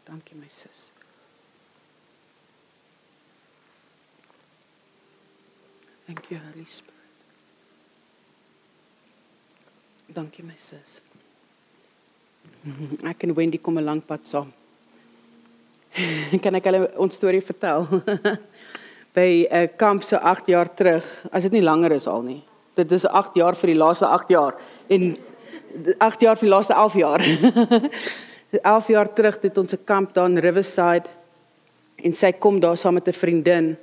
[0.05, 0.89] Thank you, my sis.
[6.05, 6.95] Thank you, Holy Spirit.
[10.13, 11.01] Dankie my sis.
[13.09, 14.53] Ek en Wendy kom 'n lank pad saam.
[16.43, 17.87] kan ek hulle ons storie vertel?
[19.15, 22.43] by 'n kamp so 8 jaar terug, as dit nie langer is al nie.
[22.75, 24.55] Dit is 8 jaar vir die laaste 8 jaar
[24.89, 25.17] en
[25.99, 27.21] 8 jaar vir die laaste 11 jaar.
[28.63, 31.09] 11 jaar terug het ons 'n kamp daar in Riverside
[32.03, 33.77] en sy kom daar saam met 'n vriendin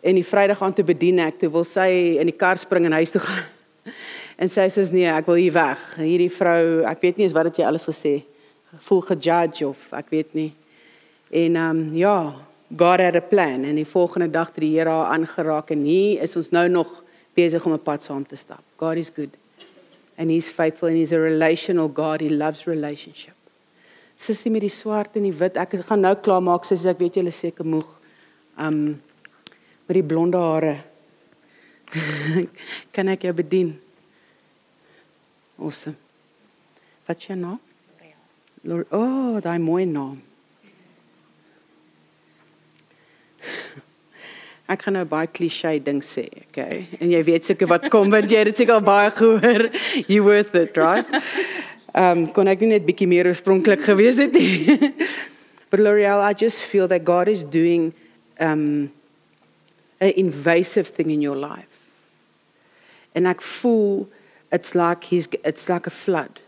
[0.00, 2.92] en die Vrydag aan te bedien ek, toe wil sy in die kar spring en
[2.92, 3.44] huis toe gaan.
[4.40, 5.80] En sy sê nee, ek wil hier weg.
[6.00, 8.22] Hierdie vrou, ek weet nie eens wat het jy alles gesê.
[8.86, 10.54] Voel gejudge of ek weet nie.
[11.28, 12.32] En ehm um, ja,
[12.76, 16.22] God had a plan en die volgende dag het die Here haar aangeraak en hier
[16.22, 17.02] is ons nou nog
[17.34, 18.62] besig om 'n pad saam te stap.
[18.76, 19.30] God is good.
[20.16, 22.20] And he's faithful and he's a relational God.
[22.20, 23.34] He loves relationship.
[24.16, 25.56] Sissie met die swart en die wit.
[25.56, 27.88] Ek gaan nou klaar maak sissie, ek weet julle seker moeg.
[28.58, 29.02] Um
[29.86, 30.76] met die blonde hare.
[32.94, 33.80] kan ek jou bedien?
[35.58, 35.96] Awesome.
[37.06, 37.58] Wat is jou naam?
[38.62, 38.92] L'Oreal.
[38.92, 40.20] Oh, daai mooi naam.
[44.70, 46.84] Ek gaan nou baie klise ding sê, okay?
[47.02, 49.66] En jy weet seker wat kom want jy het dit seker al baie gehoor.
[50.06, 51.08] You worth it, right?
[51.98, 54.92] Um kon ek net bietjie meer oorspronklik gewees het nie.
[55.70, 57.92] But L'Oreal, I just feel that God is doing
[58.38, 58.92] um
[60.00, 61.66] an invasive thing in your life.
[63.14, 64.06] And ek voel
[64.52, 66.38] it's like he's it's like a flood.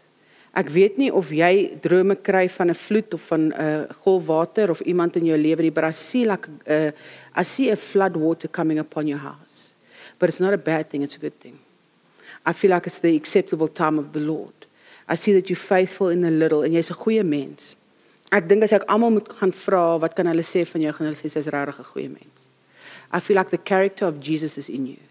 [0.53, 4.27] Ek weet nie of jy drome kry van 'n vloed of van 'n uh, golf
[4.27, 6.93] water of iemand in jou lewe I see like uh,
[7.35, 9.73] I see a flood water coming upon your house.
[10.19, 11.59] But it's not a bad thing, it's a good thing.
[12.45, 14.53] I feel like it's the acceptable time of the Lord.
[15.09, 17.77] I see that you're faithful in the little and jy's 'n goeie mens.
[18.31, 21.07] Ek dink as ek almal moet gaan vra wat kan hulle sê van jou, gaan
[21.07, 22.41] hulle sê jy's regtig 'n goeie mens.
[23.11, 25.03] I feel like the character of Jesus is in you.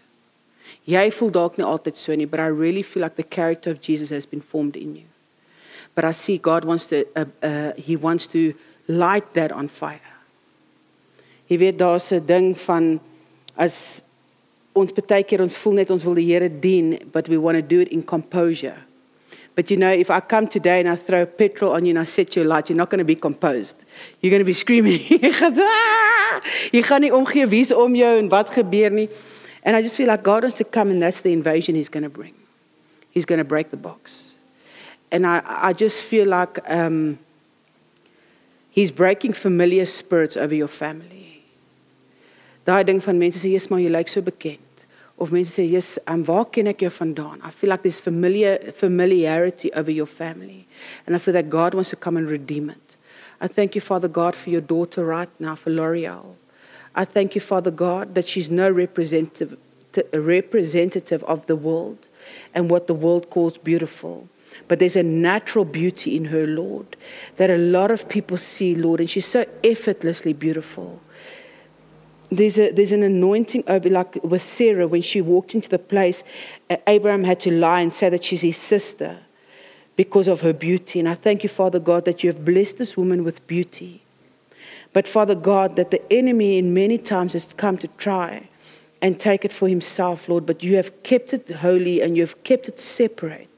[0.86, 3.80] Jy voel dalk nie altyd so nie, but I really feel like the character of
[3.80, 5.11] Jesus has been formed in you.
[5.94, 8.54] But I see God wants to uh, uh, he wants to
[8.88, 10.00] light that on fire.
[11.48, 13.00] Jy weet daar's 'n ding van
[13.56, 14.02] as
[14.72, 17.62] ons baie keer ons voel net ons wil die Here dien, but we want to
[17.62, 18.78] do it in composure.
[19.54, 22.04] But you know, if I come today and I throw petrol on you and I
[22.04, 23.76] set you light, you're not going to be composed.
[24.20, 25.00] You're going to be screaming.
[26.72, 29.08] jy gaan nie omgee wie's om jou en wat gebeur nie.
[29.62, 32.02] And I just feel like God wants to come and that's the invasion he's going
[32.02, 32.32] to bring.
[33.10, 34.31] He's going to break the box.
[35.12, 37.18] And I, I just feel like um,
[38.70, 41.44] he's breaking familiar spirits over your family.
[42.64, 44.86] Daai ding van mense sê jy's maar jy lyk so bekend.
[45.20, 47.42] Of mense sê jy's um, waar ken ek jou vandaan?
[47.44, 50.66] I feel like there's familiar familiarity over your family.
[51.06, 52.96] And I feel that God wants to come and redeem it.
[53.40, 56.36] I thank you Father God for your daughter right now for L'Oreal.
[56.94, 59.58] I thank you Father God that she's no representative
[60.12, 62.06] representative of the world
[62.54, 64.28] and what the world calls beautiful.
[64.68, 66.96] But there's a natural beauty in her, Lord,
[67.36, 71.00] that a lot of people see, Lord, and she's so effortlessly beautiful.
[72.30, 76.24] There's, a, there's an anointing over, like with Sarah, when she walked into the place,
[76.70, 79.18] uh, Abraham had to lie and say that she's his sister
[79.96, 80.98] because of her beauty.
[80.98, 84.02] And I thank you, Father God, that you have blessed this woman with beauty.
[84.94, 88.48] But, Father God, that the enemy in many times has come to try
[89.02, 92.42] and take it for himself, Lord, but you have kept it holy and you have
[92.44, 93.48] kept it separate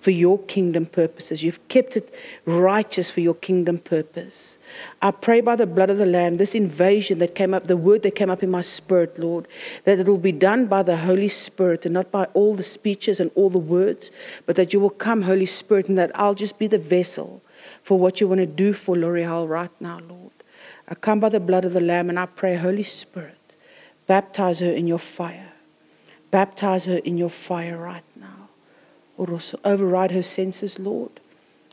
[0.00, 1.42] for your kingdom purposes.
[1.42, 2.14] You've kept it
[2.44, 4.58] righteous for your kingdom purpose.
[5.00, 8.02] I pray by the blood of the Lamb, this invasion that came up, the word
[8.02, 9.48] that came up in my spirit, Lord,
[9.84, 13.20] that it will be done by the Holy Spirit and not by all the speeches
[13.20, 14.10] and all the words,
[14.46, 17.42] but that you will come, Holy Spirit, and that I'll just be the vessel
[17.82, 20.32] for what you want to do for L'Oreal right now, Lord.
[20.88, 23.56] I come by the blood of the Lamb and I pray, Holy Spirit,
[24.06, 25.52] baptize her in your fire.
[26.30, 28.02] Baptize her in your fire right.
[29.18, 31.20] Or override her senses, Lord.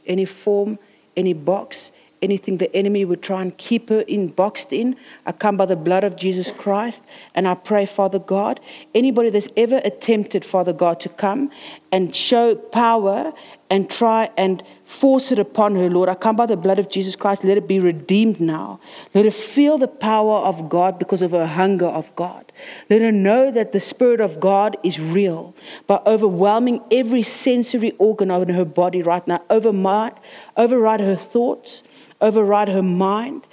[0.06, 0.78] Any form,
[1.16, 4.96] any box, anything the enemy would try and keep her in, boxed in.
[5.26, 7.04] I come by the blood of Jesus Christ
[7.34, 8.60] and I pray, Father God,
[8.94, 11.52] anybody that's ever attempted, Father God, to come
[11.92, 13.32] and show power
[13.70, 16.08] and try and force it upon her, Lord.
[16.08, 17.44] I come by the blood of Jesus Christ.
[17.44, 18.80] Let it be redeemed now.
[19.14, 22.52] Let her feel the power of God because of her hunger of God.
[22.90, 25.56] Let her know that the Spirit of God is real
[25.88, 29.42] by overwhelming every sensory organ in her body right now.
[29.50, 30.14] Override,
[30.56, 31.82] override her thoughts,
[32.22, 33.48] override her mind,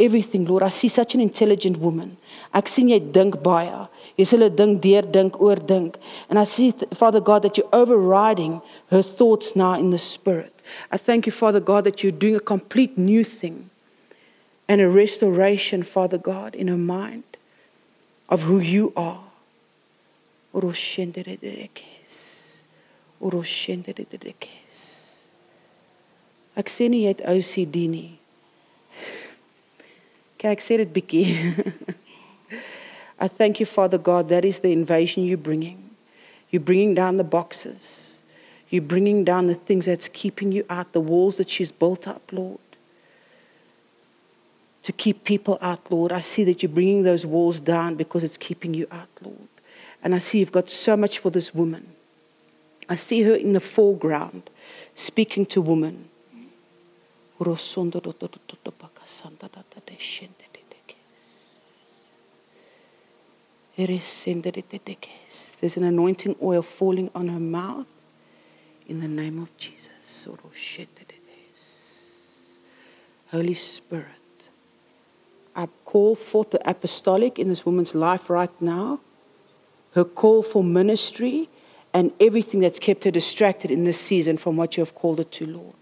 [0.00, 0.64] everything, Lord.
[0.64, 2.16] I see such an intelligent woman.
[2.54, 2.88] Ek sien.
[4.18, 5.94] Jy sal 'n ding deurdink, oordink.
[6.28, 10.52] And I see Father God that you're overriding her thoughts now in the spirit.
[10.90, 13.70] I thank you Father God that you're doing a complete new thing
[14.66, 17.22] and a restoration Father God in her mind
[18.28, 19.22] of who you are.
[26.56, 28.18] Ek sê nie jy het OCD nie.
[30.42, 31.94] Kyk, ek sê dit bietjie.
[33.20, 35.90] I thank you, Father God, that is the invasion you're bringing.
[36.50, 38.20] You're bringing down the boxes.
[38.70, 42.22] You're bringing down the things that's keeping you out, the walls that she's built up,
[42.32, 42.58] Lord.
[44.84, 46.12] To keep people out, Lord.
[46.12, 49.48] I see that you're bringing those walls down because it's keeping you out, Lord.
[50.02, 51.88] And I see you've got so much for this woman.
[52.88, 54.48] I see her in the foreground
[54.94, 56.08] speaking to women.
[63.78, 67.86] There's an anointing oil falling on her mouth
[68.88, 69.88] in the name of Jesus.
[73.30, 74.06] Holy Spirit,
[75.54, 79.00] I call forth the apostolic in this woman's life right now,
[79.92, 81.48] her call for ministry,
[81.94, 85.24] and everything that's kept her distracted in this season from what you have called her
[85.24, 85.77] to, Lord.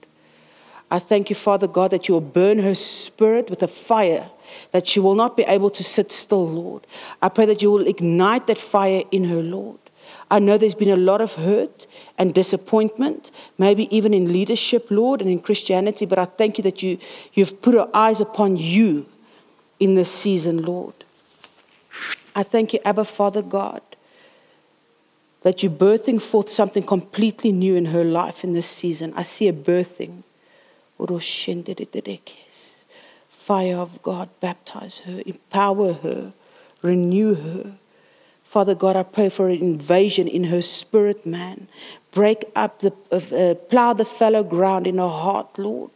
[0.91, 4.31] I thank you, Father God, that you will burn her spirit with a fire,
[4.71, 6.87] that she will not be able to sit still, Lord.
[7.21, 9.79] I pray that you will ignite that fire in her, Lord.
[10.31, 11.87] I know there's been a lot of hurt
[12.19, 16.83] and disappointment, maybe even in leadership, Lord, and in Christianity, but I thank you that
[16.83, 16.99] you,
[17.33, 19.07] you've put our eyes upon you
[19.81, 20.95] in this season, Lord.
[22.35, 23.83] I thank you, Abba, Father God,
[25.43, 29.13] that you're birthing forth something completely new in her life in this season.
[29.17, 30.23] I see a birthing.
[33.29, 36.33] Fire of God, baptize her, empower her,
[36.83, 37.79] renew her.
[38.45, 41.69] Father God, I pray for an invasion in her spirit, man.
[42.13, 45.91] Break up the, uh, plow the fallow ground in her heart, Lord.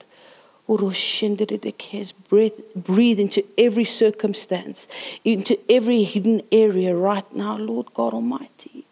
[2.28, 4.86] Breathe, breathe into every circumstance,
[5.24, 8.84] into every hidden area right now, Lord God Almighty.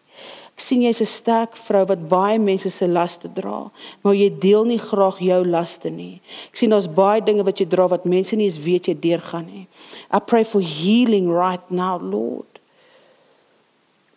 [0.59, 3.71] Sien jy's 'n sterk vrou wat baie mense se laste dra,
[4.03, 6.21] maar jy deel nie graag jou laste nie.
[6.51, 9.45] Ek sien daar's baie dinge wat jy dra wat mense nie eens weet jy deurgaan
[9.45, 9.67] nie.
[10.11, 12.59] I pray for healing right now, Lord.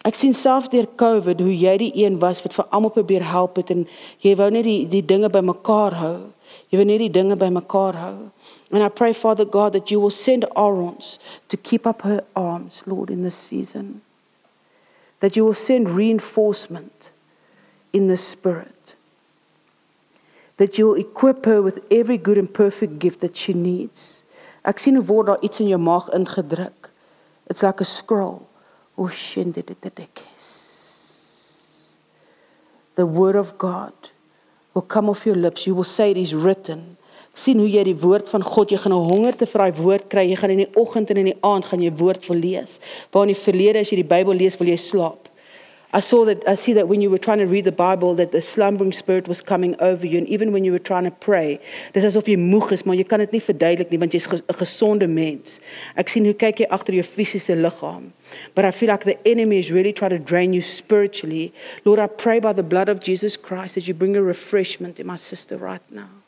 [0.02, 3.56] Ek sien self deur COVID hoe jy die een was wat vir almal probeer help
[3.60, 3.84] het en
[4.24, 6.18] jy wou net die die dinge bymekaar hou.
[6.72, 8.16] Jy wil net die dinge bymekaar hou.
[8.72, 12.82] And I pray Father God that you will send Aarons to keep up her arms,
[12.86, 14.02] Lord, in this season.
[15.22, 17.12] That you will send reinforcement
[17.92, 18.96] in the Spirit.
[20.56, 24.24] That you will equip her with every good and perfect gift that she needs.
[24.64, 26.90] Ek sien 'n woord daar iets in jou maag ingedruk.
[27.46, 28.48] It's like a scroll.
[28.98, 29.08] O
[32.94, 33.92] The word of God
[34.74, 35.66] will come off your lips.
[35.66, 36.96] You will say it is written
[37.32, 40.08] sien hoe jy die woord van God jy gaan 'n honger te vir daai woord
[40.12, 42.80] kry jy gaan in die oggend en in die aand gaan jy woord wil lees.
[43.10, 45.28] Waar in die verlede as jy die Bybel lees wil jy slaap.
[45.94, 48.32] I saw that I see that when you were trying to read the Bible that
[48.32, 51.60] the slumbering spirit was coming over you and even when you were trying to pray
[51.92, 54.56] dis asof jy moeg is maar jy kan dit nie verduidelik nie want jy's 'n
[54.56, 55.60] gesonde mens.
[55.96, 58.12] Ek sien hoe kyk jy agter jou fisiese liggaam.
[58.54, 61.52] But I feel like the enemy is really trying to drain you spiritually.
[61.84, 65.06] Lord I pray by the blood of Jesus Christ that you bring a refreshment in
[65.06, 66.21] my sister right now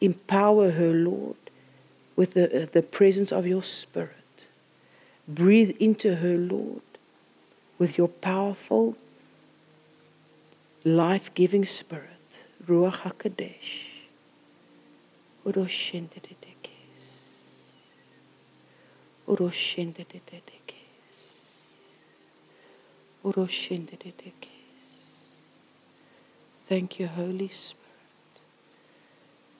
[0.00, 1.36] Empower her, Lord,
[2.16, 4.10] with the, uh, the presence of your Spirit.
[5.26, 6.82] Breathe into her, Lord,
[7.78, 8.96] with your powerful,
[10.84, 12.10] life giving Spirit.
[12.66, 13.94] Ruach HaKadosh.
[15.46, 16.70] Uroshendedekes.
[19.28, 20.74] Uroshendedekes.
[23.24, 24.53] Uroshendedekes.
[26.66, 27.82] Thank you, Holy Spirit.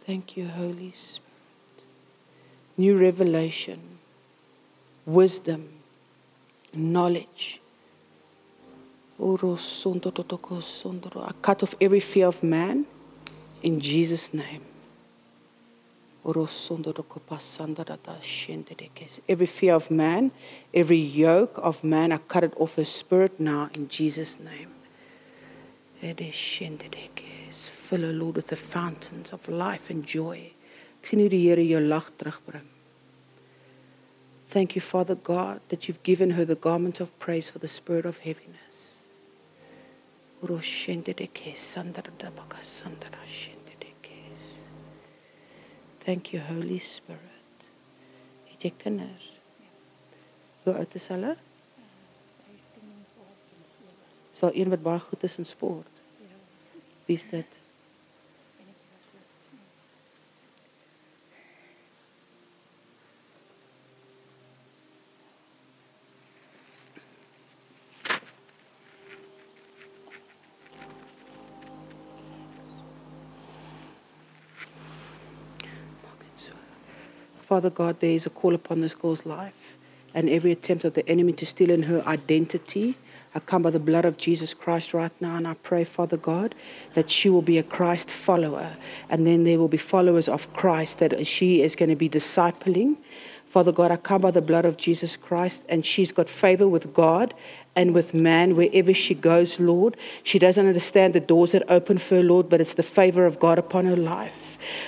[0.07, 1.23] Thank you, Holy Spirit.
[2.77, 3.81] New revelation,
[5.07, 5.69] wisdom,
[6.73, 7.61] knowledge.
[9.21, 9.37] I
[11.41, 12.85] cut off every fear of man
[13.63, 14.63] in Jesus' name.
[19.29, 20.31] Every fear of man,
[20.73, 24.74] every yoke of man, I cut it off her spirit now in Jesus' name.
[27.89, 30.53] Fill her, Lord, with the fountains of life and joy.
[31.01, 32.67] Ek sien hoe die Here jou lag terugbring.
[34.49, 38.05] Thank you, Father God, that you've given her the garment of praise for the spirit
[38.05, 38.93] of heaviness.
[46.05, 47.69] Thank you, Holy Spirit.
[48.51, 49.31] Het jy kinders?
[50.65, 51.37] Hoe oud is hulle?
[54.35, 55.94] Is daar een wat baie goed is in sport?
[57.07, 57.45] Dit?
[77.45, 79.77] Father God, there is a call upon this girl's life
[80.15, 82.97] and every attempt of the enemy to steal in her identity
[83.35, 86.55] I come by the blood of Jesus Christ right now and I pray, Father God,
[86.93, 88.77] that she will be a Christ follower
[89.11, 92.97] and then there will be followers of Christ that she is going to be discipling.
[93.49, 96.95] Father God, I come by the blood of Jesus Christ and she's got favor with
[96.95, 97.35] God
[97.75, 99.97] and with man wherever she goes, Lord.
[100.23, 103.41] She doesn't understand the doors that open for her, Lord, but it's the favor of
[103.41, 104.44] God upon her life.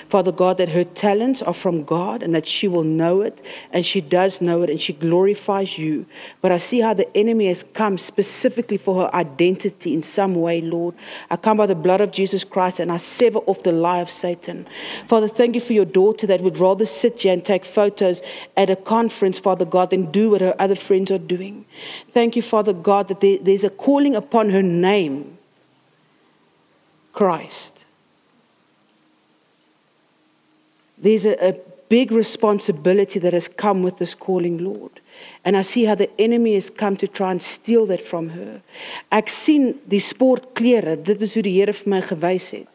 [0.09, 3.85] Father God, that her talents are from God and that she will know it and
[3.85, 6.05] she does know it and she glorifies you.
[6.41, 10.61] But I see how the enemy has come specifically for her identity in some way,
[10.61, 10.95] Lord.
[11.29, 14.09] I come by the blood of Jesus Christ and I sever off the lie of
[14.09, 14.67] Satan.
[15.07, 18.21] Father, thank you for your daughter that would rather sit here and take photos
[18.55, 21.65] at a conference, Father God, than do what her other friends are doing.
[22.11, 25.37] Thank you, Father God, that there's a calling upon her name
[27.13, 27.76] Christ.
[30.97, 31.53] There's a, a
[31.89, 34.99] big responsibility that has come with this calling, Lord.
[35.45, 38.61] And I see how the enemy has come to try and steal that from her.
[39.11, 42.67] Ek sien die sport klere, dit is hoe die Here vir my gewys het.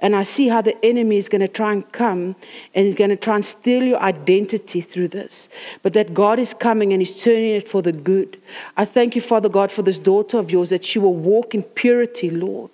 [0.00, 2.36] And I see how the enemy is going to try and come
[2.74, 5.48] and he's going to try and steal your identity through this.
[5.82, 8.40] But that God is coming and he's turning it for the good.
[8.76, 11.62] I thank you, Father God, for this daughter of yours that she will walk in
[11.62, 12.70] purity, Lord.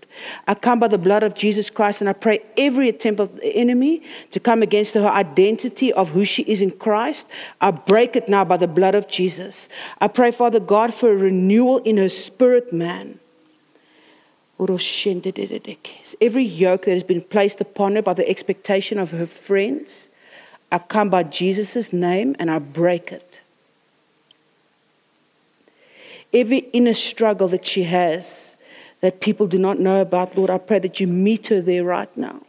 [0.47, 3.55] I come by the blood of Jesus Christ and I pray every attempt of the
[3.57, 7.27] enemy to come against her identity of who she is in Christ.
[7.61, 9.69] I break it now by the blood of Jesus.
[10.01, 13.19] I pray, Father God, for a renewal in her spirit, man.
[14.59, 20.09] Every yoke that has been placed upon her by the expectation of her friends,
[20.71, 23.41] I come by Jesus' name and I break it.
[26.33, 28.57] Every inner struggle that she has
[29.01, 32.17] that people do not know about, Lord, I pray that you meet her there right
[32.17, 32.41] now.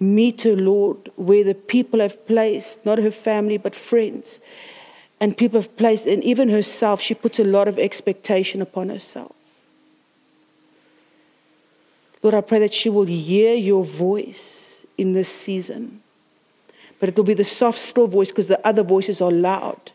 [0.00, 4.40] Meet her, Lord, where the people have placed, not her family, but friends,
[5.22, 9.30] and people have placed, and even herself, she puts a lot of expectation upon herself.
[12.24, 16.02] Lord, I pray that she will hear your voice in this season.
[16.98, 19.92] But it will be the soft, still voice because the other voices are loud,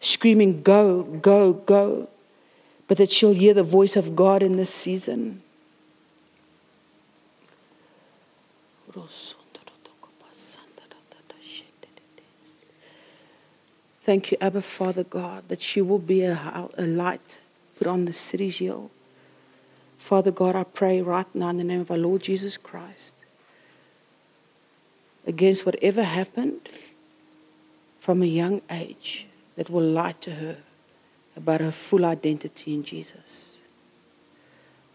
[0.00, 2.08] screaming, Go, go, go.
[2.88, 5.41] But that she'll hear the voice of God in this season.
[14.02, 17.38] Thank you, Abba Father God, that she will be a, a light
[17.78, 18.90] put on the city's hill.
[19.96, 23.14] Father God, I pray right now in the name of our Lord Jesus Christ
[25.24, 26.68] against whatever happened
[28.00, 30.56] from a young age that will lie to her
[31.36, 33.58] about her full identity in Jesus.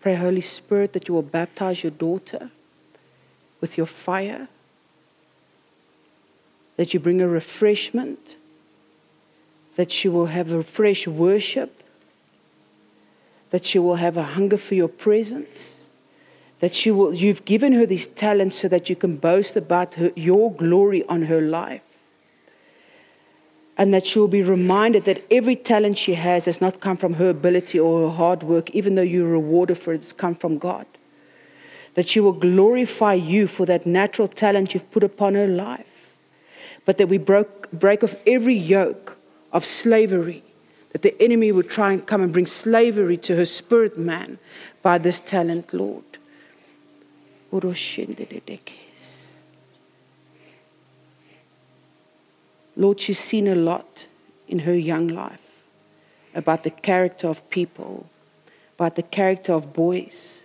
[0.01, 2.51] Pray, Holy Spirit, that you will baptize your daughter
[3.61, 4.49] with your fire,
[6.75, 8.35] that you bring a refreshment
[9.77, 11.83] that she will have a fresh worship,
[13.51, 15.89] that she will have a hunger for your presence,
[16.59, 20.11] that she will, you've given her these talents so that you can boast about her,
[20.15, 21.83] your glory on her life.
[23.77, 27.13] And that she will be reminded that every talent she has has not come from
[27.13, 30.33] her ability or her hard work, even though you reward her for it, it's come
[30.33, 30.87] from God.
[31.93, 36.15] That she will glorify you for that natural talent you've put upon her life.
[36.85, 39.16] But that we broke, break off every yoke
[39.51, 40.43] of slavery,
[40.91, 44.39] that the enemy would try and come and bring slavery to her spirit man
[44.81, 46.03] by this talent, Lord.
[52.75, 54.05] Lord, she's seen a lot
[54.47, 55.41] in her young life
[56.35, 58.09] about the character of people,
[58.75, 60.41] about the character of boys.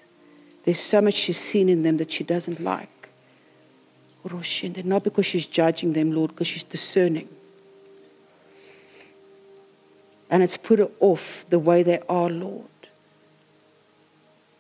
[0.65, 2.89] There's so much she's seen in them that she doesn't like.
[4.85, 7.29] Not because she's judging them, Lord, because she's discerning
[10.33, 12.65] and it's put off the way they are, Lord.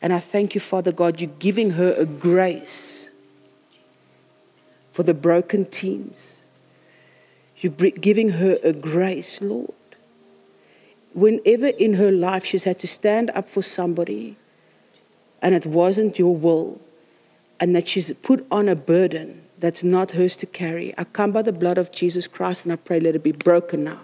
[0.03, 3.09] And I thank you, Father God, you're giving her a grace
[4.93, 6.43] for the broken teens.
[7.57, 9.73] You're giving her a grace, Lord.
[11.15, 14.37] Whenever in her life she's had to stand up for somebody
[15.41, 16.81] and it wasn't your will,
[17.59, 21.41] and that she's put on a burden that's not hers to carry, I come by
[21.41, 24.01] the blood of Jesus Christ and I pray, let it be broken now.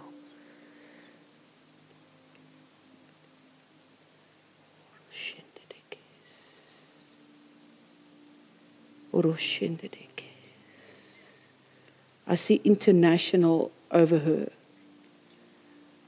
[12.26, 14.50] I see international over her.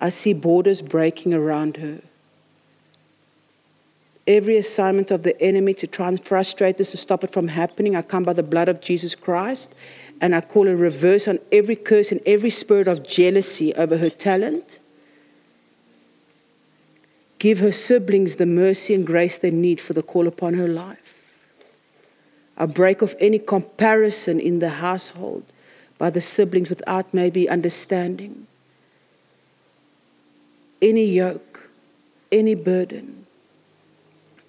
[0.00, 2.00] I see borders breaking around her.
[4.26, 7.96] Every assignment of the enemy to try and frustrate this, to stop it from happening,
[7.96, 9.74] I come by the blood of Jesus Christ
[10.20, 14.10] and I call a reverse on every curse and every spirit of jealousy over her
[14.10, 14.78] talent.
[17.38, 20.98] Give her siblings the mercy and grace they need for the call upon her life.
[22.60, 25.44] I break of any comparison in the household
[25.96, 28.46] by the siblings without maybe understanding.
[30.82, 31.70] Any yoke,
[32.30, 33.24] any burden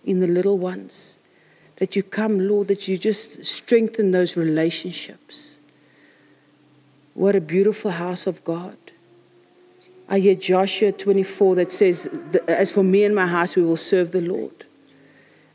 [0.03, 1.15] in the little ones.
[1.77, 5.55] That you come, Lord, that you just strengthen those relationships.
[7.13, 8.77] What a beautiful house of God.
[10.09, 12.09] I hear Joshua 24 that says,
[12.49, 14.65] As for me and my house, we will serve the Lord.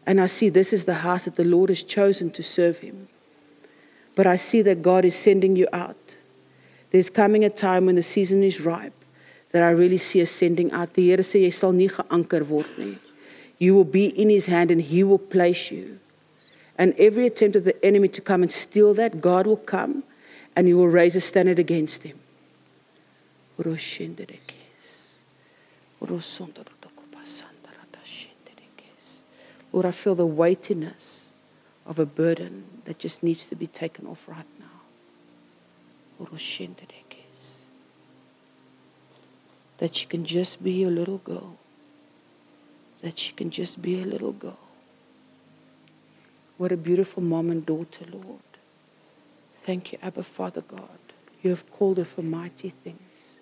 [0.07, 3.09] And I see this is the house that the Lord has chosen to serve Him.
[4.15, 6.17] But I see that God is sending you out.
[6.91, 8.95] There's coming a time when the season is ripe
[9.51, 10.95] that I really see us sending out.
[10.95, 12.99] Die Here sê jy sal nie geanker word nie.
[13.59, 15.99] You will be in his hand and he will place you.
[16.79, 20.05] And every attempt of the enemy to come and steal that, God will come
[20.55, 22.19] and he will raise a standard against him.
[29.77, 31.27] Lord, I feel the weightiness
[31.85, 34.81] of a burden that just needs to be taken off right now.
[39.77, 41.59] That she can just be a little girl.
[43.03, 44.57] That she can just be a little girl.
[46.57, 48.41] What a beautiful mom and daughter, Lord.
[49.65, 50.99] Thank you, Abba, Father God.
[51.43, 53.35] You have called her for mighty things.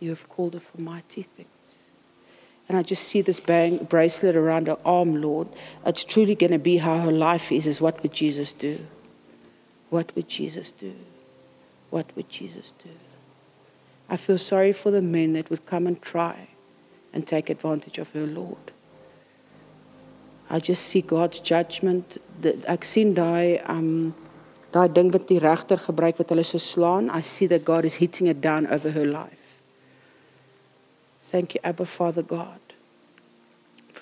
[0.00, 1.51] You have called her for mighty things.
[2.72, 5.46] And I just see this bang, bracelet around her arm, Lord.
[5.84, 8.78] It's truly going to be how her life is, is what would Jesus do?
[9.90, 10.94] What would Jesus do?
[11.90, 12.88] What would Jesus do?
[14.08, 16.48] I feel sorry for the men that would come and try
[17.12, 18.72] and take advantage of her, Lord.
[20.48, 22.16] I just see God's judgment.
[22.42, 24.14] Ek sien daai um
[24.72, 27.12] daai ding wat die regter gebruik wat hulle so slaan.
[27.12, 29.60] I see that God is hitting it down over her life.
[31.20, 32.61] Thank you Abba Father God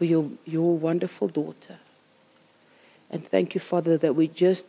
[0.01, 1.77] for your your wonderful daughter.
[3.10, 4.64] And thank you Father that we just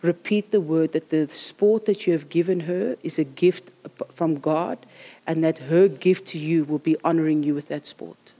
[0.00, 3.72] repeat the word that the sport that you have given her is a gift
[4.14, 4.78] from God
[5.26, 8.32] and that her gift to you will be honoring you with that sport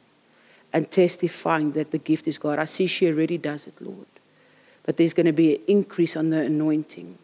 [0.73, 2.61] and testifying that the gift is God.
[2.61, 4.07] I see she already does it, Lord.
[4.85, 7.19] But there's going to be an increase on the anointing.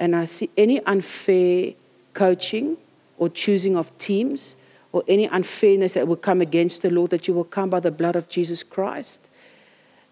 [0.00, 1.74] And I see any unfair
[2.14, 2.78] coaching
[3.18, 4.56] or choosing of teams
[4.92, 7.90] or any unfairness that will come against the Lord, that you will come by the
[7.90, 9.20] blood of Jesus Christ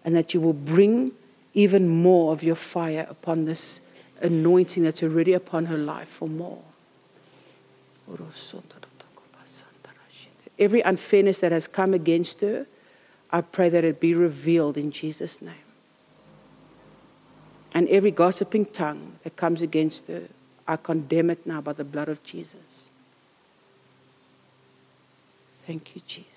[0.03, 1.11] and that you will bring
[1.53, 3.79] even more of your fire upon this
[4.21, 6.61] anointing that's already upon her life for more
[10.61, 12.67] every unfairness that has come against her,
[13.31, 15.55] I pray that it be revealed in Jesus' name.
[17.73, 20.23] And every gossiping tongue that comes against her,
[20.67, 22.80] I condemn it now by the blood of Jesus.
[25.71, 26.27] Thank you, Jesus.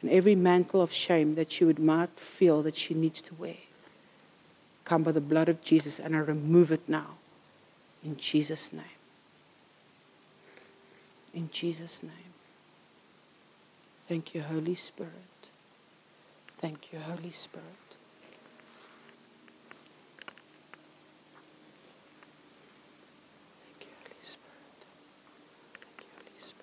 [0.00, 3.58] And every mantle of shame that she would might feel that she needs to wear,
[4.86, 7.18] come by the blood of Jesus, and I remove it now
[8.02, 8.96] in Jesus' name.
[11.34, 12.32] In Jesus' name.
[14.08, 15.12] Thank you, Holy Spirit.
[16.62, 17.66] Thank you, Holy Spirit.
[23.66, 24.80] Thank you, Holy Spirit.
[25.84, 26.62] Thank you, Holy Spirit.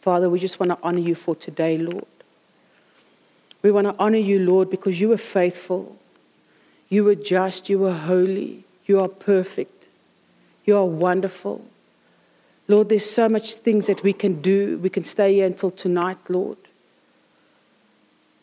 [0.00, 2.06] Father, we just want to honor you for today, Lord.
[3.62, 5.96] We want to honor you, Lord, because you are faithful.
[6.88, 7.68] You are just.
[7.68, 8.64] You are holy.
[8.86, 9.88] You are perfect.
[10.64, 11.64] You are wonderful.
[12.68, 14.78] Lord, there's so much things that we can do.
[14.78, 16.58] We can stay here until tonight, Lord.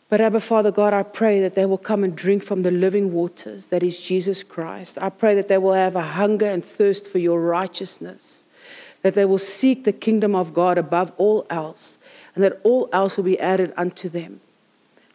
[0.08, 3.12] But Abba, Father God, I pray that they will come and drink from the living
[3.12, 4.98] waters that is Jesus Christ.
[5.00, 8.44] I pray that they will have a hunger and thirst for your righteousness,
[9.06, 11.96] that they will seek the kingdom of God above all else,
[12.34, 14.40] and that all else will be added unto them.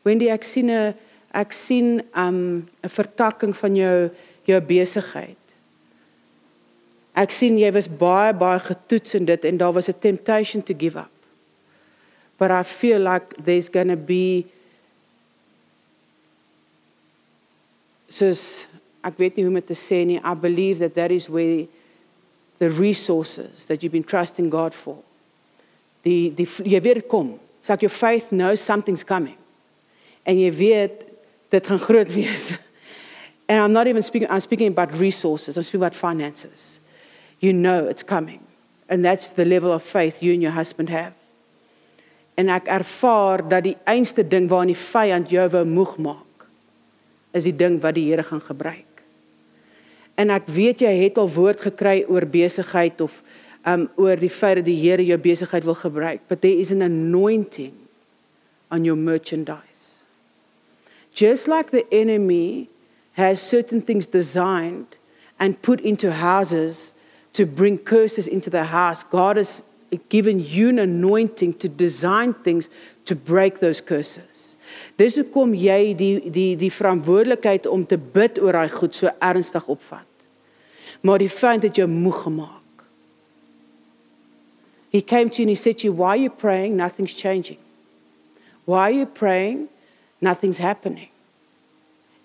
[0.05, 0.95] Wendy, ek sien 'n
[1.35, 4.09] ek sien um, 'n vertakking van jou
[4.47, 5.35] jou besigheid.
[7.15, 10.73] Ek sien jy was baie baie getoets in dit en daar was a temptation to
[10.73, 11.11] give up.
[12.37, 14.45] But I feel like there's going to be
[18.07, 18.63] soos
[19.03, 20.21] ek weet nie hoe om dit te sê nie.
[20.23, 21.67] I believe that that is where
[22.61, 24.99] the resources that you've been trusting God for.
[26.05, 27.39] Die die jy weet dit kom.
[27.61, 29.37] It's like your faith knows something's coming.
[30.25, 31.07] En jy weet
[31.49, 32.51] dit gaan groot wees.
[33.49, 35.57] And I'm not even speaking I'm speaking about resources.
[35.57, 36.77] I'm speaking about finances
[37.41, 38.39] you know it's coming.
[38.87, 41.13] And that's the level of faith you and your husband have.
[42.37, 46.45] En ek ervaar dat die einste ding waarin die vyand jou wou moeg maak
[47.35, 48.90] is die ding wat die Here gaan gebruik.
[50.21, 53.21] En ek weet jy het al woord gekry oor besigheid of
[53.65, 56.81] um oor die feit dat die Here jou besigheid wil gebruik, but there is an
[56.81, 57.73] anointing
[58.71, 60.01] on your merchandise.
[61.13, 62.69] Just like the enemy
[63.13, 64.97] has certain things designed
[65.39, 66.93] and put into houses
[67.33, 69.03] to bring curses into the house.
[69.03, 69.63] God has
[70.09, 72.69] given you an anointing to design things
[73.05, 74.55] to break those curses.
[74.97, 79.67] Dis hoekom jy die die die verantwoordelikheid om te bid oor daai goed so ernstig
[79.67, 80.07] opvat.
[81.01, 82.61] Maar die feit dat jy moeg gemaak.
[84.91, 86.75] He came to you and he said to you, "Why are you praying?
[86.75, 87.57] Nothing's changing.
[88.65, 89.67] Why are you praying?
[90.19, 91.07] Nothing's happening."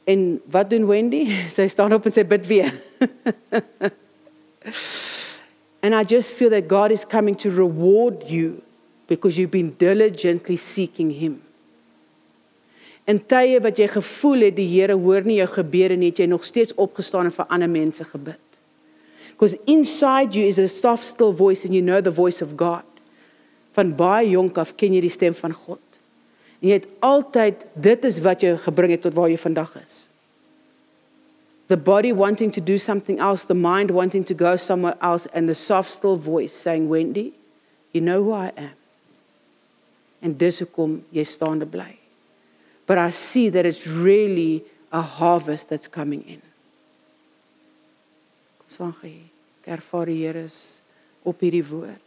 [0.04, 1.30] En wat doen Wendy?
[1.56, 2.74] Sy staan op en sê bid weer.
[5.82, 8.62] And I just feel that God is coming to reward you
[9.06, 11.42] because you've been diligently seeking Him.
[13.06, 16.26] In tye wat jy gevoel het die Here hoor nie jou gebede nie, het jy
[16.30, 18.45] nog steeds opgestaan en vir ander mense gebid.
[19.36, 22.84] Because inside you is a soft still voice and you know the voice of God.
[23.76, 25.82] Van baie jonk af ken jy die stem van God.
[26.62, 30.06] En jy het altyd dit is wat jou gebring het tot waar jy vandag is.
[31.68, 35.50] The body wanting to do something else, the mind wanting to go somewhere else and
[35.50, 37.34] the soft still voice saying Wendy,
[37.92, 38.74] you know who I am.
[40.22, 41.98] En dis hoekom jy staande bly
[42.86, 46.40] but I see that it's really a harvest that's coming in.
[48.76, 49.30] Sê gee.
[49.66, 50.80] Ervaar die Here is
[51.24, 52.00] op hierdie woord.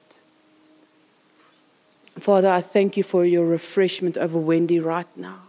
[2.19, 5.41] Father, I thank you for your refreshment over Wendy right now.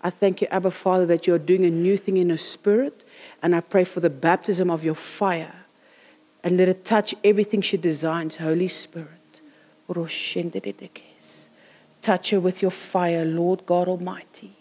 [0.00, 3.04] I thank you, Abba Father, that you're doing a new thing in her spirit.
[3.42, 5.64] And I pray for the baptism of your fire.
[6.44, 9.40] And let it touch everything she designs, Holy Spirit.
[12.02, 14.57] Touch her with your fire, Lord God Almighty.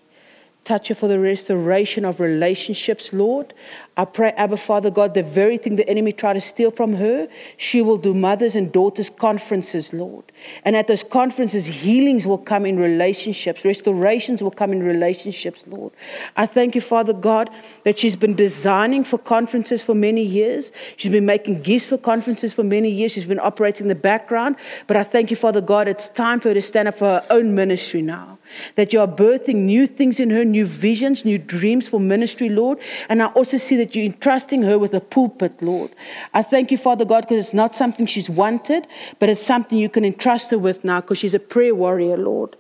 [0.68, 3.54] Touch her for the restoration of relationships, Lord.
[3.96, 7.30] I pray, Abba Father God, the very thing the enemy tried to steal from her,
[7.56, 10.26] she will do mothers and daughters conferences, Lord.
[10.66, 15.94] And at those conferences, healings will come in relationships, restorations will come in relationships, Lord.
[16.36, 17.50] I thank you, Father God,
[17.86, 20.74] that she's been designing for conferences for many years.
[20.98, 23.14] She's been making gifts for conferences for many years.
[23.14, 24.58] She's been operating in the background.
[24.86, 27.26] But I thank you, Father God, it's time for her to stand up for her
[27.30, 28.37] own ministry now.
[28.76, 32.80] That you are birthing new things in her, new visions, new dreams for ministry, Lord.
[33.10, 35.92] And I also see that you're entrusting her with a pulpit, Lord.
[36.34, 38.88] I thank you, Father God, because it's not something she's wanted,
[39.20, 42.56] but it's something you can entrust her with now because she's a prayer warrior, Lord.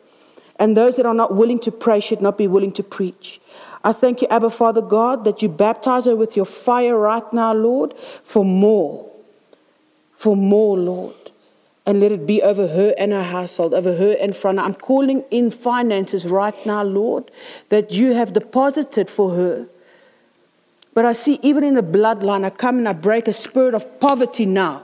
[0.59, 3.39] And those that are not willing to pray should not be willing to preach.
[3.83, 7.53] I thank you, Abba, Father God, that you baptize her with your fire right now,
[7.53, 7.93] Lord,
[8.23, 9.09] for more.
[10.17, 11.26] For more, Lord.
[11.87, 14.59] And let it be over her and her household, over her and front.
[14.59, 17.31] I'm calling in finances right now, Lord,
[17.69, 19.67] that you have deposited for her.
[20.93, 23.99] But I see even in the bloodline, I come and I break a spirit of
[23.99, 24.83] poverty now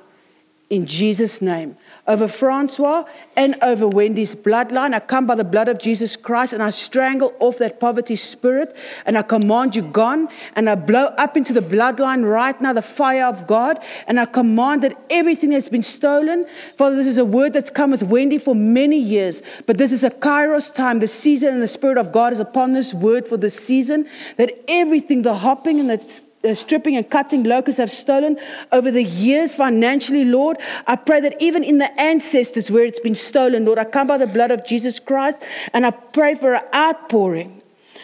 [0.69, 3.05] in Jesus' name over Francois
[3.37, 4.93] and over Wendy's bloodline.
[4.93, 8.75] I come by the blood of Jesus Christ and I strangle off that poverty spirit
[9.05, 12.81] and I command you gone and I blow up into the bloodline right now the
[12.81, 16.45] fire of God and I command that everything that's been stolen,
[16.77, 20.03] Father, this is a word that's come with Wendy for many years, but this is
[20.03, 20.99] a kairos time.
[20.99, 24.51] The season and the spirit of God is upon this word for this season that
[24.67, 28.37] everything, the hopping and the uh, stripping and cutting locusts have stolen
[28.71, 30.57] over the years financially, Lord.
[30.87, 34.17] I pray that even in the ancestors where it's been stolen, Lord, I come by
[34.17, 35.41] the blood of Jesus Christ
[35.73, 37.61] and I pray for an outpouring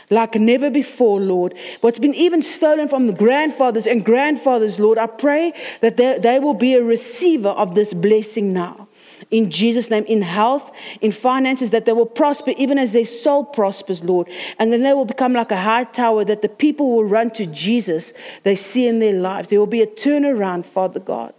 [0.10, 1.53] like never before, Lord.
[1.82, 6.40] What's been even stolen from the grandfathers and grandfathers, Lord, I pray that they, they
[6.40, 8.89] will be a receiver of this blessing now
[9.32, 10.72] in Jesus' name, in health,
[11.02, 14.28] in finances, that they will prosper even as their soul prospers, Lord.
[14.58, 17.46] And then they will become like a high tower that the people will run to
[17.46, 18.14] Jesus
[18.44, 19.50] they see in their lives.
[19.50, 21.34] There will be a turnaround, Father God.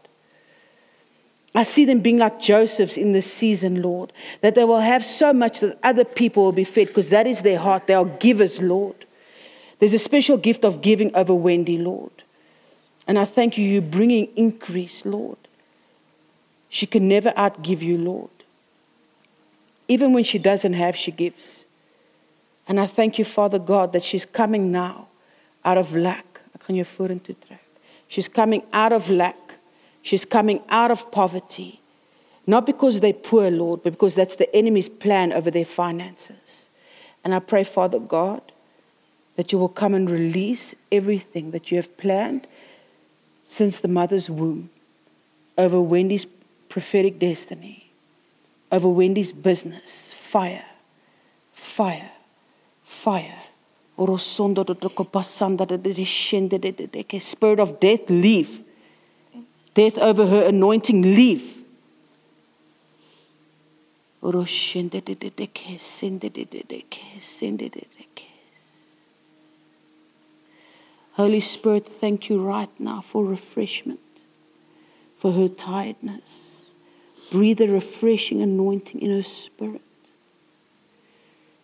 [1.55, 5.33] I see them being like Joseph's in this season, Lord, that they will have so
[5.33, 7.89] much that other people will be fed because that is their heart.
[7.89, 9.05] They are givers, Lord.
[9.81, 12.13] There's a special gift of giving over Wendy, Lord.
[13.09, 15.40] And I thank you, you're bringing increase, Lord.
[16.71, 18.31] She can never outgive you, Lord.
[19.89, 21.67] Even when she doesn't have, she gives.
[22.69, 25.09] And I thank you, Father God, that she's coming now
[25.65, 26.41] out of lack.
[28.09, 29.37] She's coming out of lack.
[30.03, 31.81] She's coming out of poverty.
[32.47, 36.67] Not because they're poor, Lord, but because that's the enemy's plan over their finances.
[37.25, 38.41] And I pray, Father God,
[39.37, 42.47] that you will come and release everything that you have planned
[43.45, 44.71] since the mother's womb
[45.59, 46.27] over Wendy's
[46.71, 47.93] prophetic destiny,
[48.73, 50.15] over Wendy's business.
[50.15, 50.65] Fire,
[51.53, 52.13] fire,
[52.83, 53.37] fire.
[57.21, 58.63] Spirit of death, leave.
[59.75, 61.59] Death over her anointing, leave.
[71.13, 74.01] Holy Spirit, thank you right now for refreshment,
[75.19, 76.50] for her tiredness.
[77.31, 79.83] Breathe a refreshing anointing in her spirit.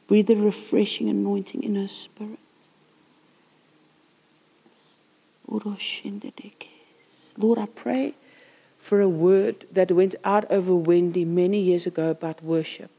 [0.07, 2.39] Breathe a refreshing anointing in her spirit.
[7.37, 8.15] Lord, I pray
[8.79, 12.91] for a word that went out over Wendy many years ago about worship.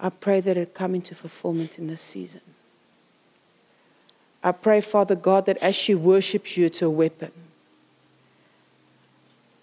[0.00, 2.40] I pray that it come into fulfillment in this season.
[4.42, 7.32] I pray, Father God, that as she worships you, it's a weapon.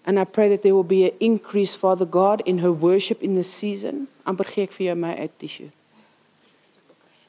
[0.06, 3.34] And I pray that there will be an increase, Father God, in her worship in
[3.34, 4.06] this season.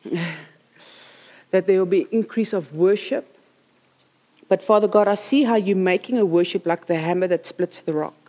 [1.51, 3.35] that there will be increase of worship.
[4.47, 7.81] But Father God, I see how you're making a worship like the hammer that splits
[7.81, 8.26] the rock.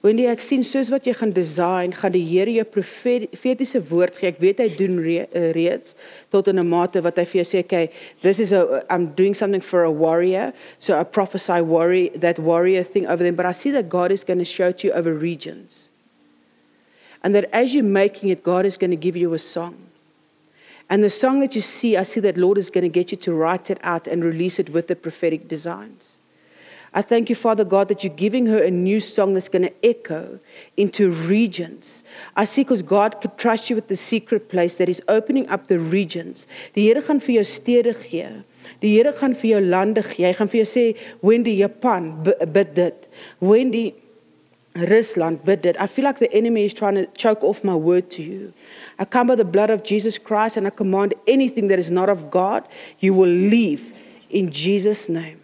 [0.00, 4.30] Wanneer ek sien soos wat jy gaan design, gaan die Here jou profetiese woord gee.
[4.30, 5.92] Ek weet hy doen re, uh, reeds
[6.32, 7.90] tot in 'n mate wat hy vir jou sê, "Okay,
[8.22, 12.82] this is a I'm doing something for a warrior, so I prophesy worry that warrior
[12.82, 15.12] thing over them, but I see that God is going to show to you over
[15.12, 15.88] regions.
[17.22, 19.76] And that as you're making it, God is going to give you a song.
[20.88, 23.18] And the song that you see, I see that Lord is going to get you
[23.18, 26.09] to write it out and release it with the prophetic designs.
[26.92, 29.86] I thank you, Father God, that you're giving her a new song that's going to
[29.86, 30.40] echo
[30.76, 32.02] into regions.
[32.34, 35.68] I see because God could trust you with the secret place that is opening up
[35.68, 36.48] the regions.
[36.74, 38.42] Die Here gaan vir jou stede gee.
[38.82, 40.26] Die Here gaan vir jou lande gee.
[40.26, 43.08] Hy gaan vir jou sê, "Wendy Japan, bid dit.
[43.38, 43.94] Wendy
[44.74, 48.10] Rusland, bid dit." I feel like the enemy is trying to choke off my word
[48.10, 48.52] to you.
[48.98, 52.08] I come by the blood of Jesus Christ and I command anything that is not
[52.08, 52.64] of God,
[52.98, 53.92] you will leave
[54.28, 55.39] in Jesus' name.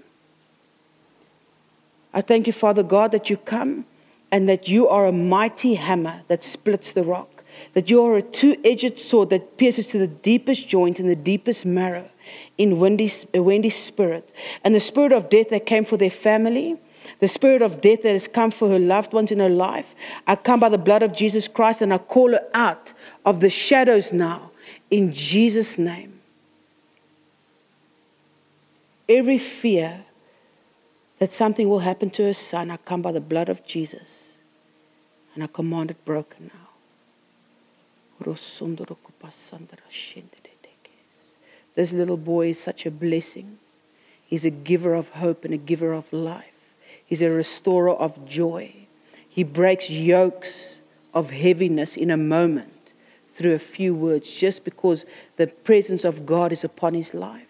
[2.17, 3.85] I thank you, Father God, that you come
[4.33, 7.45] and that you are a mighty hammer that splits the rock,
[7.75, 11.15] that you are a two edged sword that pierces to the deepest joint and the
[11.15, 12.09] deepest marrow
[12.57, 14.33] in Wendy's, Wendy's spirit.
[14.65, 16.79] And the spirit of death that came for their family,
[17.21, 19.95] the spirit of death that has come for her loved ones in her life,
[20.27, 22.95] I come by the blood of Jesus Christ and I call her out
[23.27, 24.53] of the shadows now
[24.91, 26.19] in Jesus' name.
[29.07, 30.06] Every fear
[31.19, 34.33] that something will happen to her son, I come by the blood of Jesus
[35.35, 36.67] and I command it broken now.
[41.75, 43.59] This little boy is such a blessing.
[44.27, 46.45] He's a giver of hope and a giver of life.
[47.05, 48.75] He's a restorer of joy.
[49.29, 50.81] He breaks yokes
[51.13, 52.95] of heaviness in a moment
[53.35, 55.05] through a few words just because
[55.37, 57.46] the presence of God is upon his life.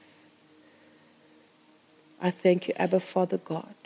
[2.27, 3.77] I thank you, Abba Father God,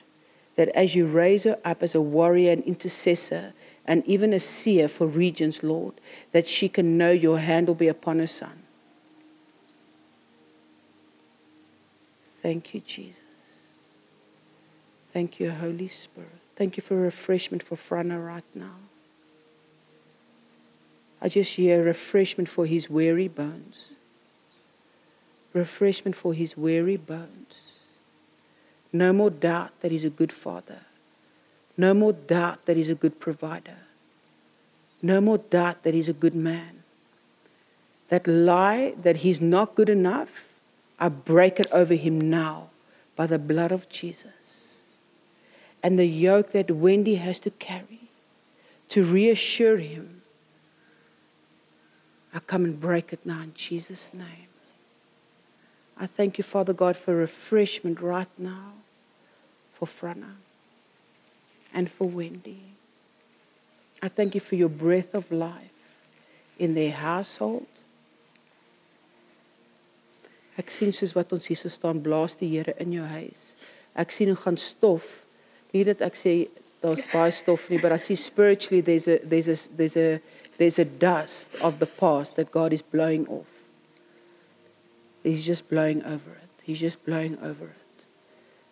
[0.57, 3.53] that as you raise her up as a warrior and intercessor
[3.85, 5.93] and even a seer for regions, Lord,
[6.33, 8.62] that she can know your hand will be upon her son.
[12.41, 13.21] Thank you, Jesus.
[15.11, 16.31] Thank you, Holy Spirit.
[16.57, 18.77] Thank you for refreshment for Frana right now.
[21.21, 23.89] I just hear refreshment for his weary bones.
[25.53, 27.69] Refreshment for his weary bones.
[28.93, 30.81] No more doubt that He's a good Father.
[31.77, 33.77] No more doubt that He's a good provider.
[35.03, 36.83] No more doubt that He's a good man.
[38.09, 40.45] That lie that He's not good enough,
[40.99, 42.71] I break it over Him now
[43.17, 44.83] by the blood of Jesus.
[45.83, 48.11] And the yoke that Wendy has to carry
[48.89, 50.23] to reassure Him,
[52.35, 54.49] I come and break it now in Jesus' name.
[55.97, 58.73] I thank you, Father God, for refreshment right now
[59.81, 60.35] for Frana
[61.73, 62.61] and for Wendy.
[64.02, 65.73] I thank you for your breath of life
[66.59, 67.66] in their household.
[70.61, 73.55] Ek sien soos wat ons hier so staan blaas die Here in jou huis.
[73.97, 75.07] Ek sien hoe gaan stof.
[75.73, 76.35] Nie dat ek sê
[76.85, 80.20] daar's baie stof nie, but I see spiritually there's a there's a there's a
[80.61, 83.48] there's a dust of the past that God is blowing off.
[85.24, 86.48] He's just blowing over it.
[86.62, 87.81] He's just blowing over it.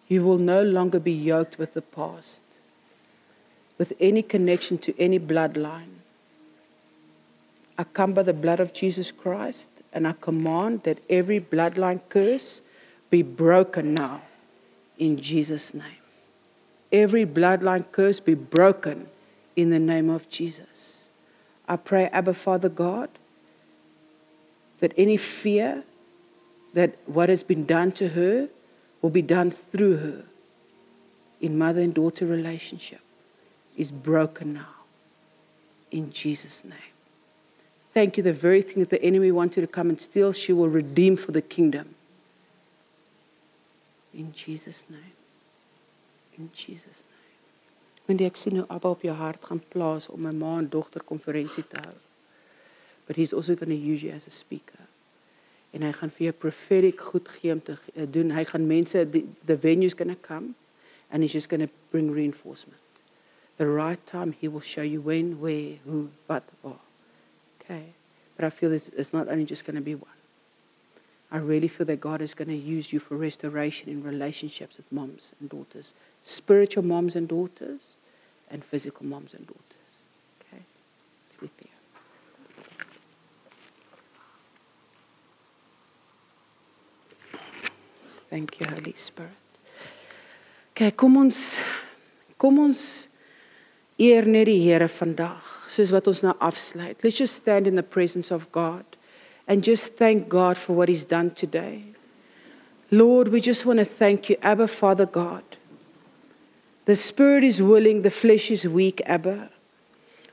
[0.08, 2.40] You will no longer be yoked with the past,
[3.76, 5.98] with any connection to any bloodline.
[7.76, 12.60] I come by the blood of Jesus Christ and I command that every bloodline curse
[13.10, 14.22] be broken now
[14.98, 16.02] in Jesus' name.
[16.90, 19.08] Every bloodline curse be broken
[19.56, 21.08] in the name of Jesus.
[21.68, 23.10] I pray, Abba Father God,
[24.78, 25.84] that any fear
[26.72, 28.48] that what has been done to her
[29.00, 30.24] will be done through her
[31.40, 33.00] in mother and daughter relationship
[33.76, 34.74] is broken now
[35.90, 36.94] in Jesus' name.
[37.94, 38.22] Thank you.
[38.22, 41.32] The very thing that the enemy wanted to come and steal, she will redeem for
[41.32, 41.94] the kingdom.
[44.12, 45.16] In Jesus' name.
[46.36, 47.14] In Jesus' name.
[48.08, 51.02] Wanneer ek sien hoe Abba op jou hart gaan plaas om 'n ma en dogter
[51.04, 51.96] konferensie te hou.
[53.06, 54.87] But he's also going to use you as a speaker
[55.72, 58.32] en hy gaan vir jou prophetic goed gee om te uh, doen.
[58.32, 60.54] Hy gaan mense the, the venue's going to come
[61.10, 62.80] and he's just going to bring reinforcement.
[63.58, 66.76] The right time he will show you when, where, who, what, or.
[67.60, 67.84] Okay.
[68.36, 70.10] But I feel this, it's not only just going to be one.
[71.30, 74.90] I really feel that God is going to use you for restoration in relationships with
[74.90, 75.92] moms and daughters,
[76.22, 77.80] spiritual moms and daughters,
[78.50, 79.64] and physical moms and daughters.
[80.40, 80.62] Okay
[81.40, 81.68] here.
[88.30, 89.32] Thank you, Holy Spirit.
[90.72, 91.60] Okay, kom ons
[92.38, 93.08] kom ons
[93.98, 97.00] eer net die Here vandag, soos wat ons nou afsluit.
[97.02, 98.84] Let's just stand in the presence of God
[99.48, 101.82] and just thank God for what he's done today.
[102.90, 105.42] Lord, we just want to thank you, Abba, Father God.
[106.84, 109.50] The spirit is willing, the flesh is weak, Abba.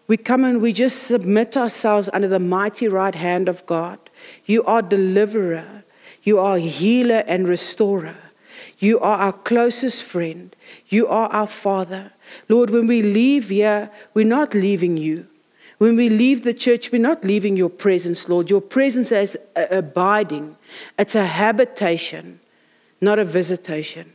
[0.07, 3.97] We come and we just submit ourselves under the mighty right hand of God.
[4.45, 5.84] You are deliverer.
[6.25, 8.17] You are healer and restorer.
[8.79, 10.53] You are our closest friend.
[10.89, 12.11] You are our Father.
[12.49, 15.27] Lord, when we leave here, we're not leaving you.
[15.77, 18.49] When we leave the church, we're not leaving your presence, Lord.
[18.49, 20.57] Your presence is abiding,
[20.97, 22.39] it's a habitation,
[22.99, 24.14] not a visitation.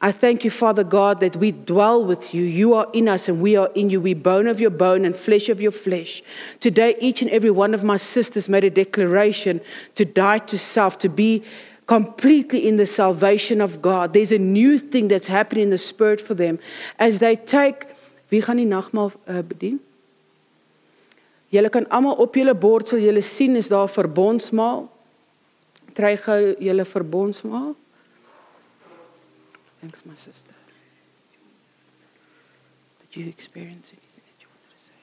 [0.00, 2.42] I thank you, Father God, that we dwell with you.
[2.42, 4.00] You are in us and we are in you.
[4.00, 6.22] We bone of your bone and flesh of your flesh.
[6.60, 9.60] Today, each and every one of my sisters made a declaration
[9.94, 11.42] to die to self, to be
[11.86, 14.12] completely in the salvation of God.
[14.12, 16.58] There's a new thing that's happening in the spirit for them
[16.98, 17.86] as they take.
[18.28, 19.78] Wie gaan die nagmaal uh, bedien?
[21.54, 24.88] Julle kan almal op julle bord sal julle sien is daar verbondsmaal.
[25.94, 27.76] Kry gou julle verbondsmaal.
[29.86, 30.50] Thanks my sister.
[32.98, 34.94] Did you experience anything that you wanted to say?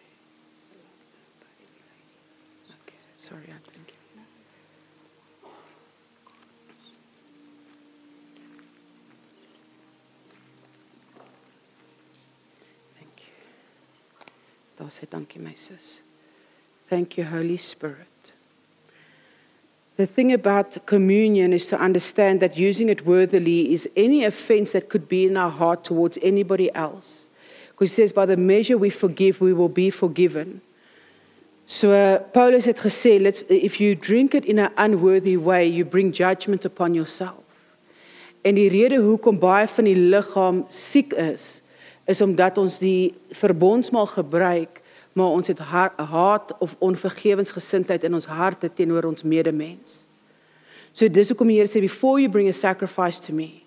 [2.85, 3.95] Okay, sorry, I thank you.
[12.99, 13.21] Thank
[15.37, 15.43] you.
[15.45, 16.01] My sis.
[16.89, 18.12] Thank you Holy Spirit.
[19.95, 24.89] The thing about communion is to understand that using it worthily is any offense that
[24.89, 27.29] could be in our heart towards anybody else.
[27.69, 30.61] Because he says, by the measure we forgive, we will be forgiven.
[31.65, 35.85] So uh, Paulus het gesê, let's, if you drink it in an unworthy way, you
[35.85, 37.39] bring judgment upon yourself.
[38.43, 41.61] En die rede hoekom baie van die liggaam siek is,
[42.05, 44.82] is omdat ons die verbondsmaal gebruik
[45.13, 50.03] maar ons het haat of onvergewensgesindheid in ons harte teenoor ons medemens.
[50.93, 53.63] So dis hoekom die Here sê before you bring a sacrifice to me,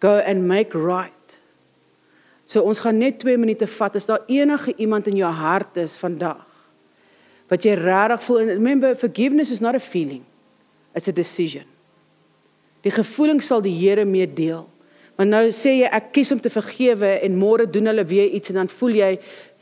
[0.00, 1.12] go and make right.
[2.46, 5.96] So ons gaan net 2 minute vat as daar enige iemand in jou hart is
[5.98, 6.44] vandag
[7.50, 10.24] wat jy regtig voel and remember forgiveness is not a feeling.
[10.94, 11.66] It's a decision.
[12.82, 14.64] Die gevoeling sal die Here mee deel.
[15.16, 18.52] Want nou sê jy ek kies om te vergewe en môre doen hulle weer iets
[18.52, 19.12] en dan voel jy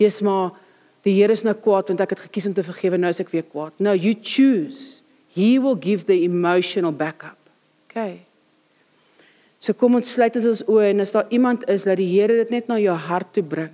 [0.00, 0.56] jy's maar
[1.04, 3.32] die Here is nou kwaad want ek het gekies om te vergewe nou is ek
[3.32, 3.76] weer kwaad.
[3.78, 5.02] No, you choose.
[5.34, 7.38] He will give the emotional backup.
[7.90, 8.22] Okay.
[9.60, 12.42] So kom ons sluit dit ons oë en as daar iemand is dat die Here
[12.42, 13.72] dit net na jou hart toe bring.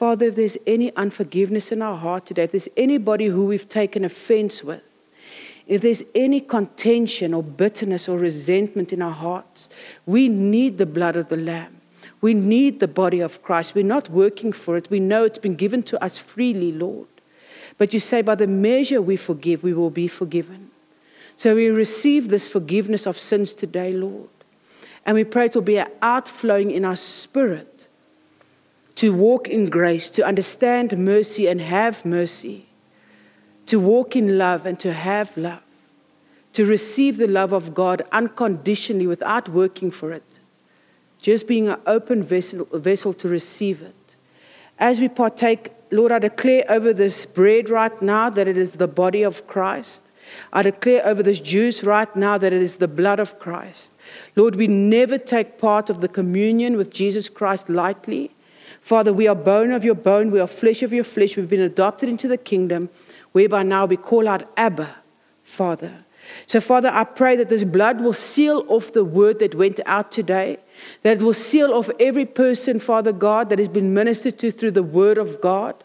[0.00, 4.04] Father, if there's any unforgiveness in our heart today, if there's anybody who we've taken
[4.04, 4.82] offense with,
[5.66, 9.68] if there's any contention or bitterness or resentment in our hearts,
[10.06, 11.79] we need the blood of the Lamb.
[12.20, 13.74] We need the body of Christ.
[13.74, 14.90] We're not working for it.
[14.90, 17.08] We know it's been given to us freely, Lord.
[17.78, 20.70] But you say, by the measure we forgive, we will be forgiven.
[21.38, 24.28] So we receive this forgiveness of sins today, Lord.
[25.06, 27.86] And we pray it will be an outflowing in our spirit
[28.96, 32.66] to walk in grace, to understand mercy and have mercy,
[33.64, 35.62] to walk in love and to have love,
[36.52, 40.39] to receive the love of God unconditionally without working for it
[41.20, 43.94] just being an open vessel, vessel to receive it.
[44.78, 48.88] As we partake, Lord, I declare over this bread right now that it is the
[48.88, 50.02] body of Christ.
[50.52, 53.92] I declare over this juice right now that it is the blood of Christ.
[54.36, 58.30] Lord, we never take part of the communion with Jesus Christ lightly.
[58.80, 61.36] Father, we are bone of your bone, we are flesh of your flesh.
[61.36, 62.88] We've been adopted into the kingdom,
[63.32, 64.96] whereby now we call out Abba,
[65.44, 66.04] Father.
[66.46, 70.12] So, Father, I pray that this blood will seal off the word that went out
[70.12, 70.58] today
[71.02, 74.72] that it will seal off every person, Father God, that has been ministered to through
[74.72, 75.82] the Word of God.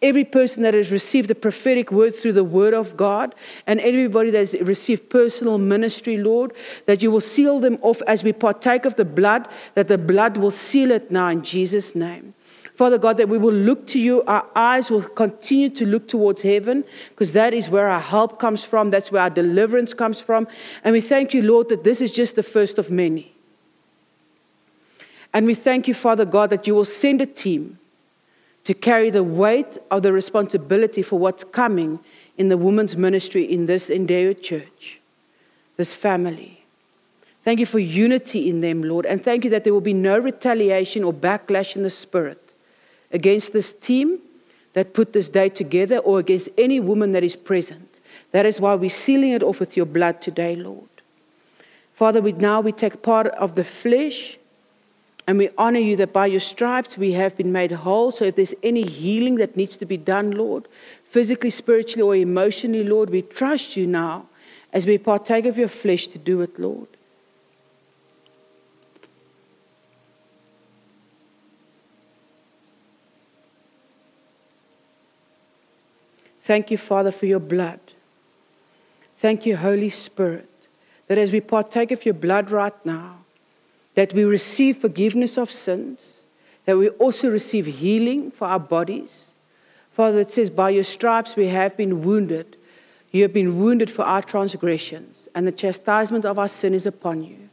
[0.00, 3.36] Every person that has received the prophetic word through the Word of God,
[3.68, 6.52] and everybody that has received personal ministry, Lord,
[6.86, 10.36] that you will seal them off as we partake of the blood, that the blood
[10.38, 12.34] will seal it now in Jesus' name.
[12.74, 14.22] Father God, that we will look to you.
[14.26, 18.64] Our eyes will continue to look towards heaven because that is where our help comes
[18.64, 18.90] from.
[18.90, 20.48] That's where our deliverance comes from.
[20.82, 23.32] And we thank you, Lord, that this is just the first of many.
[25.32, 27.78] And we thank you, Father God, that you will send a team
[28.64, 31.98] to carry the weight of the responsibility for what's coming
[32.38, 35.00] in the women's ministry in this Endeo church,
[35.76, 36.62] this family.
[37.42, 39.04] Thank you for unity in them, Lord.
[39.04, 42.54] And thank you that there will be no retaliation or backlash in the spirit
[43.10, 44.20] against this team
[44.74, 48.00] that put this day together or against any woman that is present.
[48.30, 50.88] That is why we're sealing it off with your blood today, Lord.
[51.94, 54.38] Father, we, now we take part of the flesh
[55.26, 58.10] and we honor you that by your stripes we have been made whole.
[58.10, 60.66] So if there's any healing that needs to be done, Lord,
[61.04, 64.26] physically, spiritually, or emotionally, Lord, we trust you now
[64.72, 66.88] as we partake of your flesh to do it, Lord.
[76.42, 77.78] Thank you, Father, for your blood.
[79.18, 80.48] Thank you, Holy Spirit,
[81.06, 83.21] that as we partake of your blood right now,
[83.94, 86.24] that we receive forgiveness of sins,
[86.64, 89.32] that we also receive healing for our bodies.
[89.90, 92.56] Father, it says, By your stripes we have been wounded.
[93.10, 97.22] You have been wounded for our transgressions, and the chastisement of our sin is upon
[97.22, 97.50] you.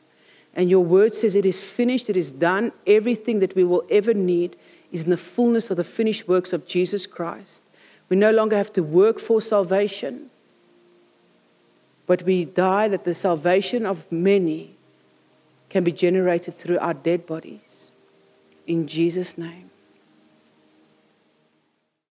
[0.56, 2.72] And your word says, It is finished, it is done.
[2.88, 4.56] Everything that we will ever need
[4.92, 7.64] is in the fullness of the finished works of Jesus Christ.
[8.08, 10.32] We no longer have to work for salvation,
[12.08, 14.76] but we die that the salvation of many
[15.70, 17.92] can be generated through our dead bodies.
[18.68, 19.69] In Jesus' name.